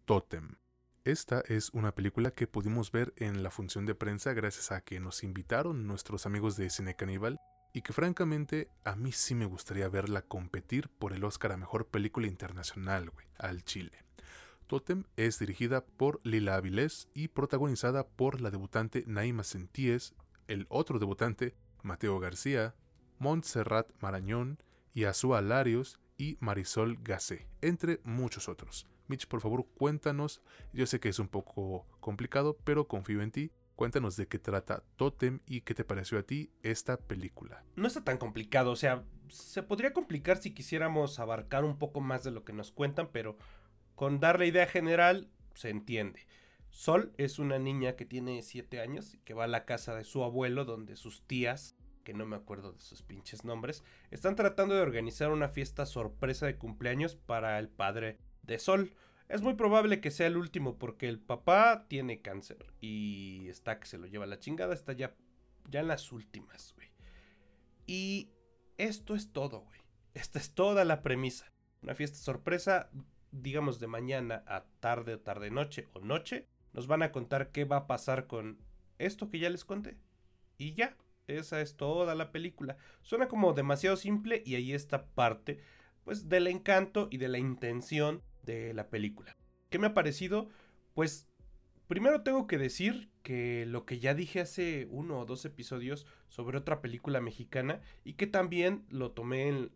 Totem. 0.06 0.56
Esta 1.04 1.41
es 1.41 1.70
una 1.72 1.94
película 1.94 2.32
que 2.32 2.48
pudimos 2.48 2.94
ver 2.94 3.14
en 3.18 3.44
la 3.44 3.52
función 3.52 3.86
de 3.86 3.94
prensa 3.94 4.32
gracias 4.32 4.72
a 4.72 4.80
que 4.80 5.02
nos 5.02 5.24
invitaron 5.24 5.86
nuestros 5.86 6.26
amigos 6.26 6.56
de 6.56 6.70
Cine 6.70 6.96
Caníbal 6.96 7.38
y 7.74 7.82
que 7.82 7.91
francamente 7.91 8.69
a 8.84 8.95
mí 8.95 9.11
sí 9.11 9.34
me 9.36 9.45
gustaría 9.45 9.89
verla 9.89 10.21
competir 10.21 10.89
por 10.89 11.11
el 11.11 11.24
Oscar 11.24 11.51
a 11.51 11.57
Mejor 11.57 11.88
Película 11.88 12.28
Internacional, 12.28 13.09
güey, 13.09 13.26
al 13.38 13.63
Chile. 13.63 13.91
Totem 14.67 15.03
es 15.17 15.39
dirigida 15.39 15.84
por 15.84 16.21
Lila 16.24 16.55
Avilés 16.55 17.09
y 17.13 17.28
protagonizada 17.28 18.07
por 18.07 18.41
la 18.41 18.51
debutante 18.51 19.03
Naima 19.07 19.43
Sentíes, 19.43 20.13
el 20.47 20.67
otro 20.69 20.99
debutante 20.99 21.55
Mateo 21.82 22.19
García, 22.19 22.76
Montserrat 23.19 23.89
Marañón, 23.99 24.59
Yasua 24.93 25.41
Larios 25.41 25.99
y 26.17 26.38
Marisol 26.39 26.97
Gacé, 27.01 27.47
entre 27.61 27.99
muchos 28.03 28.47
otros. 28.47 28.88
Mitch, 29.07 29.28
por 29.28 29.41
favor, 29.41 29.65
cuéntanos. 29.76 30.41
Yo 30.71 30.86
sé 30.86 30.99
que 30.99 31.09
es 31.09 31.19
un 31.19 31.28
poco 31.28 31.86
complicado, 31.99 32.57
pero 32.63 32.88
confío 32.88 33.21
en 33.21 33.32
ti. 33.32 33.51
Cuéntanos 33.76 34.15
de 34.17 34.28
qué 34.28 34.38
trata 34.38 34.84
Totem 34.97 35.39
y 35.47 35.61
qué 35.61 35.74
te 35.74 35.84
pareció 35.84 36.19
a 36.19 36.24
ti 36.24 36.51
esta 36.61 36.97
película. 36.97 37.63
No 37.76 37.88
está 37.88 38.03
tan 38.03 38.17
complicado, 38.17 38.71
o 38.71 38.76
sea, 38.76 39.03
se 39.30 39.63
podría 39.63 39.93
complicar 39.93 40.38
si 40.38 40.53
quisiéramos 40.53 41.19
abarcar 41.19 41.63
un 41.65 41.80
poco 41.80 41.99
más 41.99 42.24
de 42.24 42.32
lo 42.32 42.43
que 42.43 42.53
nos 42.53 42.71
cuentan, 42.71 43.09
pero 43.11 43.38
con 43.95 44.19
dar 44.19 44.38
la 44.38 44.45
idea 44.45 44.67
general 44.67 45.30
se 45.55 45.69
entiende. 45.69 46.28
Sol 46.69 47.13
es 47.17 47.39
una 47.39 47.59
niña 47.59 47.95
que 47.95 48.05
tiene 48.05 48.41
7 48.41 48.80
años 48.80 49.13
y 49.13 49.19
que 49.19 49.34
va 49.34 49.45
a 49.45 49.47
la 49.47 49.65
casa 49.65 49.95
de 49.95 50.03
su 50.03 50.24
abuelo 50.24 50.65
donde 50.65 50.95
sus 50.95 51.21
tías, 51.26 51.76
que 52.03 52.13
no 52.13 52.26
me 52.26 52.36
acuerdo 52.36 52.74
de 52.74 52.80
sus 52.80 53.01
pinches 53.03 53.45
nombres, 53.45 53.84
están 54.11 54.36
tratando 54.36 54.76
de 54.76 54.82
organizar 54.82 55.32
una 55.32 55.49
fiesta 55.49 55.86
sorpresa 55.86 56.45
de 56.45 56.57
cumpleaños 56.57 57.15
para 57.15 57.59
el 57.59 57.69
padre 57.69 58.17
de 58.41 58.59
Sol. 58.59 58.93
Es 59.34 59.42
muy 59.42 59.56
probable 59.56 60.00
que 60.00 60.12
sea 60.12 60.28
el 60.28 60.38
último 60.38 60.78
porque 60.78 61.10
el 61.10 61.20
papá 61.20 61.88
tiene 61.88 62.22
cáncer 62.22 62.68
y 62.82 63.48
está 63.50 63.80
que 63.80 63.88
se 63.88 63.98
lo 63.98 64.06
lleva 64.06 64.28
la 64.28 64.38
chingada, 64.38 64.76
está 64.76 64.94
ya, 64.94 65.16
ya 65.68 65.80
en 65.80 65.88
las 65.88 66.12
últimas, 66.12 66.72
güey. 66.76 66.90
Y 67.88 68.30
esto 68.78 69.16
es 69.16 69.32
todo, 69.32 69.62
güey. 69.62 69.80
Esta 70.14 70.38
es 70.38 70.54
toda 70.54 70.86
la 70.86 71.02
premisa. 71.02 71.52
Una 71.82 71.96
fiesta 71.96 72.20
sorpresa, 72.20 72.92
digamos 73.32 73.80
de 73.80 73.88
mañana 73.88 74.44
a 74.46 74.66
tarde 74.80 75.16
o 75.16 75.20
tarde 75.20 75.50
noche 75.50 75.90
o 75.94 76.00
noche. 76.02 76.48
Nos 76.72 76.86
van 76.86 77.02
a 77.02 77.12
contar 77.12 77.52
qué 77.52 77.66
va 77.66 77.78
a 77.78 77.88
pasar 77.88 78.28
con 78.28 78.60
esto 79.00 79.32
que 79.32 79.40
ya 79.40 79.50
les 79.50 79.66
conté. 79.66 79.98
Y 80.60 80.76
ya, 80.76 80.96
esa 81.26 81.60
es 81.60 81.76
toda 81.76 82.14
la 82.14 82.32
película. 82.32 82.78
Suena 83.02 83.28
como 83.28 83.54
demasiado 83.54 83.98
simple 83.98 84.44
y 84.46 84.54
ahí 84.54 84.74
está 84.74 85.08
parte, 85.08 85.60
pues, 86.04 86.30
del 86.30 86.46
encanto 86.46 87.08
y 87.10 87.18
de 87.18 87.30
la 87.30 87.40
intención 87.40 88.22
de 88.44 88.74
la 88.74 88.89
película. 88.89 89.36
¿Qué 89.70 89.80
me 89.80 89.88
ha 89.88 89.94
parecido? 89.94 90.50
Pues 90.94 91.28
primero 91.88 92.22
tengo 92.22 92.48
que 92.48 92.58
decir 92.58 93.10
que 93.24 93.66
lo 93.66 93.86
que 93.86 94.00
ya 94.00 94.14
dije 94.14 94.41
hace 94.41 94.88
uno 94.89 95.20
o 95.20 95.26
dos 95.26 95.46
episodios 95.46 96.06
sobre 96.30 96.58
otra 96.58 96.82
película 96.82 97.22
mexicana 97.22 97.82
y 98.04 98.14
que 98.14 98.28
también 98.28 98.86
lo 98.89 99.12
tomé 99.12 99.70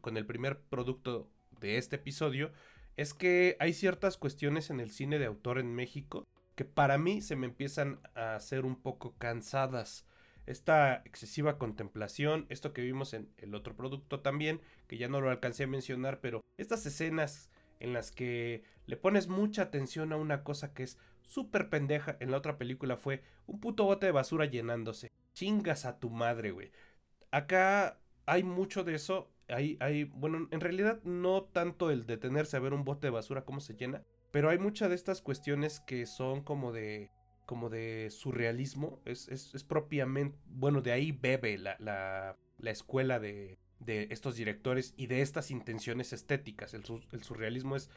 con 0.00 0.16
el 0.16 0.26
primer 0.26 0.60
producto 0.60 1.30
de 1.60 1.78
este 1.78 1.96
episodio 1.96 2.52
es 2.96 3.14
que 3.14 3.56
hay 3.60 3.72
ciertas 3.72 4.16
cuestiones 4.16 4.70
en 4.70 4.80
el 4.80 4.90
cine 4.90 5.18
de 5.18 5.26
autor 5.26 5.58
en 5.58 5.74
México 5.74 6.24
que 6.54 6.64
para 6.66 6.98
mí 6.98 7.22
se 7.22 7.36
me 7.36 7.46
empiezan 7.46 8.00
a 8.14 8.34
hacer 8.34 8.66
un 8.66 8.76
poco 8.76 9.16
cansadas. 9.16 10.06
Esta 10.44 10.96
excesiva 11.06 11.56
contemplación, 11.56 12.44
esto 12.50 12.74
que 12.74 12.82
vimos 12.82 13.14
en 13.14 13.32
el 13.38 13.54
otro 13.54 13.76
producto 13.76 14.20
también, 14.20 14.60
que 14.86 14.98
ya 14.98 15.08
no 15.08 15.22
lo 15.22 15.30
alcancé 15.30 15.64
a 15.64 15.68
mencionar, 15.68 16.20
pero 16.20 16.42
estas 16.58 16.84
escenas 16.84 17.50
en 17.80 17.92
las 17.92 18.12
que 18.12 18.62
le 18.86 18.96
pones 18.96 19.28
mucha 19.28 19.62
atención 19.62 20.12
a 20.12 20.16
una 20.16 20.44
cosa 20.44 20.72
que 20.72 20.84
es 20.84 20.98
súper 21.22 21.68
pendeja. 21.68 22.16
En 22.20 22.30
la 22.30 22.36
otra 22.36 22.58
película 22.58 22.96
fue 22.96 23.22
un 23.46 23.60
puto 23.60 23.84
bote 23.84 24.06
de 24.06 24.12
basura 24.12 24.44
llenándose. 24.44 25.10
Chingas 25.32 25.84
a 25.84 25.98
tu 25.98 26.10
madre, 26.10 26.50
güey. 26.50 26.70
Acá 27.30 27.98
hay 28.26 28.42
mucho 28.42 28.84
de 28.84 28.94
eso. 28.94 29.30
Hay, 29.48 29.76
hay, 29.80 30.04
bueno, 30.04 30.48
en 30.50 30.60
realidad 30.60 31.02
no 31.04 31.44
tanto 31.44 31.90
el 31.90 32.06
detenerse 32.06 32.56
a 32.56 32.60
ver 32.60 32.72
un 32.72 32.84
bote 32.84 33.08
de 33.08 33.10
basura 33.10 33.44
cómo 33.44 33.60
se 33.60 33.74
llena, 33.74 34.04
pero 34.30 34.48
hay 34.48 34.58
muchas 34.58 34.90
de 34.90 34.94
estas 34.94 35.22
cuestiones 35.22 35.80
que 35.80 36.06
son 36.06 36.42
como 36.42 36.72
de 36.72 37.10
como 37.46 37.68
de 37.68 38.10
surrealismo. 38.10 39.00
Es, 39.04 39.28
es, 39.28 39.52
es 39.54 39.64
propiamente, 39.64 40.38
bueno, 40.46 40.82
de 40.82 40.92
ahí 40.92 41.10
bebe 41.10 41.58
la, 41.58 41.76
la, 41.80 42.36
la 42.58 42.70
escuela 42.70 43.18
de, 43.18 43.58
de 43.80 44.08
estos 44.10 44.36
directores 44.36 44.94
y 44.96 45.06
de 45.06 45.22
estas 45.22 45.50
intenciones 45.50 46.12
estéticas. 46.12 46.74
El, 46.74 46.84
surrealismo 46.84 47.76
es 47.76 47.90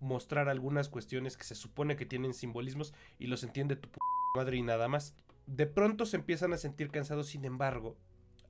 mostrar 0.00 0.48
algunas 0.48 0.88
cuestiones 0.88 1.36
que 1.36 1.44
se 1.44 1.54
supone 1.54 1.96
que 1.96 2.06
tienen 2.06 2.34
simbolismos 2.34 2.94
y 3.18 3.26
los 3.26 3.44
entiende 3.44 3.76
tu 3.76 3.88
p 3.88 3.98
madre 4.34 4.56
y 4.56 4.62
nada 4.62 4.88
más. 4.88 5.14
De 5.46 5.66
pronto 5.66 6.06
se 6.06 6.16
empiezan 6.16 6.52
a 6.52 6.58
sentir 6.58 6.90
cansados, 6.90 7.28
sin 7.28 7.44
embargo, 7.44 7.96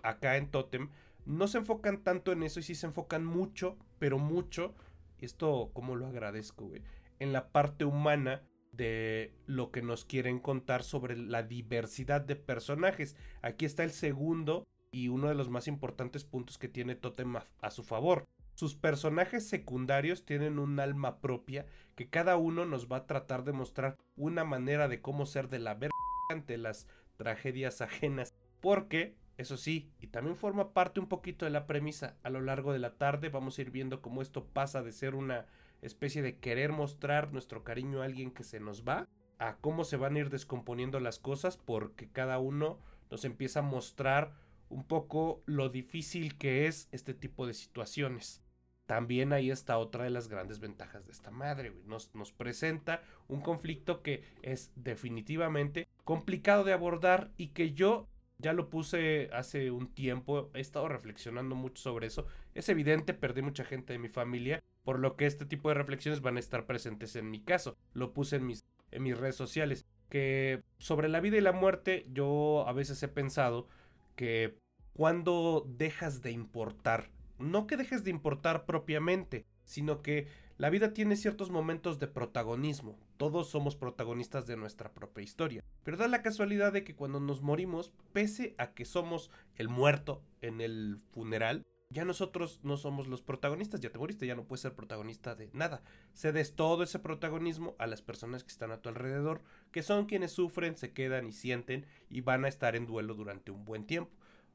acá 0.02 0.36
en 0.36 0.50
Totem 0.50 0.88
no 1.26 1.48
se 1.48 1.58
enfocan 1.58 2.02
tanto 2.02 2.32
en 2.32 2.44
eso 2.44 2.60
y 2.60 2.62
sí 2.62 2.74
se 2.74 2.86
enfocan 2.86 3.24
mucho, 3.24 3.76
pero 3.98 4.18
mucho, 4.18 4.74
y 5.20 5.24
esto 5.24 5.70
como 5.74 5.96
lo 5.96 6.06
agradezco, 6.06 6.66
güey, 6.66 6.82
en 7.18 7.32
la 7.32 7.48
parte 7.48 7.84
humana 7.84 8.42
de 8.72 9.34
lo 9.46 9.72
que 9.72 9.82
nos 9.82 10.04
quieren 10.04 10.38
contar 10.38 10.84
sobre 10.84 11.16
la 11.16 11.42
diversidad 11.42 12.20
de 12.20 12.36
personajes. 12.36 13.16
Aquí 13.42 13.64
está 13.64 13.84
el 13.84 13.90
segundo 13.90 14.66
y 14.96 15.08
uno 15.08 15.28
de 15.28 15.34
los 15.34 15.50
más 15.50 15.68
importantes 15.68 16.24
puntos 16.24 16.56
que 16.56 16.68
tiene 16.68 16.94
Totem 16.94 17.36
a, 17.36 17.70
su 17.70 17.82
favor. 17.82 18.24
Sus 18.54 18.74
personajes 18.74 19.46
secundarios 19.46 20.24
tienen 20.24 20.58
un 20.58 20.80
alma 20.80 21.20
propia 21.20 21.66
que 21.96 22.08
cada 22.08 22.38
uno 22.38 22.64
nos 22.64 22.90
va 22.90 22.96
a 22.96 23.06
tratar 23.06 23.44
de 23.44 23.52
mostrar 23.52 23.98
una 24.16 24.44
manera 24.44 24.88
de 24.88 25.02
cómo 25.02 25.26
ser 25.26 25.50
de 25.50 25.58
la 25.58 25.74
verga 25.74 25.92
ante 26.30 26.56
las 26.56 26.86
tragedias 27.18 27.82
ajenas. 27.82 28.32
Porque, 28.62 29.18
eso 29.36 29.58
sí, 29.58 29.92
y 30.00 30.06
también 30.06 30.34
forma 30.34 30.72
parte 30.72 30.98
un 30.98 31.08
poquito 31.08 31.44
de 31.44 31.50
la 31.50 31.66
premisa, 31.66 32.16
a 32.22 32.30
lo 32.30 32.40
largo 32.40 32.72
de 32.72 32.78
la 32.78 32.94
tarde 32.94 33.28
vamos 33.28 33.58
a 33.58 33.60
ir 33.60 33.70
viendo 33.70 34.00
cómo 34.00 34.22
esto 34.22 34.46
pasa 34.46 34.82
de 34.82 34.92
ser 34.92 35.14
una 35.14 35.44
especie 35.82 36.22
de 36.22 36.38
querer 36.38 36.72
mostrar 36.72 37.34
nuestro 37.34 37.64
cariño 37.64 38.00
a 38.00 38.06
alguien 38.06 38.30
que 38.30 38.44
se 38.44 38.60
nos 38.60 38.82
va, 38.82 39.06
a 39.38 39.56
cómo 39.56 39.84
se 39.84 39.98
van 39.98 40.16
a 40.16 40.20
ir 40.20 40.30
descomponiendo 40.30 41.00
las 41.00 41.18
cosas 41.18 41.58
porque 41.58 42.08
cada 42.08 42.38
uno 42.38 42.78
nos 43.10 43.26
empieza 43.26 43.58
a 43.58 43.62
mostrar 43.62 44.45
un 44.68 44.84
poco 44.84 45.42
lo 45.46 45.68
difícil 45.68 46.36
que 46.36 46.66
es 46.66 46.88
este 46.92 47.14
tipo 47.14 47.46
de 47.46 47.54
situaciones. 47.54 48.42
También 48.86 49.32
ahí 49.32 49.50
está 49.50 49.78
otra 49.78 50.04
de 50.04 50.10
las 50.10 50.28
grandes 50.28 50.60
ventajas 50.60 51.06
de 51.06 51.12
esta 51.12 51.30
madre, 51.30 51.72
Nos, 51.86 52.14
nos 52.14 52.32
presenta 52.32 53.02
un 53.26 53.40
conflicto 53.40 54.02
que 54.02 54.22
es 54.42 54.70
definitivamente 54.76 55.88
complicado 56.04 56.62
de 56.62 56.72
abordar 56.72 57.32
y 57.36 57.48
que 57.48 57.72
yo 57.72 58.08
ya 58.38 58.52
lo 58.52 58.68
puse 58.68 59.30
hace 59.32 59.70
un 59.70 59.92
tiempo, 59.92 60.50
he 60.54 60.60
estado 60.60 60.88
reflexionando 60.88 61.54
mucho 61.54 61.82
sobre 61.82 62.06
eso. 62.06 62.26
Es 62.54 62.68
evidente, 62.68 63.14
perdí 63.14 63.42
mucha 63.42 63.64
gente 63.64 63.92
de 63.92 63.98
mi 63.98 64.08
familia, 64.08 64.62
por 64.84 64.98
lo 64.98 65.16
que 65.16 65.26
este 65.26 65.46
tipo 65.46 65.68
de 65.68 65.74
reflexiones 65.74 66.20
van 66.20 66.36
a 66.36 66.40
estar 66.40 66.66
presentes 66.66 67.16
en 67.16 67.30
mi 67.30 67.42
caso. 67.42 67.76
Lo 67.92 68.12
puse 68.12 68.36
en 68.36 68.46
mis, 68.46 68.64
en 68.90 69.02
mis 69.02 69.18
redes 69.18 69.36
sociales. 69.36 69.86
Que 70.10 70.62
sobre 70.78 71.08
la 71.08 71.20
vida 71.20 71.36
y 71.36 71.40
la 71.40 71.52
muerte 71.52 72.06
yo 72.12 72.64
a 72.68 72.72
veces 72.72 73.02
he 73.02 73.08
pensado 73.08 73.66
que 74.16 74.58
cuando 74.94 75.64
dejas 75.68 76.22
de 76.22 76.32
importar, 76.32 77.10
no 77.38 77.66
que 77.66 77.76
dejes 77.76 78.02
de 78.02 78.10
importar 78.10 78.66
propiamente, 78.66 79.46
sino 79.64 80.02
que 80.02 80.26
la 80.56 80.70
vida 80.70 80.94
tiene 80.94 81.16
ciertos 81.16 81.50
momentos 81.50 81.98
de 81.98 82.06
protagonismo. 82.06 82.98
Todos 83.18 83.50
somos 83.50 83.76
protagonistas 83.76 84.46
de 84.46 84.56
nuestra 84.56 84.92
propia 84.94 85.22
historia. 85.22 85.62
Pero 85.84 85.98
da 85.98 86.08
la 86.08 86.22
casualidad 86.22 86.72
de 86.72 86.82
que 86.82 86.94
cuando 86.94 87.20
nos 87.20 87.42
morimos, 87.42 87.92
pese 88.14 88.54
a 88.56 88.72
que 88.72 88.86
somos 88.86 89.30
el 89.56 89.68
muerto 89.68 90.22
en 90.40 90.62
el 90.62 90.98
funeral, 91.12 91.66
ya 91.88 92.04
nosotros 92.04 92.60
no 92.62 92.76
somos 92.76 93.06
los 93.06 93.22
protagonistas, 93.22 93.80
ya 93.80 93.90
te 93.90 93.98
moriste, 93.98 94.26
ya 94.26 94.34
no 94.34 94.44
puedes 94.44 94.62
ser 94.62 94.74
protagonista 94.74 95.34
de 95.34 95.50
nada. 95.52 95.82
Cedes 96.12 96.54
todo 96.54 96.82
ese 96.82 96.98
protagonismo 96.98 97.74
a 97.78 97.86
las 97.86 98.02
personas 98.02 98.42
que 98.42 98.50
están 98.50 98.72
a 98.72 98.82
tu 98.82 98.88
alrededor, 98.88 99.42
que 99.70 99.82
son 99.82 100.06
quienes 100.06 100.32
sufren, 100.32 100.76
se 100.76 100.92
quedan 100.92 101.26
y 101.26 101.32
sienten 101.32 101.86
y 102.10 102.22
van 102.22 102.44
a 102.44 102.48
estar 102.48 102.76
en 102.76 102.86
duelo 102.86 103.14
durante 103.14 103.50
un 103.50 103.64
buen 103.64 103.86
tiempo. 103.86 104.10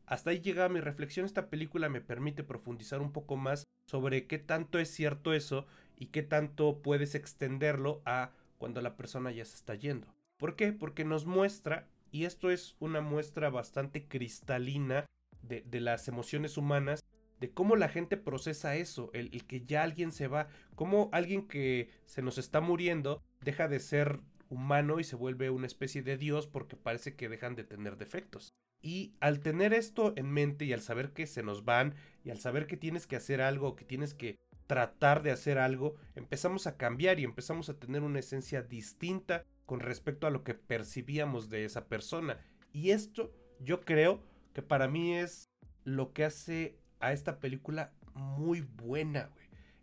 Hasta 0.06 0.32
ahí 0.32 0.40
llega 0.42 0.68
mi 0.68 0.82
reflexión. 0.82 1.26
Esta 1.26 1.50
película 1.50 1.88
me 1.88 2.02
permite 2.02 2.44
profundizar 2.44 3.02
un 3.02 3.14
poco 3.14 3.38
más 3.38 3.64
sobre 3.86 4.28
qué 4.28 4.38
tanto 4.38 4.78
es 4.78 4.90
cierto 4.90 5.34
eso 5.34 5.66
y 5.98 6.08
qué 6.08 6.24
tanto 6.24 6.82
puedes 6.82 7.16
extenderlo 7.16 8.02
a 8.06 8.32
cuando 8.58 8.82
la 8.82 8.98
persona 8.98 9.32
ya 9.32 9.46
se 9.46 9.56
está 9.56 9.76
yendo. 9.76 10.08
¿Por 10.38 10.56
qué? 10.56 10.74
Porque 10.74 11.06
nos 11.06 11.26
muestra, 11.26 11.88
y 12.12 12.26
esto 12.26 12.52
es 12.52 12.76
una 12.80 13.00
muestra 13.00 13.50
bastante 13.50 14.08
cristalina 14.08 15.06
de, 15.44 15.62
de 15.62 15.80
las 15.80 16.08
emociones 16.08 16.58
humanas, 16.58 17.02
de 17.42 17.52
cómo 17.52 17.76
la 17.76 17.90
gente 17.90 18.18
procesa 18.18 18.76
eso, 18.76 19.10
el, 19.14 19.32
el, 19.34 19.46
que 19.46 19.66
ya 19.66 19.82
alguien 19.82 20.12
se 20.12 20.28
va, 20.28 20.48
cómo 20.76 21.10
alguien 21.12 21.48
que 21.48 21.90
se 22.06 22.22
nos 22.22 22.38
está 22.38 22.62
muriendo 22.62 23.24
deja 23.42 23.68
de 23.68 23.80
ser 23.80 24.22
humano 24.50 25.00
y 25.00 25.04
se 25.04 25.16
vuelve 25.16 25.50
una 25.50 25.66
especie 25.66 26.04
de 26.04 26.18
dios 26.18 26.46
porque 26.46 26.76
parece 26.76 27.16
que 27.16 27.30
dejan 27.30 27.56
de 27.56 27.64
tener 27.64 27.98
defectos. 27.98 28.54
Y 28.84 29.16
al 29.20 29.40
tener 29.40 29.74
esto 29.74 30.14
en 30.18 30.32
mente 30.32 30.66
y 30.66 30.74
al 30.74 30.82
saber 30.82 31.14
que 31.14 31.26
se 31.26 31.42
nos 31.42 31.66
van 31.66 31.96
y 32.24 32.30
al 32.30 32.40
saber 32.40 32.68
que 32.68 32.78
tienes 32.78 33.08
que 33.08 33.16
hacer 33.16 33.42
algo, 33.42 33.76
que 33.76 33.86
tienes 33.86 34.14
que 34.14 34.38
tratar 34.68 35.24
de 35.24 35.32
hacer 35.32 35.58
algo, 35.58 35.96
empezamos 36.16 36.68
a 36.68 36.78
cambiar 36.78 37.20
y 37.20 37.24
empezamos 37.24 37.70
a 37.70 37.80
tener 37.80 38.04
una 38.04 38.20
esencia 38.20 38.62
distinta 38.62 39.46
con 39.66 39.80
respecto 39.80 40.28
a 40.28 40.32
lo 40.32 40.44
que 40.44 40.54
percibíamos 40.54 41.50
de 41.50 41.66
esa 41.66 41.88
persona. 41.88 42.38
Y 42.72 42.92
esto 42.92 43.34
yo 43.60 43.82
creo 43.82 44.22
que 44.54 44.62
para 44.62 44.88
mí 44.88 45.16
es 45.16 45.50
lo 45.84 46.14
que 46.14 46.24
hace 46.24 46.81
a 47.02 47.14
esta 47.14 47.40
película 47.40 47.92
muy 48.14 48.62
buena. 48.62 49.30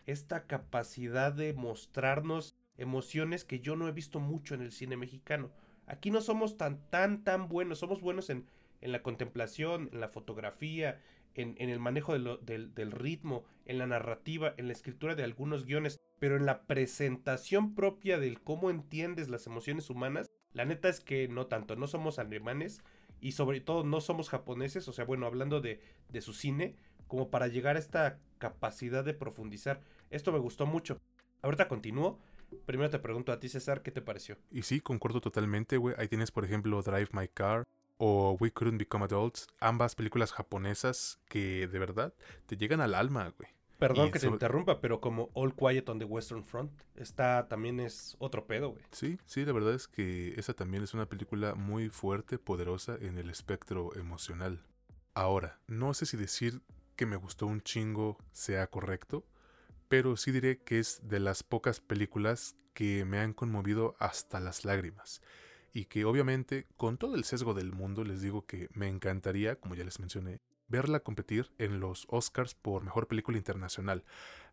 Esta 0.06 0.46
capacidad 0.46 1.32
de 1.32 1.52
mostrarnos 1.52 2.56
emociones 2.78 3.44
que 3.44 3.60
yo 3.60 3.76
no 3.76 3.88
he 3.88 3.92
visto 3.92 4.20
mucho 4.20 4.54
en 4.54 4.62
el 4.62 4.72
cine 4.72 4.96
mexicano. 4.96 5.50
Aquí 5.86 6.10
no 6.10 6.20
somos 6.20 6.56
tan, 6.56 6.80
tan, 6.90 7.24
tan 7.24 7.48
buenos. 7.48 7.78
Somos 7.78 8.00
buenos 8.00 8.30
en, 8.30 8.46
en 8.80 8.92
la 8.92 9.02
contemplación, 9.02 9.90
en 9.92 10.00
la 10.00 10.08
fotografía, 10.08 11.00
en, 11.34 11.56
en 11.58 11.68
el 11.68 11.78
manejo 11.78 12.18
del, 12.18 12.74
del 12.74 12.92
ritmo, 12.92 13.44
en 13.66 13.78
la 13.78 13.86
narrativa, 13.86 14.54
en 14.56 14.66
la 14.66 14.72
escritura 14.72 15.14
de 15.14 15.24
algunos 15.24 15.66
guiones, 15.66 16.00
pero 16.18 16.36
en 16.36 16.46
la 16.46 16.62
presentación 16.62 17.74
propia 17.74 18.18
del 18.18 18.40
cómo 18.40 18.70
entiendes 18.70 19.28
las 19.28 19.46
emociones 19.46 19.88
humanas, 19.90 20.30
la 20.52 20.64
neta 20.64 20.88
es 20.88 21.00
que 21.00 21.28
no 21.28 21.46
tanto. 21.46 21.76
No 21.76 21.86
somos 21.86 22.18
alemanes 22.18 22.82
y 23.20 23.32
sobre 23.32 23.60
todo 23.60 23.84
no 23.84 24.00
somos 24.00 24.28
japoneses. 24.28 24.88
O 24.88 24.92
sea, 24.92 25.04
bueno, 25.04 25.26
hablando 25.26 25.60
de, 25.60 25.80
de 26.08 26.20
su 26.20 26.32
cine, 26.32 26.76
como 27.09 27.30
para 27.30 27.48
llegar 27.48 27.76
a 27.76 27.80
esta 27.80 28.18
capacidad 28.38 29.04
de 29.04 29.14
profundizar. 29.14 29.80
Esto 30.11 30.30
me 30.32 30.38
gustó 30.38 30.66
mucho. 30.66 31.00
Ahorita 31.42 31.68
continúo. 31.68 32.18
Primero 32.64 32.88
te 32.88 32.98
pregunto 32.98 33.32
a 33.32 33.40
ti, 33.40 33.48
César, 33.48 33.82
¿qué 33.82 33.90
te 33.90 34.00
pareció? 34.00 34.36
Y 34.50 34.62
sí, 34.62 34.80
concuerdo 34.80 35.20
totalmente, 35.20 35.76
güey. 35.76 35.94
Ahí 35.98 36.09
tienes, 36.09 36.30
por 36.30 36.44
ejemplo, 36.44 36.80
Drive 36.82 37.09
My 37.12 37.28
Car 37.28 37.64
o 37.98 38.36
We 38.40 38.52
Couldn't 38.52 38.78
Become 38.78 39.04
Adults, 39.04 39.48
ambas 39.61 39.94
películas 39.94 40.32
japonesas 40.32 41.18
que 41.28 41.66
de 41.66 41.78
verdad 41.78 42.14
te 42.46 42.56
llegan 42.56 42.80
al 42.80 42.94
alma, 42.94 43.32
güey. 43.36 43.50
Perdón 43.78 44.09
y 44.09 44.11
que 44.11 44.18
sobre... 44.18 44.30
te 44.30 44.34
interrumpa, 44.36 44.80
pero 44.80 45.00
como 45.00 45.30
All 45.34 45.54
Quiet 45.54 45.88
on 45.88 45.98
the 45.98 46.04
Western 46.04 46.44
Front, 46.44 46.72
esta 46.96 47.46
también 47.48 47.78
es 47.80 48.16
otro 48.18 48.46
pedo, 48.46 48.70
güey. 48.70 48.82
Sí, 48.90 49.18
sí, 49.24 49.44
la 49.44 49.52
verdad 49.52 49.74
es 49.74 49.86
que 49.86 50.34
esa 50.36 50.54
también 50.54 50.82
es 50.82 50.94
una 50.94 51.06
película 51.06 51.54
muy 51.54 51.88
fuerte, 51.88 52.38
poderosa 52.38 52.96
en 53.00 53.18
el 53.18 53.30
espectro 53.30 53.94
emocional. 53.96 54.64
Ahora, 55.14 55.61
no 55.66 55.94
sé 55.94 56.06
si 56.06 56.16
decir 56.16 56.61
que 56.99 57.07
me 57.07 57.16
gustó 57.16 57.46
un 57.46 57.62
chingo 57.62 58.18
sea 58.32 58.66
correcto, 58.66 59.24
pero 59.88 60.16
sí 60.16 60.32
diré 60.32 60.59
que 60.59 60.80
es 60.80 61.01
de 61.05 61.20
las 61.20 61.44
pocas 61.44 61.78
películas 61.80 62.57
que 62.74 63.05
me 63.05 63.20
han 63.20 63.34
conmovido 63.34 63.94
hasta 64.01 64.40
las 64.40 64.64
lágrimas. 64.64 65.22
Y 65.72 65.84
que 65.84 66.05
obviamente, 66.05 66.66
con 66.76 66.99
todo 66.99 67.14
el 67.14 67.22
sesgo 67.22 67.55
del 67.55 67.70
mundo, 67.70 68.03
les 68.03 68.20
digo 68.20 68.46
que 68.46 68.68
me 68.72 68.88
encantaría, 68.88 69.55
como 69.55 69.76
ya 69.76 69.84
les 69.84 70.01
mencioné, 70.01 70.40
verla 70.66 70.99
competir 70.99 71.53
en 71.59 71.78
los 71.78 72.05
Oscars 72.11 72.57
por 72.57 72.82
Mejor 72.82 73.07
Película 73.07 73.38
Internacional. 73.38 74.03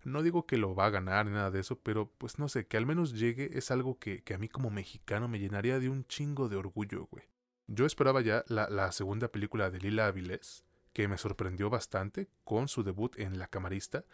No 0.04 0.22
digo 0.22 0.46
que 0.46 0.58
lo 0.58 0.76
va 0.76 0.86
a 0.86 0.92
ganar 0.92 1.26
ni 1.26 1.32
nada 1.32 1.50
de 1.50 1.62
eso, 1.62 1.80
pero 1.80 2.12
pues 2.20 2.38
no 2.38 2.48
sé, 2.48 2.68
que 2.68 2.78
al 2.78 2.86
menos 2.86 3.14
llegue 3.14 3.58
es 3.58 3.72
algo 3.72 3.98
que, 3.98 4.22
que 4.22 4.36
a 4.36 4.38
mí 4.38 4.50
como 4.50 4.70
mexicano 4.70 5.28
me 5.28 5.40
llenaría 5.40 5.80
de 5.80 5.90
un 5.90 6.06
chingo 6.06 6.48
de 6.48 6.58
orgullo, 6.58 7.08
güey. 7.10 7.26
Yo 7.66 7.88
esperaba 7.88 8.22
ya 8.22 8.46
la, 8.48 8.70
la 8.70 8.92
segunda 8.92 9.32
película 9.32 9.72
de 9.72 9.80
Lila 9.80 10.06
Avilés, 10.06 10.64
que 10.96 11.10
me 11.10 11.18
sorprendió 11.18 11.70
bastante 11.70 12.30
con 12.46 12.70
su 12.70 12.82
debut 12.82 13.20
en 13.20 13.38
La 13.38 13.48
Camarista, 13.48 14.06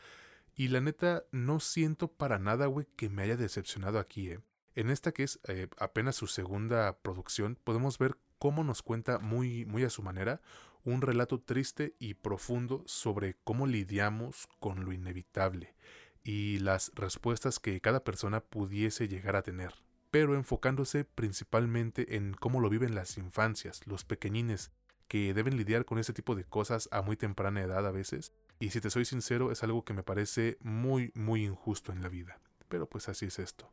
y 0.56 0.70
la 0.70 0.82
neta, 0.82 1.24
no 1.32 1.60
siento 1.60 2.08
para 2.08 2.40
nada, 2.40 2.66
güey, 2.66 2.88
que 2.96 3.08
me 3.08 3.22
haya 3.22 3.38
decepcionado 3.38 4.00
aquí, 4.00 4.32
eh. 4.32 4.40
En 4.74 4.90
esta 4.90 5.12
que 5.12 5.24
es 5.24 5.40
eh, 5.48 5.68
apenas 5.78 6.16
su 6.16 6.26
segunda 6.26 6.98
producción, 6.98 7.56
podemos 7.64 8.00
ver 8.00 8.18
cómo 8.40 8.64
nos 8.64 8.82
cuenta 8.82 9.20
muy, 9.20 9.64
muy 9.66 9.84
a 9.84 9.92
su 9.92 10.02
manera 10.02 10.42
un 10.84 11.04
relato 11.04 11.40
triste 11.40 11.96
y 12.00 12.16
profundo 12.16 12.84
sobre 12.88 13.36
cómo 13.44 13.68
lidiamos 13.68 14.50
con 14.60 14.84
lo 14.84 14.92
inevitable 14.92 15.76
y 16.24 16.58
las 16.60 16.92
respuestas 16.96 17.60
que 17.60 17.80
cada 17.80 18.04
persona 18.04 18.40
pudiese 18.42 19.08
llegar 19.08 19.36
a 19.36 19.44
tener, 19.44 19.76
pero 20.10 20.34
enfocándose 20.34 21.06
principalmente 21.06 22.16
en 22.16 22.34
cómo 22.34 22.60
lo 22.60 22.70
viven 22.70 22.96
las 22.96 23.20
infancias, 23.20 23.86
los 23.86 24.04
pequeñines, 24.04 24.72
que 25.12 25.34
deben 25.34 25.58
lidiar 25.58 25.84
con 25.84 26.00
ese 26.00 26.14
tipo 26.14 26.36
de 26.36 26.46
cosas 26.46 26.88
a 26.90 27.02
muy 27.02 27.18
temprana 27.18 27.60
edad 27.60 27.86
a 27.86 27.92
veces, 27.92 28.32
y 28.60 28.70
si 28.70 28.80
te 28.80 28.90
soy 28.90 29.04
sincero 29.04 29.52
es 29.52 29.62
algo 29.62 29.84
que 29.84 29.94
me 29.94 30.04
parece 30.04 30.58
muy, 30.62 31.12
muy 31.16 31.44
injusto 31.44 31.92
en 31.92 32.02
la 32.02 32.08
vida, 32.08 32.40
pero 32.70 32.88
pues 32.88 33.10
así 33.10 33.26
es 33.26 33.38
esto. 33.38 33.70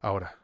Ahora, 0.00 0.40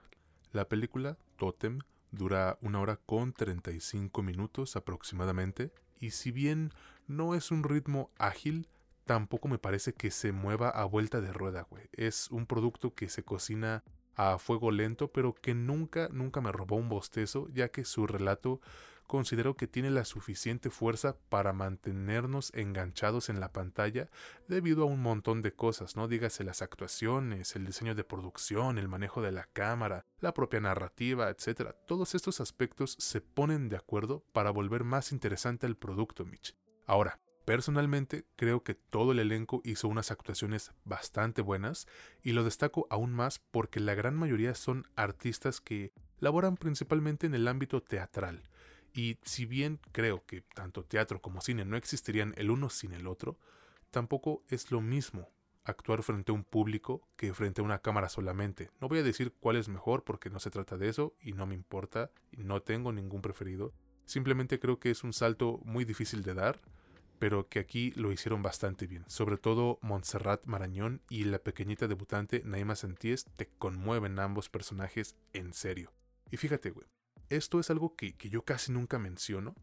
la 0.53 0.69
película 0.69 1.19
Totem 1.39 1.81
dura 2.13 2.57
una 2.61 2.79
hora 2.79 3.01
con 3.05 3.33
35 3.33 4.23
minutos 4.23 4.77
aproximadamente, 4.77 5.73
y 5.99 6.13
si 6.13 6.31
bien 6.31 6.71
no 7.09 7.35
es 7.35 7.51
un 7.51 7.65
ritmo 7.65 8.13
ágil, 8.17 8.69
tampoco 9.07 9.49
me 9.49 9.59
parece 9.59 9.93
que 9.93 10.13
se 10.13 10.31
mueva 10.31 10.69
a 10.69 10.85
vuelta 10.85 11.21
de 11.21 11.33
rueda, 11.33 11.63
güey. 11.69 11.89
Es 11.91 12.31
un 12.31 12.47
producto 12.47 12.95
que 12.95 13.09
se 13.09 13.25
cocina 13.25 13.83
a 14.15 14.39
fuego 14.39 14.71
lento, 14.71 15.11
pero 15.11 15.35
que 15.35 15.57
nunca, 15.57 16.09
nunca 16.13 16.41
me 16.41 16.53
robó 16.53 16.77
un 16.77 16.89
bostezo, 16.89 17.49
ya 17.49 17.71
que 17.71 17.85
su 17.85 18.07
relato 18.07 18.61
considero 19.09 19.57
que 19.57 19.67
tiene 19.67 19.91
la 19.91 20.05
suficiente 20.05 20.71
fuerza 20.71 21.17
para 21.29 21.53
mantenernos 21.53 22.53
enganchados 22.55 23.29
en 23.29 23.41
la 23.41 23.53
pantalla 23.53 24.09
debido 24.47 24.85
a 24.85 24.87
un 24.87 25.03
montón 25.03 25.43
de 25.43 25.53
cosas, 25.53 25.97
¿no? 25.97 26.07
Dígase 26.07 26.45
las 26.45 26.63
actuaciones, 26.63 27.57
el 27.57 27.67
diseño 27.67 27.97
de 27.97 28.05
producción, 28.05 28.79
el 28.79 28.87
manejo 28.87 29.21
de 29.21 29.33
la 29.33 29.49
cámara, 29.53 30.05
la 30.21 30.33
propia 30.33 30.61
narrativa, 30.61 31.31
etc. 31.31 31.75
Todos 31.89 32.15
estos 32.15 32.41
aspectos 32.41 32.95
se 33.01 33.21
ponen 33.21 33.69
de 33.69 33.77
acuerdo 33.77 34.23
para 34.33 34.51
volver 34.51 34.85
más 34.85 35.11
interesante 35.11 35.67
el 35.67 35.77
producto, 35.77 36.25
Mitch. 36.25 36.55
Ahora, 36.87 37.19
Personalmente 37.49 38.27
creo 38.37 38.63
que 38.63 38.75
todo 38.75 39.13
el 39.13 39.21
elenco 39.21 39.63
hizo 39.65 39.89
unas 39.89 40.11
actuaciones 40.11 40.73
bastante 40.85 41.41
buenas 41.41 41.87
y 42.23 42.33
lo 42.33 42.45
destaco 42.45 42.87
aún 42.91 43.15
más 43.15 43.39
porque 43.39 43.81
la 43.81 43.95
gran 43.95 44.15
mayoría 44.15 44.55
son 44.55 44.87
artistas 44.97 45.63
que 45.63 45.95
laboran 46.21 46.59
principalmente 46.59 47.27
en 47.27 47.35
el 47.35 47.49
ámbito 47.49 47.83
teatral, 47.83 48.48
y 48.95 49.19
si 49.23 49.47
bien 49.47 49.81
creo 49.93 50.25
que 50.27 50.43
tanto 50.43 50.85
teatro 50.85 51.21
como 51.21 51.41
cine 51.41 51.65
no 51.65 51.77
existirían 51.77 52.35
el 52.37 52.51
uno 52.51 52.71
sin 52.71 52.93
el 52.93 53.07
otro, 53.07 53.39
tampoco 53.91 54.43
es 54.49 54.71
lo 54.71 54.81
mismo 54.81 55.29
actuar 55.65 56.03
frente 56.03 56.33
a 56.33 56.35
un 56.35 56.45
público 56.45 57.07
que 57.17 57.35
frente 57.35 57.61
a 57.61 57.65
una 57.65 57.81
cámara 57.81 58.09
solamente. 58.09 58.71
No 58.81 58.89
voy 58.89 58.99
a 58.99 59.03
decir 59.03 59.33
cuál 59.39 59.57
es 59.57 59.69
mejor 59.69 60.05
porque 60.05 60.31
no 60.31 60.41
se 60.41 60.51
trata 60.51 60.77
de 60.79 60.89
eso 60.89 61.15
y 61.21 61.33
no 61.33 61.47
me 61.47 61.55
importa 61.55 62.11
y 62.33 62.45
no 62.45 62.63
tengo 62.63 62.93
ningún 62.93 63.21
preferido. 63.21 63.73
Simplemente 64.07 64.59
creo 64.59 64.79
que 64.79 64.91
es 64.91 65.05
un 65.05 65.13
salto 65.13 65.61
muy 65.65 65.85
difícil 65.85 66.23
de 66.23 66.35
dar, 66.35 66.61
pero 67.19 67.49
que 67.49 67.59
aquí 67.59 67.91
lo 67.93 68.13
hicieron 68.13 68.43
bastante 68.43 68.87
bien. 68.87 69.05
Sobre 69.09 69.37
todo 69.37 69.79
Montserrat 69.83 70.47
Marañón 70.47 71.03
y 71.11 71.25
la 71.25 71.39
pequeñita 71.39 71.87
debutante 71.89 72.43
Naima 72.45 72.77
Santíes 72.77 73.27
te 73.37 73.49
conmueven 73.59 74.19
ambos 74.19 74.49
personajes 74.49 75.17
en 75.35 75.53
serio. 75.53 75.93
Y 76.31 76.37
fíjate, 76.37 76.71
güey, 76.71 76.87
esto 77.31 77.61
es 77.61 77.71
algo 77.71 77.95
que, 77.97 78.15
yo 78.19 78.45
casi 78.45 78.73
nunca 78.73 78.99
menciono, 78.99 79.55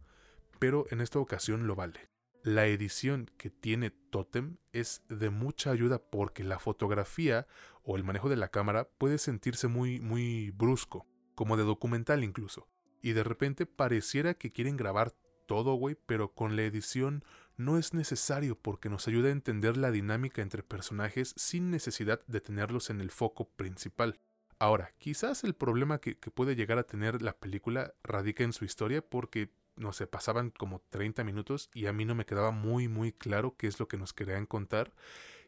pero 0.59 0.85
en 0.89 1.01
esta 1.01 1.19
ocasión 1.19 1.67
lo 1.67 1.75
vale. 1.75 2.09
La 2.43 2.67
edición 2.67 3.31
que 3.37 3.49
tiene 3.49 3.89
Totem 3.89 4.57
es 4.71 5.01
de 5.09 5.29
mucha 5.29 5.71
ayuda 5.71 5.99
porque 5.99 6.43
la 6.43 6.59
fotografía 6.59 7.47
o 7.83 7.95
el 7.95 8.03
manejo 8.03 8.29
de 8.29 8.35
la 8.35 8.49
cámara 8.49 8.87
puede 8.97 9.17
sentirse 9.17 9.67
muy, 9.67 9.99
muy 9.99 10.51
brusco, 10.51 11.07
como 11.33 11.57
de 11.57 11.63
documental 11.63 12.23
incluso. 12.23 12.67
Y 13.01 13.13
de 13.13 13.23
repente 13.23 13.65
pareciera 13.65 14.35
que 14.35 14.51
quieren 14.51 14.77
grabar 14.77 15.13
todo, 15.45 15.75
güey, 15.75 15.95
pero 16.05 16.33
con 16.33 16.55
la 16.55 16.63
edición 16.63 17.23
no 17.57 17.77
es 17.77 17.93
necesario 17.93 18.59
porque 18.59 18.89
nos 18.89 19.07
ayuda 19.07 19.29
a 19.29 19.33
entender 19.33 19.77
la 19.77 19.91
dinámica 19.91 20.41
entre 20.41 20.63
personajes 20.63 21.33
sin 21.37 21.71
necesidad 21.71 22.25
de 22.27 22.41
tenerlos 22.41 22.89
en 22.89 23.01
el 23.01 23.11
foco 23.11 23.49
principal. 23.49 24.19
Ahora, 24.57 24.93
quizás 24.97 25.43
el 25.43 25.53
problema 25.53 25.99
que, 25.99 26.15
puede 26.15 26.55
llegar 26.55 26.77
a 26.77 26.83
tener 26.83 27.21
la 27.21 27.37
película 27.37 27.93
radica 28.03 28.43
en 28.43 28.53
su 28.53 28.63
historia 28.65 29.01
porque, 29.01 29.51
no 29.75 29.91
sé, 29.91 30.07
pasaban 30.07 30.49
como 30.49 30.81
30 30.89 31.23
minutos 31.23 31.69
y 31.73 31.87
a 31.87 31.93
mí 31.93 32.05
no 32.05 32.15
me 32.15 32.25
quedaba 32.25 32.51
muy 32.51 32.87
muy 32.87 33.11
claro 33.11 33.55
qué 33.57 33.67
es 33.67 33.79
lo 33.79 33.87
que 33.87 33.97
nos 33.97 34.13
querían 34.13 34.45
contar 34.45 34.93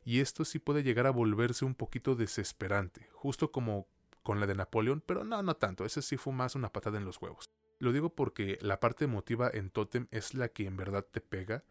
y 0.04 0.20
esto 0.20 0.46
sí 0.46 0.60
puede 0.60 0.84
llegar 0.84 1.08
a 1.08 1.12
volverse 1.12 1.66
un 1.66 1.76
poquito 1.76 2.16
desesperante, 2.16 3.10
justo 3.12 3.52
como 3.52 3.88
con 4.24 4.40
la 4.40 4.48
de 4.48 4.56
Napoleón, 4.56 5.02
pero 5.06 5.24
no, 5.24 5.42
no 5.42 5.56
tanto, 5.56 5.86
ese 5.86 6.02
sí 6.02 6.18
fue 6.18 6.34
más 6.34 6.56
una 6.56 6.72
patada 6.72 6.98
en 6.98 7.06
los 7.06 7.22
huevos. 7.22 7.50
Lo 7.80 7.92
digo 7.92 8.14
porque 8.14 8.58
la 8.62 8.80
parte 8.80 9.06
emotiva 9.06 9.50
en 9.54 9.70
Totem 9.70 10.08
es 10.12 10.34
la 10.34 10.50
que 10.50 10.66
en 10.66 10.78
verdad 10.78 11.06
te 11.10 11.22
pega 11.22 11.64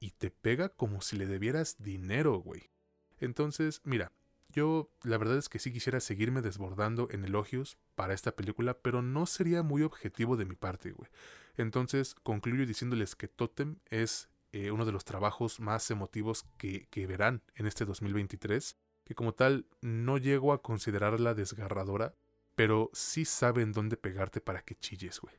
y 0.00 0.12
te 0.12 0.30
pega 0.30 0.70
como 0.70 1.02
si 1.02 1.16
le 1.16 1.26
debieras 1.26 1.76
dinero, 1.78 2.38
güey. 2.38 2.70
Entonces, 3.18 3.80
mira, 3.84 4.12
Yo 4.52 4.90
la 5.02 5.18
verdad 5.18 5.36
es 5.36 5.48
que 5.48 5.58
sí 5.58 5.72
quisiera 5.72 6.00
seguirme 6.00 6.42
desbordando 6.42 7.08
en 7.10 7.24
elogios 7.24 7.78
para 7.94 8.14
esta 8.14 8.32
película, 8.32 8.78
pero 8.78 9.02
no 9.02 9.26
sería 9.26 9.62
muy 9.62 9.82
objetivo 9.82 10.36
de 10.36 10.44
mi 10.44 10.56
parte, 10.56 10.92
güey. 10.92 11.10
Entonces 11.56 12.14
concluyo 12.14 12.66
diciéndoles 12.66 13.14
que 13.14 13.28
Totem 13.28 13.76
es 13.86 14.28
eh, 14.52 14.70
uno 14.70 14.84
de 14.84 14.92
los 14.92 15.04
trabajos 15.04 15.60
más 15.60 15.90
emotivos 15.90 16.44
que, 16.56 16.86
que 16.90 17.06
verán 17.06 17.42
en 17.54 17.66
este 17.66 17.84
2023, 17.84 18.76
que 19.04 19.14
como 19.14 19.34
tal 19.34 19.66
no 19.80 20.18
llego 20.18 20.52
a 20.52 20.62
considerarla 20.62 21.34
desgarradora, 21.34 22.14
pero 22.56 22.90
sí 22.92 23.24
saben 23.24 23.72
dónde 23.72 23.96
pegarte 23.96 24.40
para 24.40 24.62
que 24.62 24.74
chilles, 24.74 25.20
güey. 25.20 25.34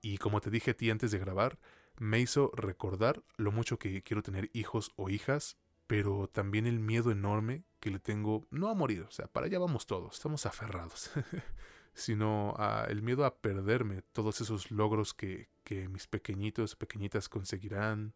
Y 0.00 0.18
como 0.18 0.40
te 0.40 0.50
dije 0.50 0.72
a 0.72 0.76
ti 0.76 0.90
antes 0.90 1.10
de 1.10 1.18
grabar, 1.18 1.58
me 1.98 2.20
hizo 2.20 2.50
recordar 2.54 3.22
lo 3.36 3.52
mucho 3.52 3.78
que 3.78 4.02
quiero 4.02 4.22
tener 4.22 4.50
hijos 4.52 4.92
o 4.96 5.10
hijas, 5.10 5.56
pero 5.86 6.28
también 6.28 6.66
el 6.66 6.80
miedo 6.80 7.10
enorme 7.10 7.64
que 7.80 7.90
le 7.90 7.98
tengo, 7.98 8.46
no 8.50 8.68
a 8.68 8.74
morir, 8.74 9.02
o 9.02 9.10
sea, 9.10 9.26
para 9.26 9.46
allá 9.46 9.58
vamos 9.58 9.86
todos, 9.86 10.14
estamos 10.14 10.46
aferrados, 10.46 11.10
sino 11.94 12.54
a 12.58 12.86
el 12.88 13.02
miedo 13.02 13.24
a 13.24 13.36
perderme 13.36 14.02
todos 14.12 14.40
esos 14.40 14.70
logros 14.70 15.14
que, 15.14 15.48
que 15.62 15.88
mis 15.88 16.06
pequeñitos, 16.06 16.76
pequeñitas 16.76 17.28
conseguirán, 17.28 18.14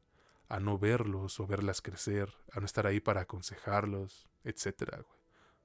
a 0.49 0.61
no 0.61 0.79
verlos 0.79 1.41
o 1.41 1.47
verlas 1.47 1.83
crecer, 1.83 2.35
a 2.53 2.61
no 2.61 2.67
estar 2.67 2.87
ahí 2.87 3.01
para 3.01 3.23
aconsejarlos, 3.23 4.29
etcétera. 4.45 5.05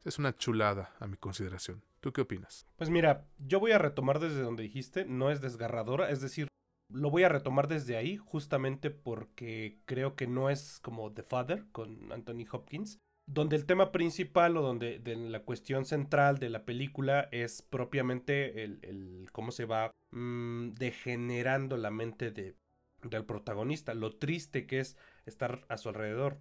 Es 0.03 0.19
una 0.19 0.35
chulada 0.35 0.93
a 0.99 1.07
mi 1.07 1.15
consideración. 1.15 1.81
¿Tú 2.01 2.11
qué 2.11 2.19
opinas? 2.19 2.67
Pues 2.75 2.89
mira, 2.89 3.25
yo 3.37 3.61
voy 3.61 3.71
a 3.71 3.77
retomar 3.77 4.19
desde 4.19 4.41
donde 4.41 4.63
dijiste, 4.63 5.05
no 5.05 5.31
es 5.31 5.39
desgarradora, 5.39 6.09
es 6.09 6.19
decir, 6.19 6.49
lo 6.93 7.09
voy 7.09 7.23
a 7.23 7.29
retomar 7.29 7.67
desde 7.67 7.97
ahí, 7.97 8.17
justamente 8.17 8.91
porque 8.91 9.79
creo 9.85 10.15
que 10.15 10.27
no 10.27 10.49
es 10.49 10.79
como 10.81 11.11
The 11.11 11.23
Father 11.23 11.65
con 11.71 12.11
Anthony 12.11 12.45
Hopkins, 12.51 12.99
donde 13.25 13.55
el 13.55 13.65
tema 13.65 13.91
principal 13.91 14.57
o 14.57 14.61
donde 14.61 15.01
la 15.05 15.41
cuestión 15.41 15.85
central 15.85 16.37
de 16.39 16.49
la 16.49 16.65
película 16.65 17.29
es 17.31 17.61
propiamente 17.61 18.63
el, 18.63 19.29
cómo 19.31 19.51
se 19.51 19.65
va 19.65 19.91
mm, 20.11 20.73
degenerando 20.73 21.77
la 21.77 21.89
mente 21.89 22.31
de, 22.31 22.55
del 23.01 23.25
protagonista, 23.25 23.93
lo 23.93 24.11
triste 24.17 24.67
que 24.67 24.79
es 24.79 24.97
estar 25.25 25.65
a 25.69 25.77
su 25.77 25.89
alrededor. 25.89 26.39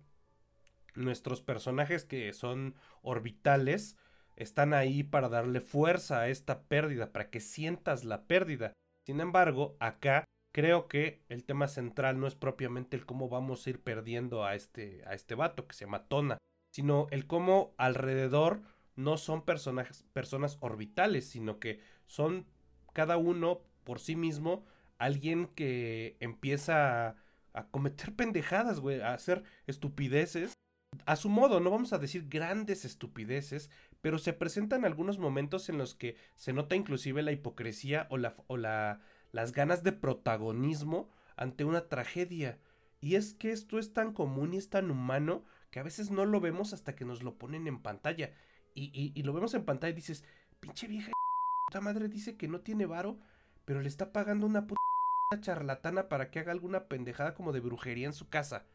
Nuestros 0.95 1.41
personajes 1.41 2.05
que 2.05 2.33
son 2.33 2.75
orbitales 3.01 3.97
están 4.37 4.75
ahí 4.75 5.03
para 5.03 5.29
darle 5.29 5.61
fuerza 5.61 6.21
a 6.21 6.29
esta 6.29 6.63
pérdida, 6.65 7.13
para 7.13 7.31
que 7.31 7.41
sientas 7.41 8.05
la 8.05 8.27
pérdida. 8.27 8.73
Sin 9.07 9.21
embargo, 9.21 9.77
acá 9.81 10.25
creo 10.53 10.87
que 10.87 11.23
el 11.29 11.45
tema 11.45 11.67
central 11.67 12.21
no 12.21 12.27
es 12.27 12.35
propiamente 12.35 12.97
el 12.97 13.07
cómo 13.07 13.29
vamos 13.29 13.67
a 13.67 13.71
ir 13.71 13.81
perdiendo 13.81 14.45
a 14.45 14.55
este, 14.55 15.03
a 15.07 15.15
este 15.15 15.35
vato 15.35 15.67
que 15.67 15.75
se 15.75 15.87
llama 15.87 16.07
Tona, 16.07 16.39
sino 16.71 17.09
el 17.11 17.27
cómo 17.27 17.75
alrededor 17.79 18.63
no 18.95 19.17
son 19.17 19.45
personas 19.45 20.59
orbitales, 20.61 21.29
sino 21.29 21.59
que 21.59 21.81
son 22.07 22.47
cada 22.93 23.17
uno 23.17 23.63
por 23.85 23.99
sí 23.99 24.15
mismo 24.15 24.67
alguien 24.99 25.47
que 25.49 26.17
empieza 26.21 27.09
a, 27.09 27.17
a 27.55 27.67
cometer 27.69 28.15
pendejadas, 28.17 28.81
güey, 28.81 29.01
a 29.01 29.15
hacer 29.15 29.43
estupideces. 29.67 30.53
A 31.07 31.17
su 31.17 31.31
modo, 31.31 31.59
no 31.61 31.71
vamos 31.71 31.95
a 31.95 31.99
decir 31.99 32.29
grandes 32.29 32.85
estupideces, 32.85 33.71
pero 34.03 34.19
se 34.19 34.35
presentan 34.35 34.85
algunos 34.85 35.19
momentos 35.19 35.71
en 35.71 35.79
los 35.79 35.95
que 35.95 36.17
se 36.37 36.53
nota 36.53 36.77
inclusive 36.77 37.23
la 37.23 37.33
hipocresía 37.33 38.07
o 38.11 38.19
la 38.19 39.01
las 39.33 39.53
ganas 39.53 39.83
de 39.83 39.93
protagonismo 39.93 41.11
ante 41.37 41.65
una 41.65 41.89
tragedia. 41.89 42.59
Y 43.01 43.17
es 43.17 43.35
que 43.35 43.51
esto 43.51 43.79
es 43.79 43.93
tan 43.93 44.13
común 44.13 44.55
y 44.55 44.59
es 44.59 44.71
tan 44.71 44.91
humano 44.91 45.45
que 45.71 45.81
a 45.81 45.83
veces 45.83 46.11
no 46.11 46.25
lo 46.25 46.41
vemos 46.41 46.73
hasta 46.73 46.95
que 46.95 47.05
nos 47.05 47.23
lo 47.23 47.37
ponen 47.39 47.67
en 47.67 47.83
pantalla. 47.83 48.33
Y, 48.75 49.13
y, 49.15 49.23
lo 49.23 49.33
vemos 49.33 49.53
en 49.55 49.65
pantalla 49.65 49.91
y 49.91 49.97
dices, 49.97 50.25
pinche 50.61 50.87
vieja 50.87 51.13
puta 51.67 51.81
madre 51.81 52.09
dice 52.09 52.37
que 52.37 52.49
no 52.49 52.61
tiene 52.61 52.87
varo, 52.87 53.19
pero 53.65 53.83
le 53.83 53.89
está 53.89 54.13
pagando 54.13 54.47
una 54.47 54.67
puta 54.67 54.81
charlatana 55.41 56.09
para 56.09 56.31
que 56.31 56.39
haga 56.39 56.53
alguna 56.53 56.89
pendejada 56.89 57.35
como 57.35 57.53
de 57.53 57.61
brujería 57.61 58.07
en 58.07 58.13
su 58.13 58.29
casa 58.29 58.67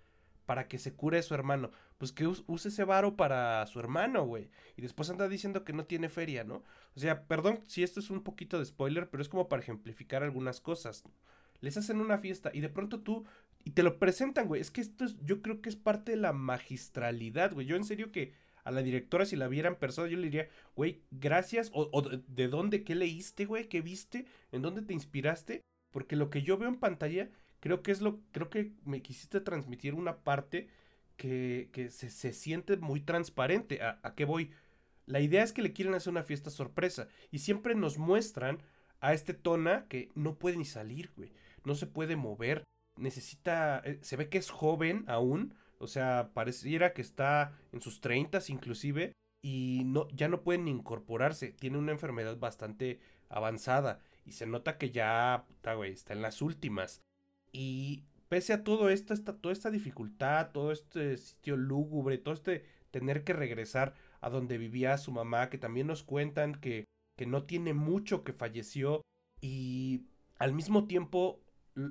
para 0.48 0.68
que 0.70 0.80
se 0.80 0.94
cure 0.94 1.22
su 1.22 1.36
hermano. 1.36 1.72
Pues 2.00 2.12
que 2.14 2.26
use 2.26 2.70
ese 2.70 2.86
varo 2.86 3.18
para 3.18 3.68
su 3.68 3.80
hermano, 3.80 4.26
güey. 4.26 4.50
Y 4.78 4.82
después 4.82 5.10
anda 5.10 5.28
diciendo 5.28 5.66
que 5.66 5.74
no 5.74 5.86
tiene 5.86 6.10
feria, 6.10 6.46
¿no? 6.46 6.64
O 6.96 7.00
sea, 7.00 7.26
perdón 7.28 7.60
si 7.68 7.84
esto 7.84 8.00
es 8.00 8.10
un 8.10 8.24
poquito 8.24 8.58
de 8.58 8.66
spoiler, 8.66 9.10
pero 9.10 9.22
es 9.22 9.30
como 9.30 9.50
para 9.50 9.62
ejemplificar 9.62 10.24
algunas 10.24 10.62
cosas. 10.62 11.04
Les 11.60 11.76
hacen 11.76 12.00
una 12.00 12.18
fiesta 12.18 12.50
y 12.54 12.62
de 12.62 12.70
pronto 12.70 13.02
tú 13.02 13.26
y 13.66 13.72
te 13.72 13.84
lo 13.84 14.00
presentan, 14.00 14.48
güey. 14.48 14.62
Es 14.62 14.72
que 14.72 14.80
esto 14.80 15.04
es, 15.04 15.18
yo 15.26 15.42
creo 15.42 15.62
que 15.62 15.68
es 15.68 15.76
parte 15.76 16.12
de 16.12 16.18
la 16.18 16.32
magistralidad, 16.32 17.54
güey. 17.54 17.68
Yo 17.68 17.76
en 17.76 17.84
serio 17.84 18.14
que 18.14 18.34
a 18.64 18.72
la 18.72 18.82
directora, 18.82 19.26
si 19.26 19.36
la 19.36 19.50
viera 19.50 19.68
en 19.68 19.76
persona, 19.76 20.08
yo 20.08 20.16
le 20.16 20.24
diría, 20.24 20.48
güey, 20.78 21.02
gracias. 21.12 21.72
O, 21.74 21.90
o 21.92 22.02
de 22.02 22.48
dónde, 22.48 22.86
qué 22.86 22.96
leíste, 22.96 23.44
güey, 23.44 23.68
qué 23.68 23.82
viste, 23.82 24.26
en 24.54 24.62
dónde 24.62 24.82
te 24.82 24.94
inspiraste. 24.94 25.62
Porque 25.92 26.16
lo 26.16 26.30
que 26.30 26.42
yo 26.42 26.58
veo 26.58 26.70
en 26.70 26.80
pantalla 26.80 27.30
creo 27.60 27.82
que 27.84 27.92
es 27.92 28.02
lo, 28.02 28.20
creo 28.32 28.50
que 28.50 28.74
me 28.86 29.02
quisiste 29.02 29.42
transmitir 29.42 29.94
una 29.94 30.24
parte 30.24 30.68
que, 31.18 31.70
que 31.74 31.90
se, 31.90 32.10
se, 32.10 32.34
siente 32.34 32.78
muy 32.78 33.02
transparente. 33.02 33.82
¿A, 33.82 34.00
¿A 34.04 34.16
qué 34.16 34.26
voy? 34.26 34.52
La 35.06 35.22
idea 35.22 35.44
es 35.44 35.54
que 35.54 35.62
le 35.62 35.74
quieren 35.74 35.94
hacer 35.96 36.12
una 36.12 36.24
fiesta 36.24 36.50
sorpresa 36.50 37.08
y 37.32 37.40
siempre 37.40 37.76
nos 37.76 37.98
muestran 37.98 38.62
a 39.00 39.14
este 39.14 39.34
Tona 39.34 39.88
que 39.88 40.12
no 40.16 40.38
puede 40.38 40.58
ni 40.58 40.66
salir, 40.66 41.12
güey. 41.16 41.32
No 41.64 41.76
se 41.76 41.88
puede 41.88 42.16
mover. 42.16 42.64
Necesita. 42.98 43.82
Eh, 43.86 44.00
se 44.02 44.18
ve 44.18 44.30
que 44.30 44.38
es 44.38 44.50
joven 44.50 45.06
aún. 45.08 45.54
O 45.80 45.88
sea, 45.88 46.32
pareciera 46.34 46.94
que 46.94 47.02
está 47.02 47.54
en 47.72 47.82
sus 47.82 48.02
treintas 48.02 48.50
inclusive. 48.50 49.14
Y 49.42 49.84
no, 49.86 50.08
ya 50.10 50.28
no 50.28 50.42
puede 50.44 50.60
ni 50.60 50.72
incorporarse. 50.72 51.54
Tiene 51.54 51.78
una 51.78 51.92
enfermedad 51.92 52.38
bastante 52.38 53.00
avanzada. 53.30 54.00
Y 54.26 54.34
se 54.34 54.46
nota 54.46 54.78
que 54.78 54.92
ya, 54.92 55.46
puta, 55.48 55.76
güey, 55.76 55.94
está 55.94 56.14
en 56.14 56.22
las 56.22 56.42
últimas. 56.42 57.02
Y 57.60 58.04
pese 58.30 58.54
a 58.54 58.64
todo 58.64 58.92
esto, 58.92 59.16
esta, 59.16 59.36
toda 59.36 59.52
esta 59.52 59.72
dificultad, 59.72 60.52
todo 60.52 60.72
este 60.72 61.18
sitio 61.18 61.58
lúgubre, 61.58 62.20
todo 62.20 62.36
este 62.36 62.64
tener 62.92 63.24
que 63.24 63.34
regresar 63.34 63.96
a 64.22 64.30
donde 64.30 64.60
vivía 64.60 64.96
su 65.00 65.12
mamá, 65.12 65.50
que 65.50 65.58
también 65.58 65.88
nos 65.88 66.04
cuentan 66.04 66.54
que, 66.54 66.86
que 67.18 67.26
no 67.26 67.46
tiene 67.46 67.74
mucho 67.74 68.24
que 68.24 68.32
falleció 68.32 69.02
y 69.42 70.06
al 70.38 70.54
mismo 70.54 70.86
tiempo 70.86 71.42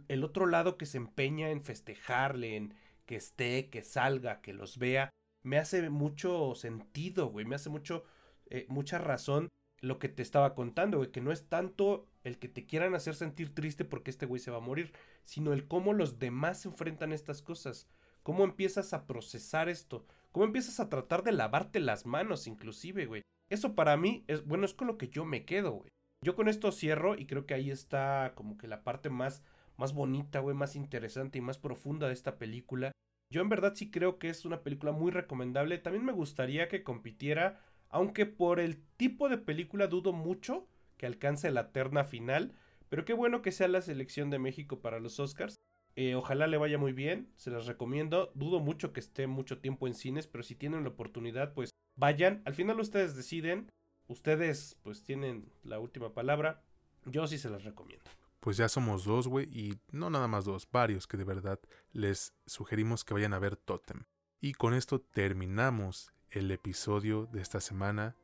el 0.06 0.22
otro 0.22 0.46
lado 0.46 0.78
que 0.78 0.86
se 0.86 0.98
empeña 0.98 1.50
en 1.50 1.64
festejarle, 1.64 2.54
en 2.54 2.74
que 3.04 3.16
esté, 3.16 3.68
que 3.68 3.82
salga, 3.82 4.40
que 4.42 4.52
los 4.52 4.78
vea, 4.78 5.10
me 5.42 5.58
hace 5.58 5.90
mucho 5.90 6.54
sentido, 6.54 7.26
güey, 7.26 7.44
me 7.44 7.56
hace 7.56 7.70
mucho, 7.70 8.04
eh, 8.50 8.66
mucha 8.68 8.98
razón 8.98 9.48
lo 9.80 9.98
que 9.98 10.08
te 10.08 10.22
estaba 10.22 10.54
contando, 10.54 10.98
güey, 10.98 11.10
que 11.10 11.20
no 11.20 11.32
es 11.32 11.48
tanto 11.48 12.06
el 12.26 12.38
que 12.38 12.48
te 12.48 12.66
quieran 12.66 12.96
hacer 12.96 13.14
sentir 13.14 13.54
triste 13.54 13.84
porque 13.84 14.10
este 14.10 14.26
güey 14.26 14.40
se 14.40 14.50
va 14.50 14.56
a 14.56 14.60
morir, 14.60 14.92
sino 15.22 15.52
el 15.52 15.68
cómo 15.68 15.92
los 15.92 16.18
demás 16.18 16.66
enfrentan 16.66 17.12
estas 17.12 17.40
cosas, 17.40 17.88
cómo 18.24 18.42
empiezas 18.42 18.92
a 18.92 19.06
procesar 19.06 19.68
esto, 19.68 20.04
cómo 20.32 20.44
empiezas 20.44 20.80
a 20.80 20.88
tratar 20.88 21.22
de 21.22 21.30
lavarte 21.30 21.78
las 21.78 22.04
manos 22.04 22.48
inclusive, 22.48 23.06
güey. 23.06 23.22
Eso 23.48 23.76
para 23.76 23.96
mí 23.96 24.24
es, 24.26 24.44
bueno, 24.44 24.66
es 24.66 24.74
con 24.74 24.88
lo 24.88 24.98
que 24.98 25.08
yo 25.08 25.24
me 25.24 25.44
quedo, 25.44 25.70
güey. 25.70 25.88
Yo 26.20 26.34
con 26.34 26.48
esto 26.48 26.72
cierro 26.72 27.16
y 27.16 27.26
creo 27.26 27.46
que 27.46 27.54
ahí 27.54 27.70
está 27.70 28.32
como 28.34 28.58
que 28.58 28.66
la 28.66 28.82
parte 28.82 29.08
más, 29.08 29.44
más 29.76 29.94
bonita, 29.94 30.40
güey, 30.40 30.56
más 30.56 30.74
interesante 30.74 31.38
y 31.38 31.42
más 31.42 31.58
profunda 31.58 32.08
de 32.08 32.14
esta 32.14 32.38
película. 32.38 32.90
Yo 33.32 33.40
en 33.40 33.48
verdad 33.48 33.74
sí 33.76 33.92
creo 33.92 34.18
que 34.18 34.30
es 34.30 34.44
una 34.44 34.64
película 34.64 34.90
muy 34.90 35.12
recomendable. 35.12 35.78
También 35.78 36.04
me 36.04 36.12
gustaría 36.12 36.66
que 36.66 36.82
compitiera, 36.82 37.60
aunque 37.88 38.26
por 38.26 38.58
el 38.58 38.82
tipo 38.96 39.28
de 39.28 39.38
película 39.38 39.86
dudo 39.86 40.12
mucho 40.12 40.66
que 40.96 41.06
alcance 41.06 41.50
la 41.50 41.72
terna 41.72 42.04
final. 42.04 42.52
Pero 42.88 43.04
qué 43.04 43.14
bueno 43.14 43.42
que 43.42 43.52
sea 43.52 43.68
la 43.68 43.82
selección 43.82 44.30
de 44.30 44.38
México 44.38 44.80
para 44.80 45.00
los 45.00 45.18
Oscars. 45.18 45.56
Eh, 45.96 46.14
ojalá 46.14 46.46
le 46.46 46.58
vaya 46.58 46.78
muy 46.78 46.92
bien, 46.92 47.32
se 47.36 47.50
las 47.50 47.66
recomiendo. 47.66 48.30
Dudo 48.34 48.60
mucho 48.60 48.92
que 48.92 49.00
esté 49.00 49.26
mucho 49.26 49.58
tiempo 49.58 49.86
en 49.86 49.94
cines, 49.94 50.26
pero 50.26 50.44
si 50.44 50.54
tienen 50.54 50.82
la 50.84 50.90
oportunidad, 50.90 51.54
pues 51.54 51.70
vayan. 51.96 52.42
Al 52.44 52.54
final 52.54 52.78
ustedes 52.80 53.16
deciden. 53.16 53.68
Ustedes 54.08 54.76
pues 54.82 55.02
tienen 55.02 55.50
la 55.64 55.80
última 55.80 56.14
palabra. 56.14 56.62
Yo 57.06 57.26
sí 57.26 57.38
se 57.38 57.50
las 57.50 57.64
recomiendo. 57.64 58.04
Pues 58.40 58.56
ya 58.56 58.68
somos 58.68 59.04
dos, 59.04 59.26
güey, 59.26 59.46
y 59.50 59.78
no 59.90 60.10
nada 60.10 60.28
más 60.28 60.44
dos, 60.44 60.68
varios 60.70 61.08
que 61.08 61.16
de 61.16 61.24
verdad 61.24 61.58
les 61.92 62.32
sugerimos 62.46 63.04
que 63.04 63.14
vayan 63.14 63.34
a 63.34 63.40
ver 63.40 63.56
Totem. 63.56 64.04
Y 64.40 64.52
con 64.52 64.74
esto 64.74 65.00
terminamos 65.00 66.12
el 66.30 66.50
episodio 66.50 67.26
de 67.26 67.40
esta 67.40 67.60
semana 67.60 68.14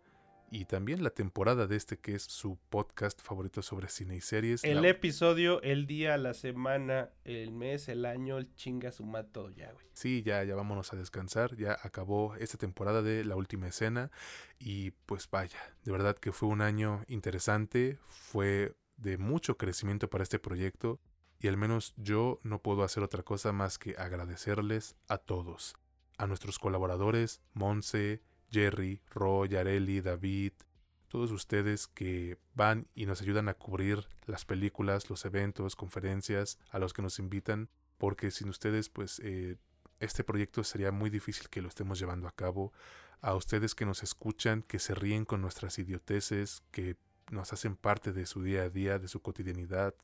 y 0.53 0.67
también 0.67 1.03
la 1.03 1.09
temporada 1.09 1.67
de 1.67 1.77
este 1.77 1.99
que 1.99 2.15
es 2.15 2.25
su 2.25 2.59
podcast 2.69 3.23
favorito 3.23 3.63
sobre 3.63 3.89
cine 3.89 4.17
y 4.17 4.21
series. 4.21 4.63
El 4.65 4.85
episodio, 4.85 5.63
el 5.63 5.87
día, 5.87 6.19
la 6.19 6.35
semana, 6.35 7.09
el 7.25 7.53
mes, 7.53 7.89
el 7.89 8.05
año, 8.05 8.37
el 8.37 8.55
chinga 8.55 8.93
su 8.93 9.11
todo 9.33 9.49
ya, 9.49 9.73
güey. 9.73 9.87
Sí, 9.95 10.23
ya, 10.23 10.45
ya 10.45 10.55
vámonos 10.55 10.93
a 10.93 10.97
descansar. 10.97 11.57
Ya 11.57 11.79
acabó 11.83 12.37
esta 12.37 12.59
temporada 12.59 13.01
de 13.01 13.25
la 13.25 13.35
última 13.35 13.67
escena. 13.67 14.11
Y 14.59 14.91
pues 15.07 15.27
vaya, 15.31 15.59
de 15.85 15.93
verdad 15.93 16.19
que 16.19 16.33
fue 16.33 16.51
un 16.51 16.61
año 16.61 17.03
interesante. 17.09 17.99
Fue 18.09 18.75
de 18.99 19.17
mucho 19.17 19.57
crecimiento 19.57 20.11
para 20.11 20.23
este 20.23 20.39
proyecto. 20.39 21.01
Y 21.41 21.49
al 21.49 21.57
menos 21.57 21.95
yo 21.97 22.39
no 22.43 22.61
puedo 22.61 22.83
hacer 22.83 23.03
otra 23.03 23.23
cosa 23.23 23.53
más 23.53 23.79
que 23.79 23.97
agradecerles 23.97 24.97
a 25.09 25.17
todos. 25.17 25.77
A 26.19 26.27
nuestros 26.27 26.59
colaboradores, 26.59 27.41
Monse, 27.55 28.21
Jerry, 28.53 29.01
Roy, 29.11 29.57
Areli, 29.57 30.01
David, 30.01 30.53
todos 31.09 31.31
ustedes 31.31 31.89
que 31.89 32.39
van 32.55 32.87
y 32.95 33.07
nos 33.07 33.21
ayudan 33.21 33.49
a 33.49 33.55
cubrir 33.55 34.07
las 34.27 34.45
películas, 34.45 35.11
los 35.11 35.25
eventos, 35.25 35.77
conferencias, 35.77 36.59
a 36.71 36.79
los 36.79 36.93
que 36.93 37.03
nos 37.03 37.19
invitan, 37.19 37.69
porque 37.99 38.31
sin 38.31 38.49
ustedes 38.49 38.89
pues 38.89 39.21
eh, 39.25 39.57
este 40.01 40.25
proyecto 40.25 40.65
sería 40.65 40.91
muy 40.91 41.11
difícil 41.11 41.49
que 41.49 41.63
lo 41.63 41.69
estemos 41.69 41.99
llevando 41.99 42.29
a 42.29 42.33
cabo. 42.33 42.73
A 43.21 43.35
ustedes 43.35 43.75
que 43.75 43.87
nos 43.87 44.03
escuchan, 44.03 44.63
que 44.63 44.79
se 44.79 44.95
ríen 44.95 45.25
con 45.25 45.41
nuestras 45.41 45.79
idioteces, 45.79 46.63
que 46.71 46.97
nos 47.31 47.53
hacen 47.53 47.77
parte 47.77 48.13
de 48.13 48.27
su 48.27 48.43
día 48.43 48.63
a 48.63 48.69
día, 48.69 48.99
de 48.99 49.09
su 49.09 49.21
cotidianidad, 49.21 49.95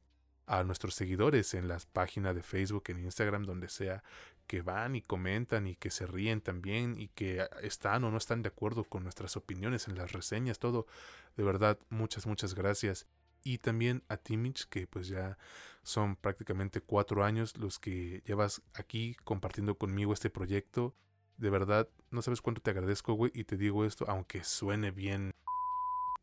a 0.48 0.64
nuestros 0.64 0.94
seguidores 0.94 1.54
en 1.54 1.68
las 1.68 1.86
páginas 1.86 2.34
de 2.34 2.42
Facebook, 2.42 2.84
en 2.88 3.04
Instagram, 3.04 3.44
donde 3.44 3.68
sea, 3.68 4.02
que 4.46 4.62
van 4.62 4.96
y 4.96 5.02
comentan 5.02 5.66
y 5.66 5.76
que 5.76 5.90
se 5.90 6.06
ríen 6.06 6.40
también 6.40 6.98
y 6.98 7.08
que 7.08 7.46
están 7.62 8.02
o 8.04 8.10
no 8.10 8.16
están 8.16 8.42
de 8.42 8.48
acuerdo 8.48 8.84
con 8.84 9.02
nuestras 9.04 9.36
opiniones 9.36 9.88
en 9.88 9.96
las 9.96 10.12
reseñas, 10.12 10.58
todo. 10.58 10.86
De 11.36 11.44
verdad, 11.44 11.78
muchas, 11.90 12.26
muchas 12.26 12.54
gracias. 12.54 13.06
Y 13.44 13.58
también 13.58 14.02
a 14.08 14.16
Timich, 14.16 14.66
que 14.68 14.86
pues 14.86 15.06
ya 15.08 15.38
son 15.82 16.16
prácticamente 16.16 16.80
cuatro 16.80 17.24
años 17.24 17.56
los 17.58 17.78
que 17.78 18.22
llevas 18.24 18.62
aquí 18.74 19.16
compartiendo 19.22 19.76
conmigo 19.76 20.14
este 20.14 20.30
proyecto. 20.30 20.94
De 21.36 21.50
verdad, 21.50 21.88
no 22.10 22.22
sabes 22.22 22.40
cuánto 22.40 22.62
te 22.62 22.70
agradezco, 22.70 23.12
güey, 23.12 23.30
y 23.34 23.44
te 23.44 23.56
digo 23.56 23.84
esto, 23.84 24.06
aunque 24.08 24.44
suene 24.44 24.90
bien. 24.90 25.30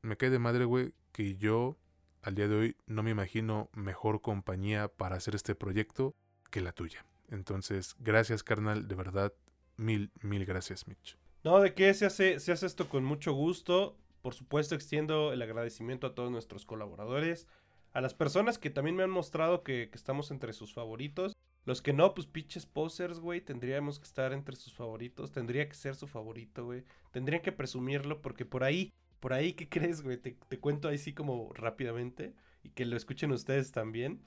Me 0.02 0.18
cae 0.18 0.30
de 0.30 0.40
madre, 0.40 0.66
güey, 0.66 0.94
que 1.12 1.36
yo 1.36 1.78
al 2.26 2.34
día 2.34 2.48
de 2.48 2.56
hoy 2.56 2.76
no 2.88 3.04
me 3.04 3.12
imagino 3.12 3.70
mejor 3.74 4.20
compañía 4.20 4.88
para 4.88 5.16
hacer 5.16 5.36
este 5.36 5.54
proyecto 5.54 6.16
que 6.50 6.60
la 6.60 6.72
tuya. 6.72 7.06
Entonces, 7.30 7.96
gracias, 8.00 8.44
carnal, 8.44 8.88
de 8.88 8.96
verdad, 8.96 9.32
mil, 9.78 10.12
mil 10.22 10.44
gracias, 10.44 10.88
Mitch. 10.88 11.18
No, 11.44 11.60
de 11.60 11.76
qué 11.76 11.94
se 11.94 12.08
hace, 12.08 12.40
se 12.40 12.52
hace 12.52 12.66
esto 12.66 12.90
con 12.90 13.06
mucho 13.06 13.34
gusto. 13.34 13.96
Por 14.24 14.34
supuesto, 14.34 14.74
extiendo 14.74 15.34
el 15.34 15.42
agradecimiento 15.44 16.08
a 16.08 16.16
todos 16.16 16.32
nuestros 16.32 16.66
colaboradores, 16.66 17.48
a 17.94 18.02
las 18.02 18.16
personas 18.16 18.58
que 18.58 18.72
también 18.72 18.96
me 18.96 19.04
han 19.04 19.12
mostrado 19.12 19.62
que, 19.62 19.90
que 19.92 19.98
estamos 19.98 20.32
entre 20.32 20.54
sus 20.54 20.74
favoritos. 20.74 21.34
Los 21.64 21.84
que 21.84 21.94
no, 21.94 22.16
pues 22.16 22.26
pinches 22.26 22.66
posers, 22.66 23.20
güey, 23.20 23.42
tendríamos 23.42 24.00
que 24.00 24.06
estar 24.06 24.34
entre 24.34 24.56
sus 24.56 24.74
favoritos, 24.74 25.32
tendría 25.32 25.70
que 25.70 25.76
ser 25.76 25.96
su 25.96 26.08
favorito, 26.08 26.66
güey. 26.66 26.84
Tendrían 27.12 27.44
que 27.44 27.52
presumirlo 27.52 28.24
porque 28.24 28.46
por 28.46 28.64
ahí 28.64 28.92
por 29.20 29.34
ahí, 29.34 29.54
¿qué 29.54 29.70
crees, 29.70 30.02
güey? 30.02 30.18
Te, 30.18 30.36
cuento 30.60 30.88
ahí 30.88 30.98
sí 30.98 31.14
como 31.14 31.52
rápidamente 31.54 32.34
y 32.64 32.70
que 32.70 32.86
lo 32.86 32.98
escuchen 32.98 33.32
ustedes 33.32 33.72
también. 33.72 34.22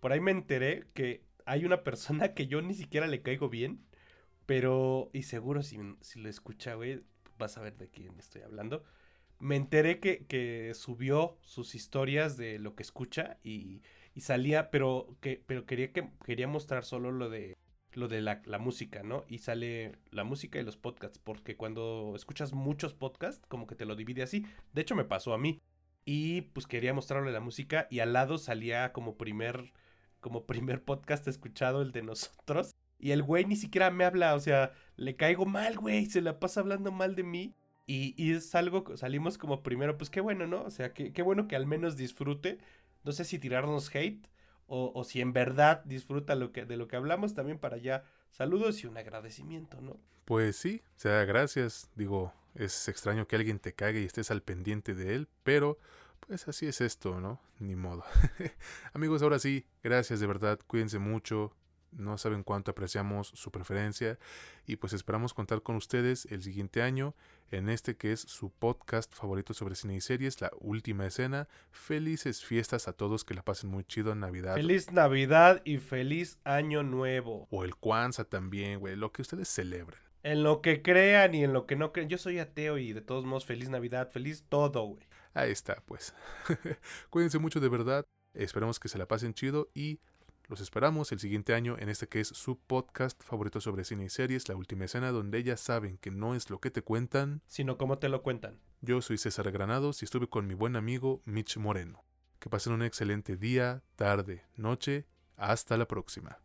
Por 0.00 0.12
ahí 0.12 0.20
me 0.20 0.30
enteré 0.30 0.86
que 0.94 1.24
hay 1.46 1.64
una 1.64 1.82
persona 1.84 2.34
que 2.34 2.46
yo 2.46 2.62
ni 2.62 2.74
siquiera 2.74 3.06
le 3.06 3.22
caigo 3.22 3.48
bien, 3.48 3.84
pero, 4.46 5.10
y 5.12 5.22
seguro 5.22 5.62
si, 5.62 5.78
si 6.00 6.20
lo 6.20 6.28
escucha, 6.28 6.74
güey, 6.74 7.04
vas 7.38 7.56
a 7.56 7.62
ver 7.62 7.76
de 7.76 7.88
quién 7.88 8.18
estoy 8.18 8.42
hablando. 8.42 8.84
Me 9.38 9.56
enteré 9.56 10.00
que, 10.00 10.26
que 10.26 10.72
subió 10.74 11.38
sus 11.42 11.74
historias 11.74 12.36
de 12.36 12.58
lo 12.58 12.74
que 12.74 12.82
escucha 12.82 13.38
y, 13.42 13.82
y 14.14 14.22
salía, 14.22 14.70
pero, 14.70 15.16
que, 15.20 15.42
pero 15.46 15.66
quería, 15.66 15.92
que, 15.92 16.10
quería 16.24 16.48
mostrar 16.48 16.84
solo 16.84 17.12
lo 17.12 17.30
de 17.30 17.54
lo 17.94 18.08
de 18.08 18.20
la, 18.20 18.40
música, 18.58 19.02
¿no? 19.02 19.24
Y 19.28 19.38
sale 19.38 19.98
la 20.10 20.24
música 20.24 20.58
y 20.58 20.64
los 20.64 20.76
podcasts, 20.76 21.18
porque 21.18 21.56
cuando 21.56 22.12
escuchas 22.16 22.52
muchos 22.52 22.94
podcasts, 22.94 23.44
como 23.48 23.66
que 23.66 23.74
te 23.74 23.84
lo 23.84 23.96
divide 23.96 24.22
así. 24.22 24.46
De 24.72 24.82
hecho, 24.82 24.94
me 24.94 25.04
pasó 25.04 25.34
a 25.34 25.38
mí. 25.38 25.60
Y 26.04 26.42
pues 26.42 26.66
quería 26.66 26.94
mostrarle 26.94 27.32
la 27.32 27.40
música 27.40 27.86
y 27.90 28.00
al 28.00 28.12
lado 28.12 28.38
salía 28.38 28.92
como 28.92 29.16
primer, 29.16 29.72
como 30.20 30.46
primer 30.46 30.82
podcast 30.82 31.28
escuchado 31.28 31.82
el 31.82 31.92
de 31.92 32.02
nosotros. 32.02 32.72
Y 32.98 33.12
el 33.12 33.22
güey 33.22 33.44
ni 33.44 33.56
siquiera 33.56 33.90
me 33.90 34.04
habla, 34.04 34.34
o 34.34 34.40
sea, 34.40 34.72
le 34.96 35.16
caigo 35.16 35.46
mal, 35.46 35.78
güey, 35.78 36.06
se 36.06 36.20
la 36.20 36.38
pasa 36.38 36.60
hablando 36.60 36.92
mal 36.92 37.14
de 37.14 37.22
mí. 37.22 37.54
Y, 37.86 38.14
y 38.16 38.32
es 38.32 38.54
algo, 38.54 38.96
salimos 38.96 39.36
como 39.36 39.62
primero, 39.62 39.98
pues 39.98 40.10
qué 40.10 40.20
bueno, 40.20 40.46
¿no? 40.46 40.62
O 40.62 40.70
sea, 40.70 40.92
qué, 40.92 41.12
qué 41.12 41.22
bueno 41.22 41.48
que 41.48 41.56
al 41.56 41.66
menos 41.66 41.96
disfrute. 41.96 42.58
No 43.04 43.12
sé 43.12 43.24
si 43.24 43.38
tirarnos 43.38 43.94
hate 43.94 44.26
o, 44.72 45.04
si 45.04 45.20
en 45.20 45.32
verdad 45.32 45.82
disfruta 45.84 46.36
lo 46.36 46.52
que, 46.52 46.64
de 46.64 46.76
lo 46.76 46.86
que 46.86 46.96
hablamos, 46.96 47.34
también 47.34 47.58
para 47.58 47.76
allá 47.76 48.04
saludos 48.30 48.82
y 48.84 48.86
un 48.86 48.96
agradecimiento, 48.96 49.80
¿no? 49.80 49.98
Pues 50.24 50.56
sí, 50.56 50.82
o 50.96 51.00
sea, 51.00 51.24
gracias. 51.24 51.90
Digo, 51.96 52.32
es 52.54 52.88
extraño 52.88 53.26
que 53.26 53.34
alguien 53.36 53.58
te 53.58 53.74
cague 53.74 54.00
y 54.00 54.04
estés 54.04 54.30
al 54.30 54.42
pendiente 54.42 54.94
de 54.94 55.16
él, 55.16 55.28
pero 55.42 55.78
pues 56.20 56.46
así 56.46 56.66
es 56.66 56.80
esto, 56.80 57.20
¿no? 57.20 57.40
Ni 57.58 57.74
modo. 57.74 58.04
Amigos, 58.92 59.22
ahora 59.22 59.40
sí, 59.40 59.66
gracias 59.82 60.20
de 60.20 60.28
verdad, 60.28 60.60
cuídense 60.66 61.00
mucho, 61.00 61.52
no 61.92 62.18
saben 62.18 62.42
cuánto 62.42 62.70
apreciamos 62.70 63.28
su 63.28 63.50
preferencia 63.50 64.18
y 64.66 64.76
pues 64.76 64.92
esperamos 64.92 65.34
contar 65.34 65.62
con 65.62 65.76
ustedes 65.76 66.26
el 66.26 66.42
siguiente 66.42 66.82
año 66.82 67.14
en 67.50 67.68
este 67.68 67.96
que 67.96 68.12
es 68.12 68.20
su 68.20 68.50
podcast 68.50 69.12
favorito 69.12 69.54
sobre 69.54 69.74
cine 69.74 69.96
y 69.96 70.00
series, 70.00 70.40
La 70.40 70.50
Última 70.60 71.06
Escena. 71.06 71.48
Felices 71.72 72.44
fiestas 72.44 72.86
a 72.86 72.92
todos, 72.92 73.24
que 73.24 73.34
la 73.34 73.42
pasen 73.42 73.70
muy 73.70 73.84
chido 73.84 74.12
en 74.12 74.20
Navidad. 74.20 74.54
Feliz 74.54 74.92
Navidad 74.92 75.60
y 75.64 75.78
feliz 75.78 76.38
Año 76.44 76.82
Nuevo. 76.82 77.48
O 77.50 77.64
el 77.64 77.74
Kwanzaa 77.74 78.24
también, 78.24 78.78
güey, 78.78 78.94
lo 78.94 79.10
que 79.12 79.22
ustedes 79.22 79.48
celebren. 79.48 79.98
En 80.22 80.42
lo 80.42 80.60
que 80.60 80.82
crean 80.82 81.34
y 81.34 81.42
en 81.42 81.52
lo 81.52 81.66
que 81.66 81.76
no 81.76 81.92
crean. 81.92 82.08
Yo 82.08 82.18
soy 82.18 82.38
ateo 82.38 82.78
y 82.78 82.92
de 82.92 83.00
todos 83.00 83.24
modos, 83.24 83.46
feliz 83.46 83.68
Navidad, 83.68 84.10
feliz 84.10 84.44
todo, 84.48 84.84
güey. 84.84 85.06
Ahí 85.34 85.50
está, 85.50 85.82
pues. 85.86 86.14
Cuídense 87.10 87.38
mucho 87.38 87.58
de 87.58 87.68
verdad. 87.68 88.06
Esperamos 88.34 88.78
que 88.78 88.88
se 88.88 88.98
la 88.98 89.08
pasen 89.08 89.34
chido 89.34 89.70
y 89.74 89.98
los 90.50 90.60
esperamos 90.60 91.12
el 91.12 91.20
siguiente 91.20 91.54
año 91.54 91.76
en 91.78 91.88
este 91.88 92.08
que 92.08 92.18
es 92.18 92.26
su 92.26 92.58
podcast 92.58 93.22
favorito 93.22 93.60
sobre 93.60 93.84
cine 93.84 94.06
y 94.06 94.08
series, 94.08 94.48
La 94.48 94.56
Última 94.56 94.84
Escena, 94.84 95.12
donde 95.12 95.38
ellas 95.38 95.60
saben 95.60 95.96
que 95.98 96.10
no 96.10 96.34
es 96.34 96.50
lo 96.50 96.58
que 96.58 96.72
te 96.72 96.82
cuentan, 96.82 97.40
sino 97.46 97.78
cómo 97.78 97.98
te 97.98 98.08
lo 98.08 98.22
cuentan. 98.22 98.58
Yo 98.80 99.00
soy 99.00 99.16
César 99.16 99.52
Granados 99.52 100.02
y 100.02 100.06
estuve 100.06 100.28
con 100.28 100.48
mi 100.48 100.54
buen 100.54 100.74
amigo 100.74 101.22
Mitch 101.24 101.56
Moreno. 101.56 102.04
Que 102.40 102.50
pasen 102.50 102.72
un 102.72 102.82
excelente 102.82 103.36
día, 103.36 103.84
tarde, 103.94 104.44
noche. 104.56 105.06
Hasta 105.36 105.76
la 105.76 105.86
próxima. 105.86 106.40